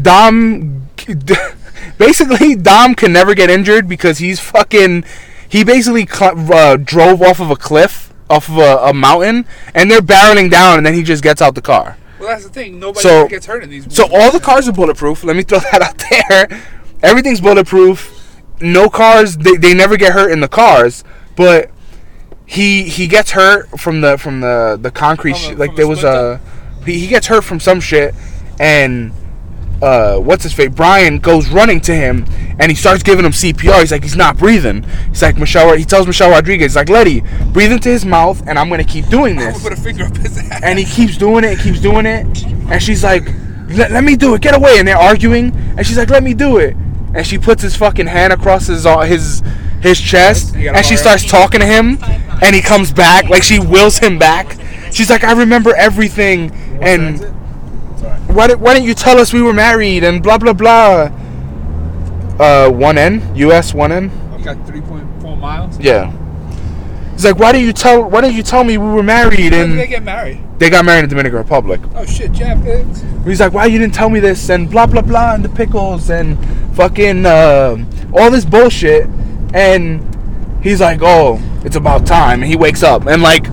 Dom, 0.00 0.88
basically, 1.98 2.54
Dom 2.54 2.94
can 2.94 3.12
never 3.12 3.34
get 3.34 3.50
injured 3.50 3.88
because 3.88 4.18
he's 4.18 4.40
fucking. 4.40 5.04
He 5.48 5.64
basically 5.64 6.06
cl- 6.06 6.52
uh, 6.52 6.76
drove 6.76 7.20
off 7.20 7.38
of 7.40 7.50
a 7.50 7.56
cliff, 7.56 8.12
off 8.30 8.48
of 8.48 8.56
a, 8.58 8.78
a 8.88 8.94
mountain, 8.94 9.44
and 9.74 9.90
they're 9.90 10.00
barreling 10.00 10.50
down, 10.50 10.78
and 10.78 10.86
then 10.86 10.94
he 10.94 11.02
just 11.02 11.22
gets 11.22 11.42
out 11.42 11.54
the 11.54 11.60
car. 11.60 11.98
Well, 12.22 12.30
that's 12.30 12.44
the 12.44 12.50
thing. 12.50 12.78
Nobody 12.78 13.02
So- 13.02 13.26
gets 13.26 13.46
hurt 13.46 13.64
in 13.64 13.70
these 13.70 13.82
movies. 13.82 13.96
So 13.96 14.06
all 14.12 14.30
the 14.30 14.38
cars 14.38 14.68
are 14.68 14.72
bulletproof. 14.72 15.24
Let 15.24 15.34
me 15.34 15.42
throw 15.48 15.58
that 15.58 15.82
out 15.82 16.02
there. 16.48 16.62
Everything's 17.02 17.40
bulletproof. 17.40 18.40
No 18.60 18.88
cars. 18.88 19.36
They, 19.36 19.56
they 19.56 19.74
never 19.74 19.96
get 19.96 20.12
hurt 20.12 20.30
in 20.30 20.38
the 20.40 20.46
cars, 20.48 21.02
but 21.36 21.68
he 22.46 22.84
he 22.84 23.08
gets 23.08 23.32
hurt 23.32 23.68
from 23.80 24.02
the 24.02 24.16
from 24.18 24.40
the 24.40 24.78
the 24.80 24.92
concrete. 24.92 25.32
From 25.32 25.40
a- 25.42 25.48
shit. 25.48 25.58
Like 25.58 25.74
there 25.74 25.88
was 25.88 26.04
a 26.04 26.40
he, 26.86 27.00
he 27.00 27.06
gets 27.08 27.26
hurt 27.26 27.42
from 27.42 27.58
some 27.58 27.80
shit, 27.80 28.14
and 28.60 29.12
uh, 29.82 30.16
what's 30.18 30.44
his 30.44 30.52
face? 30.52 30.70
Brian 30.70 31.18
goes 31.18 31.48
running 31.48 31.80
to 31.82 31.94
him 31.94 32.24
and 32.58 32.70
he 32.70 32.74
starts 32.74 33.02
giving 33.02 33.24
him 33.24 33.32
CPR. 33.32 33.80
He's 33.80 33.90
like, 33.90 34.02
he's 34.04 34.16
not 34.16 34.38
breathing. 34.38 34.84
He's 35.08 35.22
like, 35.22 35.36
Michelle. 35.36 35.76
He 35.76 35.84
tells 35.84 36.06
Michelle 36.06 36.30
Rodriguez, 36.30 36.72
he's 36.72 36.76
like, 36.76 36.88
Letty, 36.88 37.22
breathe 37.52 37.72
into 37.72 37.88
his 37.88 38.04
mouth, 38.04 38.42
and 38.46 38.58
I'm 38.58 38.68
gonna 38.68 38.84
keep 38.84 39.06
doing 39.08 39.36
this 39.36 39.60
put 39.62 39.72
a 39.72 39.76
finger 39.76 40.04
up 40.04 40.16
his 40.16 40.38
ass. 40.38 40.60
and 40.62 40.78
he 40.78 40.84
keeps 40.84 41.16
doing 41.16 41.44
it 41.44 41.52
and 41.52 41.60
keeps 41.60 41.80
doing 41.80 42.06
it 42.06 42.44
and 42.44 42.82
she's 42.82 43.02
like 43.04 43.24
let, 43.70 43.90
let 43.90 44.04
me 44.04 44.16
do 44.16 44.34
it 44.34 44.40
get 44.40 44.54
away 44.54 44.78
and 44.78 44.86
they're 44.86 44.96
arguing 44.96 45.52
and 45.76 45.86
she's 45.86 45.96
like 45.98 46.10
let 46.10 46.22
me 46.22 46.32
do 46.34 46.58
it 46.58 46.74
and 47.14 47.26
she 47.26 47.38
puts 47.38 47.62
his 47.62 47.74
fucking 47.76 48.06
hand 48.06 48.32
across 48.32 48.66
his 48.68 48.86
uh, 48.86 49.00
his 49.00 49.42
his 49.80 50.00
chest 50.00 50.54
and 50.54 50.84
she 50.86 50.96
starts 50.96 51.24
talking 51.28 51.60
to 51.60 51.66
him 51.66 51.98
and 52.42 52.54
he 52.54 52.62
comes 52.62 52.92
back 52.92 53.28
like 53.28 53.42
she 53.42 53.58
wills 53.58 53.98
him 53.98 54.18
back 54.18 54.56
she's 54.92 55.10
like 55.10 55.24
i 55.24 55.32
remember 55.32 55.74
everything 55.74 56.50
and. 56.80 57.20
Why, 58.34 58.46
did, 58.48 58.60
why 58.60 58.74
didn't 58.74 58.86
you 58.86 58.94
tell 58.94 59.18
us 59.18 59.32
we 59.32 59.42
were 59.42 59.52
married 59.52 60.04
and 60.04 60.22
blah 60.22 60.38
blah 60.38 60.52
blah 60.52 61.10
uh 62.40 62.70
1n 62.70 63.36
us 63.52 63.72
1n 63.72 64.10
You 64.38 64.44
got 64.44 64.56
3.4 64.66 65.38
miles. 65.40 65.78
yeah 65.78 66.12
He's 67.12 67.26
like, 67.26 67.38
why 67.38 67.52
didn't 67.52 67.66
you 67.66 67.72
tell? 67.74 68.02
Why 68.10 68.22
didn't 68.22 68.36
you 68.36 68.42
tell 68.42 68.64
me 68.64 68.78
we 68.78 68.86
were 68.88 69.02
married? 69.02 69.38
When 69.38 69.50
did 69.52 69.60
And 69.70 69.78
they 69.78 69.86
get 69.86 70.02
married? 70.02 70.40
they 70.58 70.70
got 70.70 70.84
married 70.84 71.00
in 71.00 71.04
the 71.04 71.10
Dominican 71.10 71.38
Republic. 71.38 71.80
Oh 71.94 72.04
shit, 72.06 72.32
Jeff. 72.32 72.58
He's 73.24 73.38
like, 73.38 73.52
why 73.52 73.66
you 73.66 73.78
didn't 73.78 73.94
tell 73.94 74.08
me 74.08 74.18
this? 74.18 74.48
And 74.48 74.68
blah 74.68 74.86
blah 74.86 75.02
blah, 75.02 75.34
and 75.34 75.44
the 75.44 75.48
pickles 75.50 76.08
and 76.10 76.36
fucking 76.74 77.26
uh, 77.26 77.76
all 78.14 78.30
this 78.30 78.44
bullshit. 78.46 79.06
And 79.54 80.00
he's 80.64 80.80
like, 80.80 81.00
oh, 81.02 81.38
it's 81.64 81.76
about 81.76 82.06
time. 82.06 82.42
And 82.42 82.50
he 82.50 82.56
wakes 82.56 82.82
up 82.82 83.06
and 83.06 83.22
like, 83.22 83.44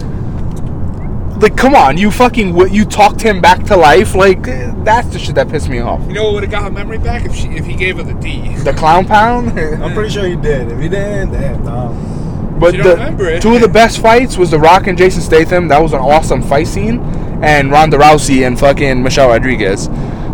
like, 1.42 1.56
come 1.58 1.76
on, 1.76 1.98
you 1.98 2.12
fucking, 2.12 2.54
w- 2.54 2.74
you 2.74 2.86
talked 2.86 3.22
him 3.22 3.40
back 3.42 3.64
to 3.66 3.76
life. 3.78 4.14
Like, 4.16 4.44
that's 4.84 5.08
the 5.10 5.20
shit 5.20 5.36
that 5.36 5.50
pissed 5.50 5.70
me 5.70 5.80
off. 5.80 6.02
you 6.08 6.14
know 6.14 6.26
what 6.26 6.34
would 6.36 6.44
have 6.44 6.52
got 6.52 6.64
her 6.64 6.72
memory 6.72 6.98
back 6.98 7.26
if 7.26 7.36
she 7.36 7.48
if 7.50 7.66
he 7.66 7.76
gave 7.76 7.98
her 7.98 8.04
the 8.04 8.14
D. 8.16 8.56
The 8.58 8.74
clown 8.74 9.06
pound. 9.06 9.58
I'm 9.60 9.94
pretty 9.94 10.10
sure 10.10 10.26
he 10.26 10.36
did. 10.36 10.72
If 10.72 10.80
he 10.80 10.90
didn't, 10.90 11.32
damn, 11.32 11.64
Tom. 11.64 12.60
But 12.60 12.72
the 12.72 12.78
don't 12.80 12.98
remember 13.00 13.30
it. 13.30 13.42
two 13.42 13.56
of 13.56 13.62
the 13.62 13.70
best 13.70 14.00
fights 14.02 14.38
was 14.38 14.52
The 14.52 14.60
Rock 14.60 14.88
and 14.88 14.98
Jason 14.98 15.22
Statham. 15.22 15.68
That 15.70 15.82
was 15.82 15.94
an 15.94 16.00
awesome 16.00 16.42
fight 16.42 16.68
scene. 16.68 17.00
And 17.42 17.72
Ronda 17.72 17.98
Rousey 17.98 18.46
and 18.46 18.60
fucking 18.60 19.02
Michelle 19.02 19.30
Rodriguez. 19.30 19.88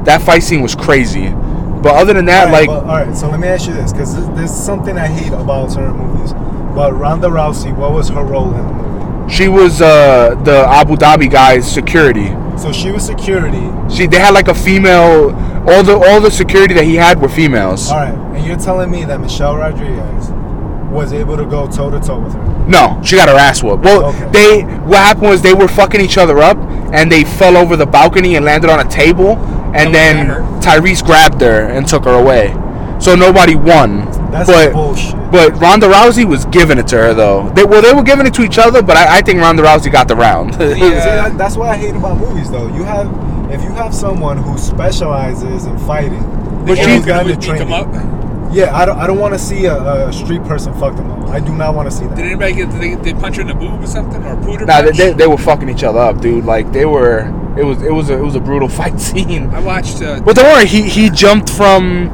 That 0.06 0.22
fight 0.24 0.42
scene 0.42 0.62
was 0.62 0.74
crazy. 0.74 1.30
But 1.30 1.94
other 1.96 2.14
than 2.14 2.26
that, 2.26 2.48
Alright, 2.48 2.68
like, 2.68 2.82
but- 2.82 2.90
all 2.90 3.06
right. 3.06 3.16
So 3.16 3.30
let 3.30 3.40
me 3.40 3.48
ask 3.48 3.68
you 3.68 3.74
this, 3.76 3.92
because 3.92 4.16
there's 4.36 4.50
something 4.52 4.98
I 4.98 5.06
hate 5.06 5.32
about 5.34 5.72
certain 5.72 5.96
movies. 5.98 6.34
But 6.74 6.94
Ronda 6.94 7.28
Rousey, 7.28 7.76
what 7.78 7.92
was 7.94 8.10
her 8.10 8.24
role 8.24 8.50
in 8.56 8.58
the 8.58 8.74
movie? 8.74 8.95
She 9.30 9.48
was 9.48 9.82
uh, 9.82 10.36
the 10.44 10.66
Abu 10.68 10.96
Dhabi 10.96 11.30
guy's 11.32 11.70
security. 11.72 12.28
So 12.58 12.72
she 12.72 12.92
was 12.92 13.06
security. 13.06 13.70
She 13.94 14.08
they 14.08 14.20
had 14.20 14.34
like 14.34 14.48
a 14.48 14.54
female. 14.56 15.32
All 15.68 15.84
the 15.84 15.96
all 15.98 16.22
the 16.22 16.32
security 16.32 16.74
that 16.76 16.84
he 16.86 16.96
had 16.96 17.20
were 17.22 17.30
females. 17.30 17.90
All 17.90 17.98
right, 17.98 18.14
and 18.14 18.46
you're 18.46 18.58
telling 18.58 18.90
me 18.92 19.04
that 19.06 19.20
Michelle 19.20 19.58
Rodriguez 19.58 20.30
was 20.92 21.12
able 21.12 21.36
to 21.36 21.46
go 21.46 21.68
toe 21.68 21.90
to 21.90 22.00
toe 22.00 22.20
with 22.22 22.34
her? 22.34 22.66
No, 22.68 23.02
she 23.04 23.16
got 23.18 23.28
her 23.28 23.36
ass 23.36 23.62
whooped. 23.62 23.84
Well, 23.84 24.06
Okay. 24.06 24.30
they 24.32 24.62
what 24.86 25.00
happened 25.00 25.30
was 25.30 25.42
they 25.42 25.54
were 25.54 25.68
fucking 25.68 26.00
each 26.00 26.18
other 26.18 26.40
up, 26.40 26.58
and 26.94 27.12
they 27.12 27.24
fell 27.24 27.58
over 27.58 27.76
the 27.76 27.86
balcony 27.86 28.36
and 28.36 28.46
landed 28.46 28.70
on 28.70 28.80
a 28.86 28.90
table, 28.90 29.38
and 29.76 29.94
then. 29.94 30.44
Tyrese 30.66 31.06
grabbed 31.06 31.42
her 31.42 31.68
and 31.68 31.88
took 31.88 32.06
her 32.06 32.14
away. 32.20 32.48
So 33.00 33.14
nobody 33.14 33.54
won. 33.54 34.08
That's 34.36 34.50
but 34.50 34.74
bullshit. 34.74 35.14
but 35.32 35.54
Ronda 35.60 35.88
Rousey 35.88 36.26
was 36.26 36.46
giving 36.46 36.78
it 36.78 36.88
to 36.88 36.98
her 36.98 37.14
though. 37.14 37.50
They 37.56 37.64
well 37.64 37.82
they 37.82 37.94
were 37.94 38.04
giving 38.04 38.26
it 38.28 38.34
to 38.36 38.44
each 38.44 38.58
other, 38.58 38.82
but 38.82 38.98
I, 38.98 39.18
I 39.18 39.22
think 39.22 39.40
Ronda 39.40 39.64
Rousey 39.64 39.92
got 39.92 40.08
the 40.08 40.16
round. 40.16 40.56
See, 40.56 40.78
Yeah. 40.80 41.30
that, 41.30 41.38
that's 41.38 41.56
what 41.56 41.70
I 41.70 41.78
hate 41.78 41.96
about 41.96 42.18
movies, 42.18 42.50
though. 42.52 42.68
You 42.76 42.84
have, 42.84 43.08
if 43.52 43.62
you 43.64 43.70
have 43.72 43.94
someone 43.94 44.38
who 44.38 44.58
specializes 44.58 45.66
in 45.66 45.78
fighting, 45.80 46.20
But 46.66 46.66
They 46.66 46.76
she- 46.76 46.82
always 46.92 47.06
got 47.06 47.24
gonna 47.24 47.36
the 47.36 47.40
beat 47.40 47.58
them 47.60 47.72
up. 47.74 47.88
Yeah, 48.54 48.74
I 48.76 48.86
don't, 48.86 48.98
I 48.98 49.06
don't 49.08 49.20
want 49.20 49.34
to 49.34 49.40
see 49.40 49.66
a, 49.66 50.08
a 50.08 50.14
street 50.14 50.42
person 50.46 50.74
fuck 50.76 50.96
them 50.96 51.12
up. 51.12 51.30
I 51.30 51.40
do 51.42 51.54
not 51.54 51.76
want 51.76 51.90
to 51.90 51.96
see 51.96 52.06
that. 52.08 52.16
Did 52.16 52.26
anybody 52.26 52.54
get? 52.54 52.70
Did 52.72 52.82
they, 52.82 52.96
they 53.12 53.14
punch 53.20 53.36
her 53.36 53.42
in 53.42 53.48
the 53.48 53.54
boob 53.54 53.82
or 53.84 53.88
something 53.88 54.24
or 54.24 54.36
put 54.38 54.62
her? 54.62 54.66
Nah, 54.66 54.82
they, 54.82 54.92
they, 54.92 55.12
they 55.14 55.28
were 55.28 55.38
fucking 55.38 55.68
each 55.68 55.84
other 55.84 56.00
up, 56.00 56.22
dude. 56.22 56.46
Like 56.46 56.72
they 56.72 56.86
were. 56.86 57.28
It 57.58 57.64
was 57.66 57.82
it 57.82 57.92
was 57.92 58.10
a, 58.10 58.18
it 58.18 58.22
was 58.22 58.36
a 58.36 58.40
brutal 58.40 58.70
fight 58.80 59.00
scene. 59.00 59.50
I 59.50 59.60
watched. 59.60 60.02
Uh, 60.02 60.22
But 60.22 60.36
don't 60.38 60.46
worry, 60.46 60.68
he 60.68 60.84
he 60.84 61.10
jumped 61.10 61.50
from 61.50 62.10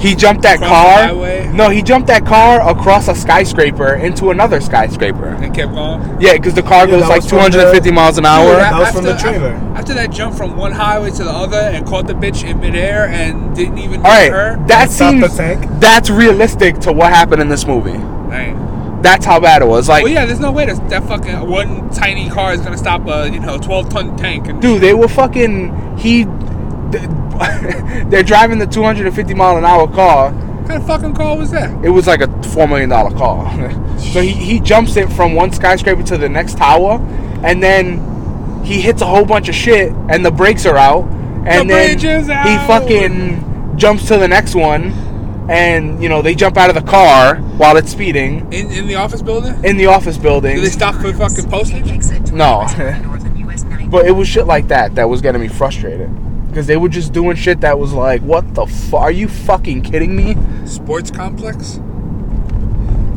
he 0.00 0.14
jumped 0.14 0.42
that 0.42 0.58
car. 0.60 1.12
No, 1.52 1.68
he 1.68 1.82
jumped 1.82 2.06
that 2.08 2.24
car 2.24 2.66
across 2.68 3.08
a 3.08 3.14
skyscraper 3.14 3.94
into 3.94 4.30
another 4.30 4.60
skyscraper. 4.60 5.28
and 5.28 5.54
kept 5.54 5.74
going. 5.74 6.00
Yeah, 6.20 6.32
because 6.34 6.54
the 6.54 6.62
car 6.62 6.86
Yeah, 6.86 6.98
goes 7.00 7.08
like 7.08 7.22
250 7.26 7.90
the- 7.90 7.94
miles 7.94 8.16
an 8.18 8.24
Dude, 8.24 8.30
hour. 8.32 8.56
that 8.56 8.78
was 8.78 8.90
from 8.90 9.04
the 9.04 9.12
after- 9.14 9.28
trailer. 9.30 9.60
After 9.74 9.94
that 9.94 10.10
jump 10.10 10.34
from 10.34 10.56
one 10.56 10.72
highway 10.72 11.10
to 11.10 11.24
the 11.24 11.30
other 11.30 11.58
and 11.58 11.86
caught 11.86 12.06
the 12.06 12.14
bitch 12.14 12.44
in 12.48 12.60
midair 12.60 13.06
and 13.08 13.54
didn't 13.54 13.78
even 13.78 14.04
All 14.04 14.10
hit 14.12 14.30
right, 14.32 14.32
her. 14.32 14.58
that 14.66 14.90
Stop 14.90 15.14
the 15.16 15.28
seems 15.28 15.36
tank. 15.36 15.66
that's 15.80 16.08
realistic 16.10 16.78
to 16.80 16.92
what 16.92 17.12
happened 17.12 17.42
in 17.42 17.48
this 17.48 17.66
movie. 17.66 17.92
Dang. 18.30 19.00
That's 19.02 19.24
how 19.24 19.40
bad 19.40 19.62
it 19.62 19.68
was. 19.68 19.88
Like, 19.88 20.04
well, 20.04 20.12
yeah, 20.12 20.26
there's 20.26 20.40
no 20.40 20.52
way 20.52 20.66
that 20.66 20.88
that 20.90 21.04
fucking 21.04 21.48
one 21.48 21.88
tiny 21.90 22.28
car 22.28 22.52
is 22.52 22.60
gonna 22.60 22.76
stop 22.76 23.06
a 23.08 23.30
you 23.30 23.40
know 23.40 23.56
12 23.58 23.88
ton 23.88 24.16
tank. 24.16 24.46
And 24.48 24.60
dude, 24.60 24.82
they 24.82 24.92
were 24.92 25.08
fucking. 25.08 25.96
He, 25.96 26.26
they're 28.10 28.22
driving 28.22 28.58
the 28.58 28.66
250 28.66 29.34
mile 29.34 29.56
an 29.56 29.64
hour 29.64 29.86
car. 29.88 30.30
what 30.32 30.68
kind 30.68 30.80
of 30.82 30.86
fucking 30.86 31.14
car 31.14 31.36
was 31.36 31.50
that? 31.50 31.84
It 31.84 31.90
was 31.90 32.06
like 32.06 32.20
a 32.20 32.42
four 32.44 32.66
million 32.68 32.88
dollar 32.88 33.16
car. 33.16 33.50
so 33.98 34.20
he, 34.20 34.30
he 34.32 34.60
jumps 34.60 34.96
it 34.96 35.10
from 35.12 35.34
one 35.34 35.52
skyscraper 35.52 36.02
to 36.04 36.16
the 36.18 36.28
next 36.28 36.56
tower, 36.58 36.98
and 37.44 37.62
then 37.62 38.62
he 38.64 38.80
hits 38.80 39.00
a 39.02 39.06
whole 39.06 39.24
bunch 39.24 39.48
of 39.48 39.54
shit, 39.54 39.92
and 40.08 40.24
the 40.24 40.30
brakes 40.30 40.66
are 40.66 40.76
out, 40.76 41.04
and 41.46 41.68
The 41.68 41.74
then 41.74 41.88
bridge 41.98 42.04
is 42.04 42.26
he 42.26 42.56
fucking 42.66 43.76
jumps 43.76 44.06
to 44.08 44.18
the 44.18 44.28
next 44.28 44.54
one, 44.54 44.92
and 45.48 46.02
you 46.02 46.08
know 46.08 46.20
they 46.22 46.34
jump 46.34 46.56
out 46.58 46.68
of 46.68 46.74
the 46.76 46.82
car 46.90 47.36
while 47.56 47.76
it's 47.76 47.90
speeding 47.90 48.40
In 48.52 48.70
in 48.70 48.86
the 48.86 48.96
office 48.96 49.22
building? 49.22 49.54
in 49.64 49.76
the 49.76 49.86
office 49.86 50.18
building. 50.18 50.56
Did 50.56 50.64
they 50.64 50.70
stop 50.70 50.94
for 50.96 51.12
fucking 51.12 51.48
postage? 51.50 52.30
No. 52.32 52.60
Northern 53.02 53.36
US 53.48 53.62
90. 53.64 53.86
But 53.88 54.06
it 54.06 54.12
was 54.12 54.28
shit 54.28 54.46
like 54.46 54.68
that 54.68 54.94
that 54.96 55.08
was 55.08 55.20
getting 55.20 55.40
me 55.40 55.48
frustrated. 55.48 56.10
Because 56.50 56.66
they 56.66 56.76
were 56.76 56.88
just 56.88 57.12
doing 57.12 57.36
shit 57.36 57.60
that 57.60 57.78
was 57.78 57.92
like, 57.92 58.22
what 58.22 58.54
the 58.54 58.66
fuck? 58.66 59.02
Are 59.02 59.12
you 59.12 59.28
fucking 59.28 59.82
kidding 59.82 60.16
me? 60.16 60.34
Sports 60.66 61.08
complex. 61.08 61.76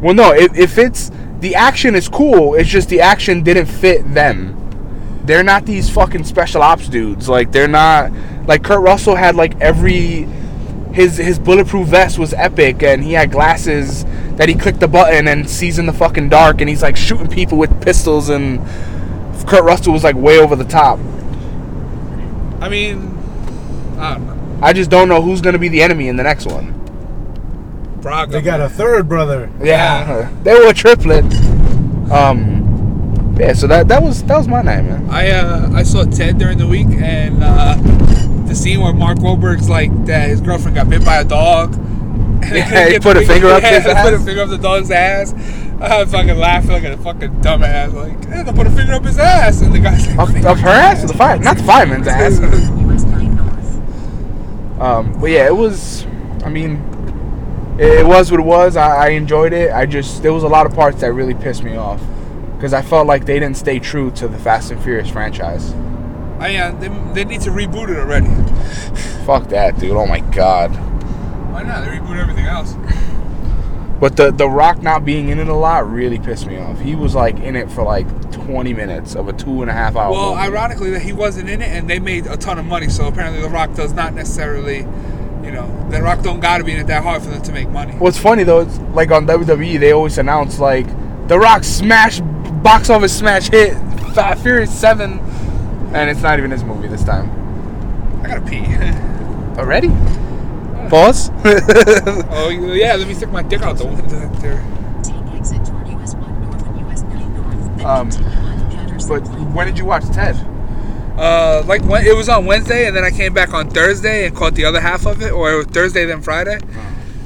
Well, 0.00 0.14
no, 0.14 0.32
if, 0.32 0.56
if 0.56 0.78
it's 0.78 1.10
the 1.40 1.54
action 1.54 1.94
is 1.94 2.08
cool, 2.08 2.54
it's 2.54 2.68
just 2.68 2.88
the 2.88 3.00
action 3.00 3.42
didn't 3.42 3.66
fit 3.66 4.12
them. 4.14 4.54
Mm. 4.54 5.26
They're 5.26 5.42
not 5.42 5.66
these 5.66 5.90
fucking 5.90 6.24
special 6.24 6.62
ops 6.62 6.88
dudes. 6.88 7.28
Like 7.28 7.52
they're 7.52 7.68
not 7.68 8.12
like 8.46 8.62
Kurt 8.64 8.80
Russell 8.80 9.14
had 9.14 9.36
like 9.36 9.60
every 9.60 10.26
his 10.92 11.16
his 11.16 11.38
bulletproof 11.38 11.88
vest 11.88 12.18
was 12.18 12.32
epic 12.32 12.82
and 12.82 13.04
he 13.04 13.12
had 13.12 13.30
glasses 13.30 14.04
that 14.36 14.48
he 14.48 14.54
clicked 14.54 14.80
the 14.80 14.88
button 14.88 15.28
and 15.28 15.48
sees 15.48 15.78
in 15.78 15.86
the 15.86 15.92
fucking 15.92 16.28
dark 16.28 16.60
and 16.60 16.68
he's 16.68 16.82
like 16.82 16.96
shooting 16.96 17.28
people 17.28 17.58
with 17.58 17.82
pistols 17.82 18.28
and 18.28 18.58
Kurt 19.46 19.64
Russell 19.64 19.92
was 19.92 20.04
like 20.04 20.16
way 20.16 20.38
over 20.38 20.56
the 20.56 20.64
top. 20.64 20.98
I 22.60 22.68
mean, 22.68 23.16
I 23.98 24.14
don't 24.14 24.26
know. 24.26 24.58
I 24.62 24.72
just 24.72 24.90
don't 24.90 25.08
know 25.08 25.22
who's 25.22 25.40
gonna 25.40 25.58
be 25.58 25.68
the 25.68 25.82
enemy 25.82 26.08
in 26.08 26.16
the 26.16 26.22
next 26.22 26.46
one. 26.46 26.77
Braga. 28.00 28.32
They 28.32 28.40
got 28.42 28.60
a 28.60 28.68
third 28.68 29.08
brother. 29.08 29.50
Yeah, 29.62 30.30
they 30.42 30.54
were 30.54 30.72
triplets. 30.72 31.34
Um, 32.10 33.34
yeah. 33.38 33.52
So 33.52 33.66
that 33.66 33.88
that 33.88 34.02
was 34.02 34.22
that 34.24 34.36
was 34.38 34.48
my 34.48 34.62
night, 34.62 34.82
man. 34.82 35.08
I 35.10 35.30
uh, 35.30 35.70
I 35.74 35.82
saw 35.82 36.04
Ted 36.04 36.38
during 36.38 36.58
the 36.58 36.66
week, 36.66 36.86
and 36.88 37.42
uh, 37.42 37.76
the 38.46 38.54
scene 38.54 38.80
where 38.80 38.92
Mark 38.92 39.18
Wahlberg's 39.18 39.68
like 39.68 39.90
that 40.06 40.28
his 40.28 40.40
girlfriend 40.40 40.76
got 40.76 40.88
bit 40.88 41.04
by 41.04 41.16
a 41.18 41.24
dog. 41.24 41.74
And 41.74 42.42
Yeah, 42.54 42.88
he 42.88 42.98
put 43.00 43.16
a 43.16 43.26
finger 43.26 43.48
up 43.48 43.62
yeah, 43.62 43.80
his 43.80 43.82
Put 43.84 43.92
a 43.92 44.16
ass. 44.16 44.24
finger 44.24 44.42
up 44.42 44.48
the 44.48 44.58
dog's 44.58 44.90
ass. 44.90 45.34
I 45.80 46.02
was 46.02 46.10
fucking 46.10 46.36
laughing 46.36 46.70
like 46.70 46.84
a 46.84 46.96
fucking 46.96 47.40
dumbass. 47.40 47.92
Like, 47.92 48.24
hey, 48.28 48.42
they 48.42 48.52
put 48.52 48.66
a 48.66 48.70
finger 48.70 48.94
up 48.94 49.04
his 49.04 49.18
ass, 49.18 49.60
and 49.60 49.72
the 49.74 49.78
guy's 49.80 50.06
like, 50.08 50.18
Of, 50.18 50.32
"Finger 50.32 50.48
of 50.48 50.58
her 50.60 50.68
ass 50.70 51.04
or 51.04 51.08
the 51.08 51.14
fire? 51.14 51.38
Not 51.38 51.56
the 51.56 51.62
fireman's 51.64 52.06
ass. 52.08 52.40
US 52.40 53.02
9 53.04 53.36
North. 53.36 54.80
Um, 54.80 55.20
but 55.20 55.26
yeah, 55.30 55.46
it 55.46 55.54
was. 55.56 56.04
I 56.44 56.48
mean, 56.48 56.82
it, 57.78 58.06
was 58.06 58.30
what 58.30 58.40
it 58.40 58.44
was. 58.46 58.76
I, 58.76 59.06
I 59.06 59.08
enjoyed 59.10 59.52
it. 59.52 59.72
I 59.72 59.86
just 59.86 60.22
there 60.22 60.32
was 60.32 60.42
a 60.42 60.48
lot 60.48 60.66
of 60.66 60.74
parts 60.74 61.00
that 61.00 61.12
really 61.12 61.34
pissed 61.34 61.62
me 61.62 61.76
off 61.76 62.00
because 62.56 62.72
I 62.72 62.82
felt 62.82 63.06
like 63.06 63.24
they 63.24 63.38
didn't 63.38 63.56
stay 63.56 63.78
true 63.78 64.10
to 64.12 64.28
the 64.28 64.38
Fast 64.38 64.70
and 64.70 64.82
Furious 64.82 65.08
franchise. 65.08 65.72
I, 66.40 66.56
uh, 66.56 66.72
they, 66.78 66.88
they 67.14 67.24
need 67.24 67.40
to 67.42 67.50
reboot 67.50 67.88
it 67.88 67.98
already. 67.98 68.26
Fuck 69.26 69.48
that, 69.48 69.78
dude. 69.78 69.92
Oh 69.92 70.06
my 70.06 70.20
god. 70.20 70.70
Why 71.52 71.62
not? 71.62 71.84
They 71.84 71.90
reboot 71.96 72.20
everything 72.20 72.46
else. 72.46 72.74
But 74.00 74.16
the 74.16 74.30
the 74.30 74.48
Rock 74.48 74.80
not 74.80 75.04
being 75.04 75.28
in 75.28 75.40
it 75.40 75.48
a 75.48 75.54
lot 75.54 75.90
really 75.90 76.18
pissed 76.18 76.46
me 76.46 76.58
off. 76.58 76.78
He 76.78 76.94
was 76.94 77.14
like 77.14 77.36
in 77.40 77.56
it 77.56 77.70
for 77.70 77.82
like 77.82 78.06
20 78.30 78.72
minutes 78.72 79.16
of 79.16 79.28
a 79.28 79.32
two 79.32 79.62
and 79.62 79.70
a 79.70 79.74
half 79.74 79.96
hour. 79.96 80.12
Well, 80.12 80.30
movie. 80.30 80.40
ironically, 80.42 80.90
that 80.90 81.02
he 81.02 81.12
wasn't 81.12 81.50
in 81.50 81.60
it, 81.60 81.68
and 81.68 81.90
they 81.90 81.98
made 81.98 82.26
a 82.26 82.36
ton 82.36 82.58
of 82.58 82.64
money. 82.64 82.88
So 82.88 83.08
apparently, 83.08 83.42
The 83.42 83.48
Rock 83.48 83.74
does 83.74 83.92
not 83.92 84.14
necessarily, 84.14 84.86
you 85.48 85.54
know, 85.54 85.88
The 85.90 86.02
Rock 86.02 86.20
don't 86.22 86.40
got 86.40 86.58
to 86.58 86.64
be 86.64 86.72
in 86.72 86.80
it 86.80 86.86
that 86.88 87.02
hard 87.02 87.22
for 87.22 87.30
them 87.30 87.40
to 87.40 87.52
make 87.52 87.70
money. 87.70 87.94
What's 87.94 88.18
funny 88.18 88.44
though, 88.44 88.60
it's 88.60 88.78
like 88.92 89.10
on 89.10 89.26
WWE, 89.26 89.80
they 89.80 89.92
always 89.92 90.18
announce 90.18 90.58
like 90.58 90.86
The 91.26 91.38
Rock 91.38 91.64
smash 91.64 92.20
box 92.62 92.90
office 92.90 93.16
smash 93.16 93.48
hit 93.48 93.72
Fast 94.14 94.42
Furious 94.42 94.78
Seven, 94.78 95.18
and 95.94 96.10
it's 96.10 96.20
not 96.20 96.38
even 96.38 96.50
his 96.50 96.62
movie 96.64 96.86
this 96.88 97.02
time. 97.02 97.30
I 98.22 98.26
gotta 98.28 98.42
pee. 98.42 98.58
Already? 99.58 99.88
Pause. 100.90 101.30
oh 102.30 102.50
yeah, 102.50 102.94
let 102.96 103.08
me 103.08 103.14
stick 103.14 103.30
my 103.30 103.42
dick 103.42 103.62
out 103.62 103.78
the 103.78 103.86
window 103.86 104.28
there. 104.40 104.62
Take 105.02 105.34
exit 105.34 105.64
toward 105.64 105.88
US 105.88 106.14
1 106.14 106.42
North 106.42 106.66
and 106.66 106.90
US 106.90 107.02
9 107.02 107.34
North. 107.34 107.76
Then 107.78 107.86
Um, 107.86 108.10
continue 108.10 108.36
on 108.38 108.70
Patterson 108.70 109.08
but 109.08 109.54
when 109.54 109.66
did 109.66 109.78
you 109.78 109.86
watch 109.86 110.04
Ted? 110.10 110.36
Uh, 111.18 111.64
like 111.66 111.82
when 111.82 112.06
it 112.06 112.14
was 112.14 112.28
on 112.28 112.46
Wednesday, 112.46 112.86
and 112.86 112.96
then 112.96 113.04
I 113.04 113.10
came 113.10 113.34
back 113.34 113.52
on 113.52 113.68
Thursday 113.68 114.24
and 114.24 114.36
caught 114.36 114.54
the 114.54 114.64
other 114.64 114.80
half 114.80 115.04
of 115.04 115.20
it, 115.20 115.32
or 115.32 115.64
Thursday 115.64 116.04
then 116.04 116.22
Friday. 116.22 116.60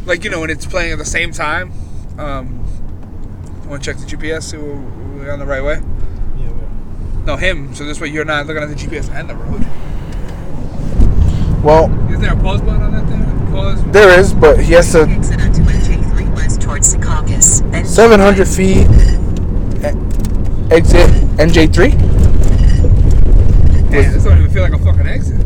Like 0.06 0.24
you 0.24 0.30
know 0.30 0.40
when 0.40 0.48
it's 0.50 0.64
playing 0.64 0.92
at 0.92 0.98
the 0.98 1.04
same 1.04 1.30
time. 1.30 1.72
Um, 2.18 2.62
want 3.68 3.82
to 3.82 3.92
check 3.92 4.00
the 4.00 4.06
GPS? 4.06 4.44
See 4.44 4.56
we're, 4.56 4.76
we're 4.76 5.30
on 5.32 5.38
the 5.38 5.46
right 5.46 5.62
way. 5.62 5.80
Yeah, 6.38 6.44
yeah. 6.44 7.24
No, 7.26 7.36
him. 7.36 7.74
So 7.74 7.84
this 7.84 8.00
way 8.00 8.08
you're 8.08 8.24
not 8.24 8.46
looking 8.46 8.62
at 8.62 8.68
the 8.68 8.74
GPS 8.74 9.10
and 9.10 9.28
the 9.28 9.34
road. 9.34 9.66
Well, 11.62 11.90
Is 12.12 12.20
there 12.20 12.32
a 12.32 12.36
pause 12.36 12.60
button 12.60 12.82
on 12.82 12.92
that 12.92 13.06
thing? 13.08 13.52
Pause. 13.52 13.84
there 13.92 14.18
is, 14.18 14.32
but 14.34 14.58
he 14.58 14.72
has 14.72 14.90
to 14.92 15.02
Exit 15.02 15.40
onto 15.40 15.62
NJ3 15.62 16.34
west 16.34 16.60
towards 16.60 16.94
Secaucus. 16.94 17.70
Then 17.70 17.84
700 17.84 18.48
feet. 18.48 18.86
Exit 20.72 21.10
NJ3. 21.36 22.11
Damn, 23.92 24.12
this 24.12 24.24
don't 24.24 24.38
even 24.38 24.50
feel 24.50 24.62
like 24.62 24.72
a 24.72 24.78
fucking 24.78 25.06
exit. 25.06 25.40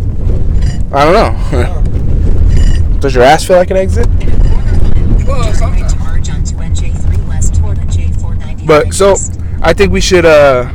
I 0.93 1.05
don't 1.05 1.15
know. 1.53 2.99
Does 3.01 3.15
your 3.15 3.25
ass 3.25 3.45
feel 3.45 3.57
like 3.57 3.71
an 3.71 3.77
exit? 3.77 4.07
In 4.07 4.13
a 4.13 4.45
quarter 4.45 5.27
mile, 5.27 5.27
Well, 5.27 5.39
make 5.39 5.47
a 5.47 5.49
right 5.49 5.55
sometimes. 5.57 5.93
to 5.93 5.99
merge 5.99 6.31
onto 6.31 6.55
NJ3 6.57 7.29
west 7.29 7.55
toward 7.57 7.79
NJ495 7.79 8.67
But 8.67 8.95
so. 8.95 9.17
I 9.63 9.73
think 9.73 9.93
we 9.93 10.01
should 10.01 10.25
uh 10.25 10.71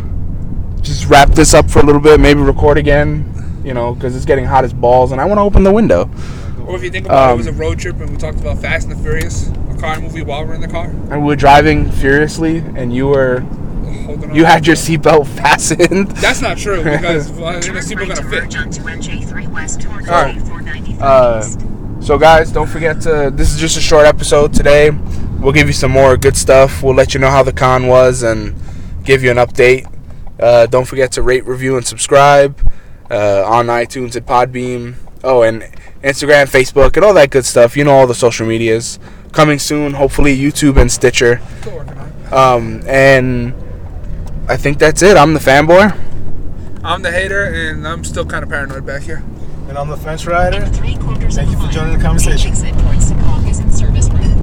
just 0.82 1.08
wrap 1.08 1.30
this 1.30 1.54
up 1.54 1.70
for 1.70 1.80
a 1.80 1.84
little 1.86 2.02
bit, 2.02 2.20
maybe 2.20 2.42
record 2.42 2.78
again, 2.78 3.62
you 3.64 3.74
know, 3.74 3.94
because 3.94 4.16
it's 4.16 4.26
getting 4.26 4.46
hot 4.46 4.64
as 4.66 4.74
balls, 4.74 5.12
and 5.12 5.22
I 5.22 5.26
want 5.26 5.38
to 5.38 5.44
open 5.44 5.64
the 5.64 5.72
window. 5.72 6.10
Or 6.66 6.76
if 6.76 6.84
you 6.84 6.90
think 6.92 7.06
about 7.06 7.24
it, 7.24 7.30
it 7.30 7.32
Um, 7.34 7.38
was 7.38 7.48
a 7.48 7.54
road 7.54 7.80
trip 7.80 8.00
and 8.02 8.10
we 8.10 8.18
talked 8.18 8.40
about 8.40 8.58
Fast 8.58 8.88
and 8.90 8.98
the 8.98 9.02
Furious, 9.04 9.50
a 9.70 9.80
car 9.80 10.00
movie 10.00 10.24
while 10.24 10.46
we're 10.46 10.56
in 10.56 10.62
the 10.62 10.68
car. 10.68 10.86
And 11.10 11.22
we 11.22 11.28
were 11.28 11.36
driving 11.36 11.90
furiously, 11.92 12.58
and 12.76 12.94
you 12.94 13.08
were 13.08 13.44
Holding 14.06 14.30
on. 14.32 14.36
you 14.36 14.46
had 14.46 14.66
your 14.68 14.76
seatbelt 14.76 15.28
fastened. 15.38 16.12
That's 16.12 16.42
not 16.42 16.58
true 16.58 16.78
because 16.84 17.32
well, 17.32 17.54
the 17.54 17.60
seatbelt 17.60 17.98
right 17.98 18.08
gonna 18.18 18.30
fit. 18.30 18.44
merge 18.44 18.56
onto 18.58 18.82
NJ3 18.82 19.52
west 19.54 19.82
toward 19.82 20.04
Alright. 20.08 20.36
NJ495 20.38 21.02
Uh. 21.02 22.02
So, 22.02 22.18
guys, 22.18 22.52
don't 22.52 22.68
forget 22.68 23.00
to. 23.02 23.32
This 23.34 23.54
is 23.54 23.60
just 23.60 23.78
a 23.78 23.82
short 23.82 24.06
episode 24.08 24.54
today. 24.54 24.90
We'll 25.40 25.54
give 25.54 25.68
you 25.68 25.74
some 25.74 25.92
more 25.92 26.18
good 26.18 26.36
stuff. 26.36 26.82
We'll 26.82 26.96
let 26.96 27.14
you 27.14 27.20
know 27.20 27.30
how 27.30 27.44
the 27.44 27.54
con 27.54 27.86
was 27.88 28.24
and 28.24 28.56
give 29.04 29.24
you 29.24 29.30
an 29.30 29.38
update. 29.38 29.86
Uh, 30.40 30.66
don't 30.66 30.86
forget 30.86 31.12
to 31.14 31.22
rate, 31.22 31.46
review, 31.46 31.78
and 31.78 31.86
subscribe 31.86 32.58
uh, 33.12 33.44
on 33.46 33.68
iTunes 33.68 34.16
and 34.16 34.26
Podbean. 34.26 34.96
Oh, 35.24 35.44
and 35.44 35.62
Instagram, 36.04 36.50
Facebook, 36.50 36.96
and 36.96 37.06
all 37.06 37.14
that 37.14 37.30
good 37.30 37.46
stuff. 37.46 37.78
You 37.78 37.84
know 37.84 37.92
all 37.92 38.08
the 38.08 38.16
social 38.16 38.48
medias. 38.48 38.98
Coming 39.32 39.60
soon, 39.60 39.94
hopefully, 39.94 40.36
YouTube 40.36 40.78
and 40.82 40.92
Stitcher. 40.92 41.40
Still 41.62 41.76
working 41.78 41.98
on 42.00 42.10
it. 42.10 42.34
Um, 42.34 42.82
and 42.88 43.54
I 44.48 44.58
think 44.58 44.80
that's 44.80 45.02
it. 45.02 45.18
I'm 45.18 45.34
the 45.34 45.40
fanboy. 45.40 45.98
I'm 46.84 47.02
the 47.02 47.12
hater 47.12 47.44
and 47.46 47.88
I'm 47.88 48.04
still 48.04 48.26
kind 48.26 48.44
of 48.44 48.50
paranoid 48.50 48.86
back 48.86 49.04
here. 49.04 49.24
And 49.70 49.78
I'm 49.78 49.88
the 49.88 49.98
fence 49.98 50.26
rider. 50.26 50.66
Three 50.68 50.96
quarters 50.96 51.36
Thank 51.36 51.50
of 51.50 51.60
you 51.60 51.66
for 51.66 51.72
joining 51.72 51.98
the 51.98 52.04
take 52.04 52.06
conversation. 52.06 52.54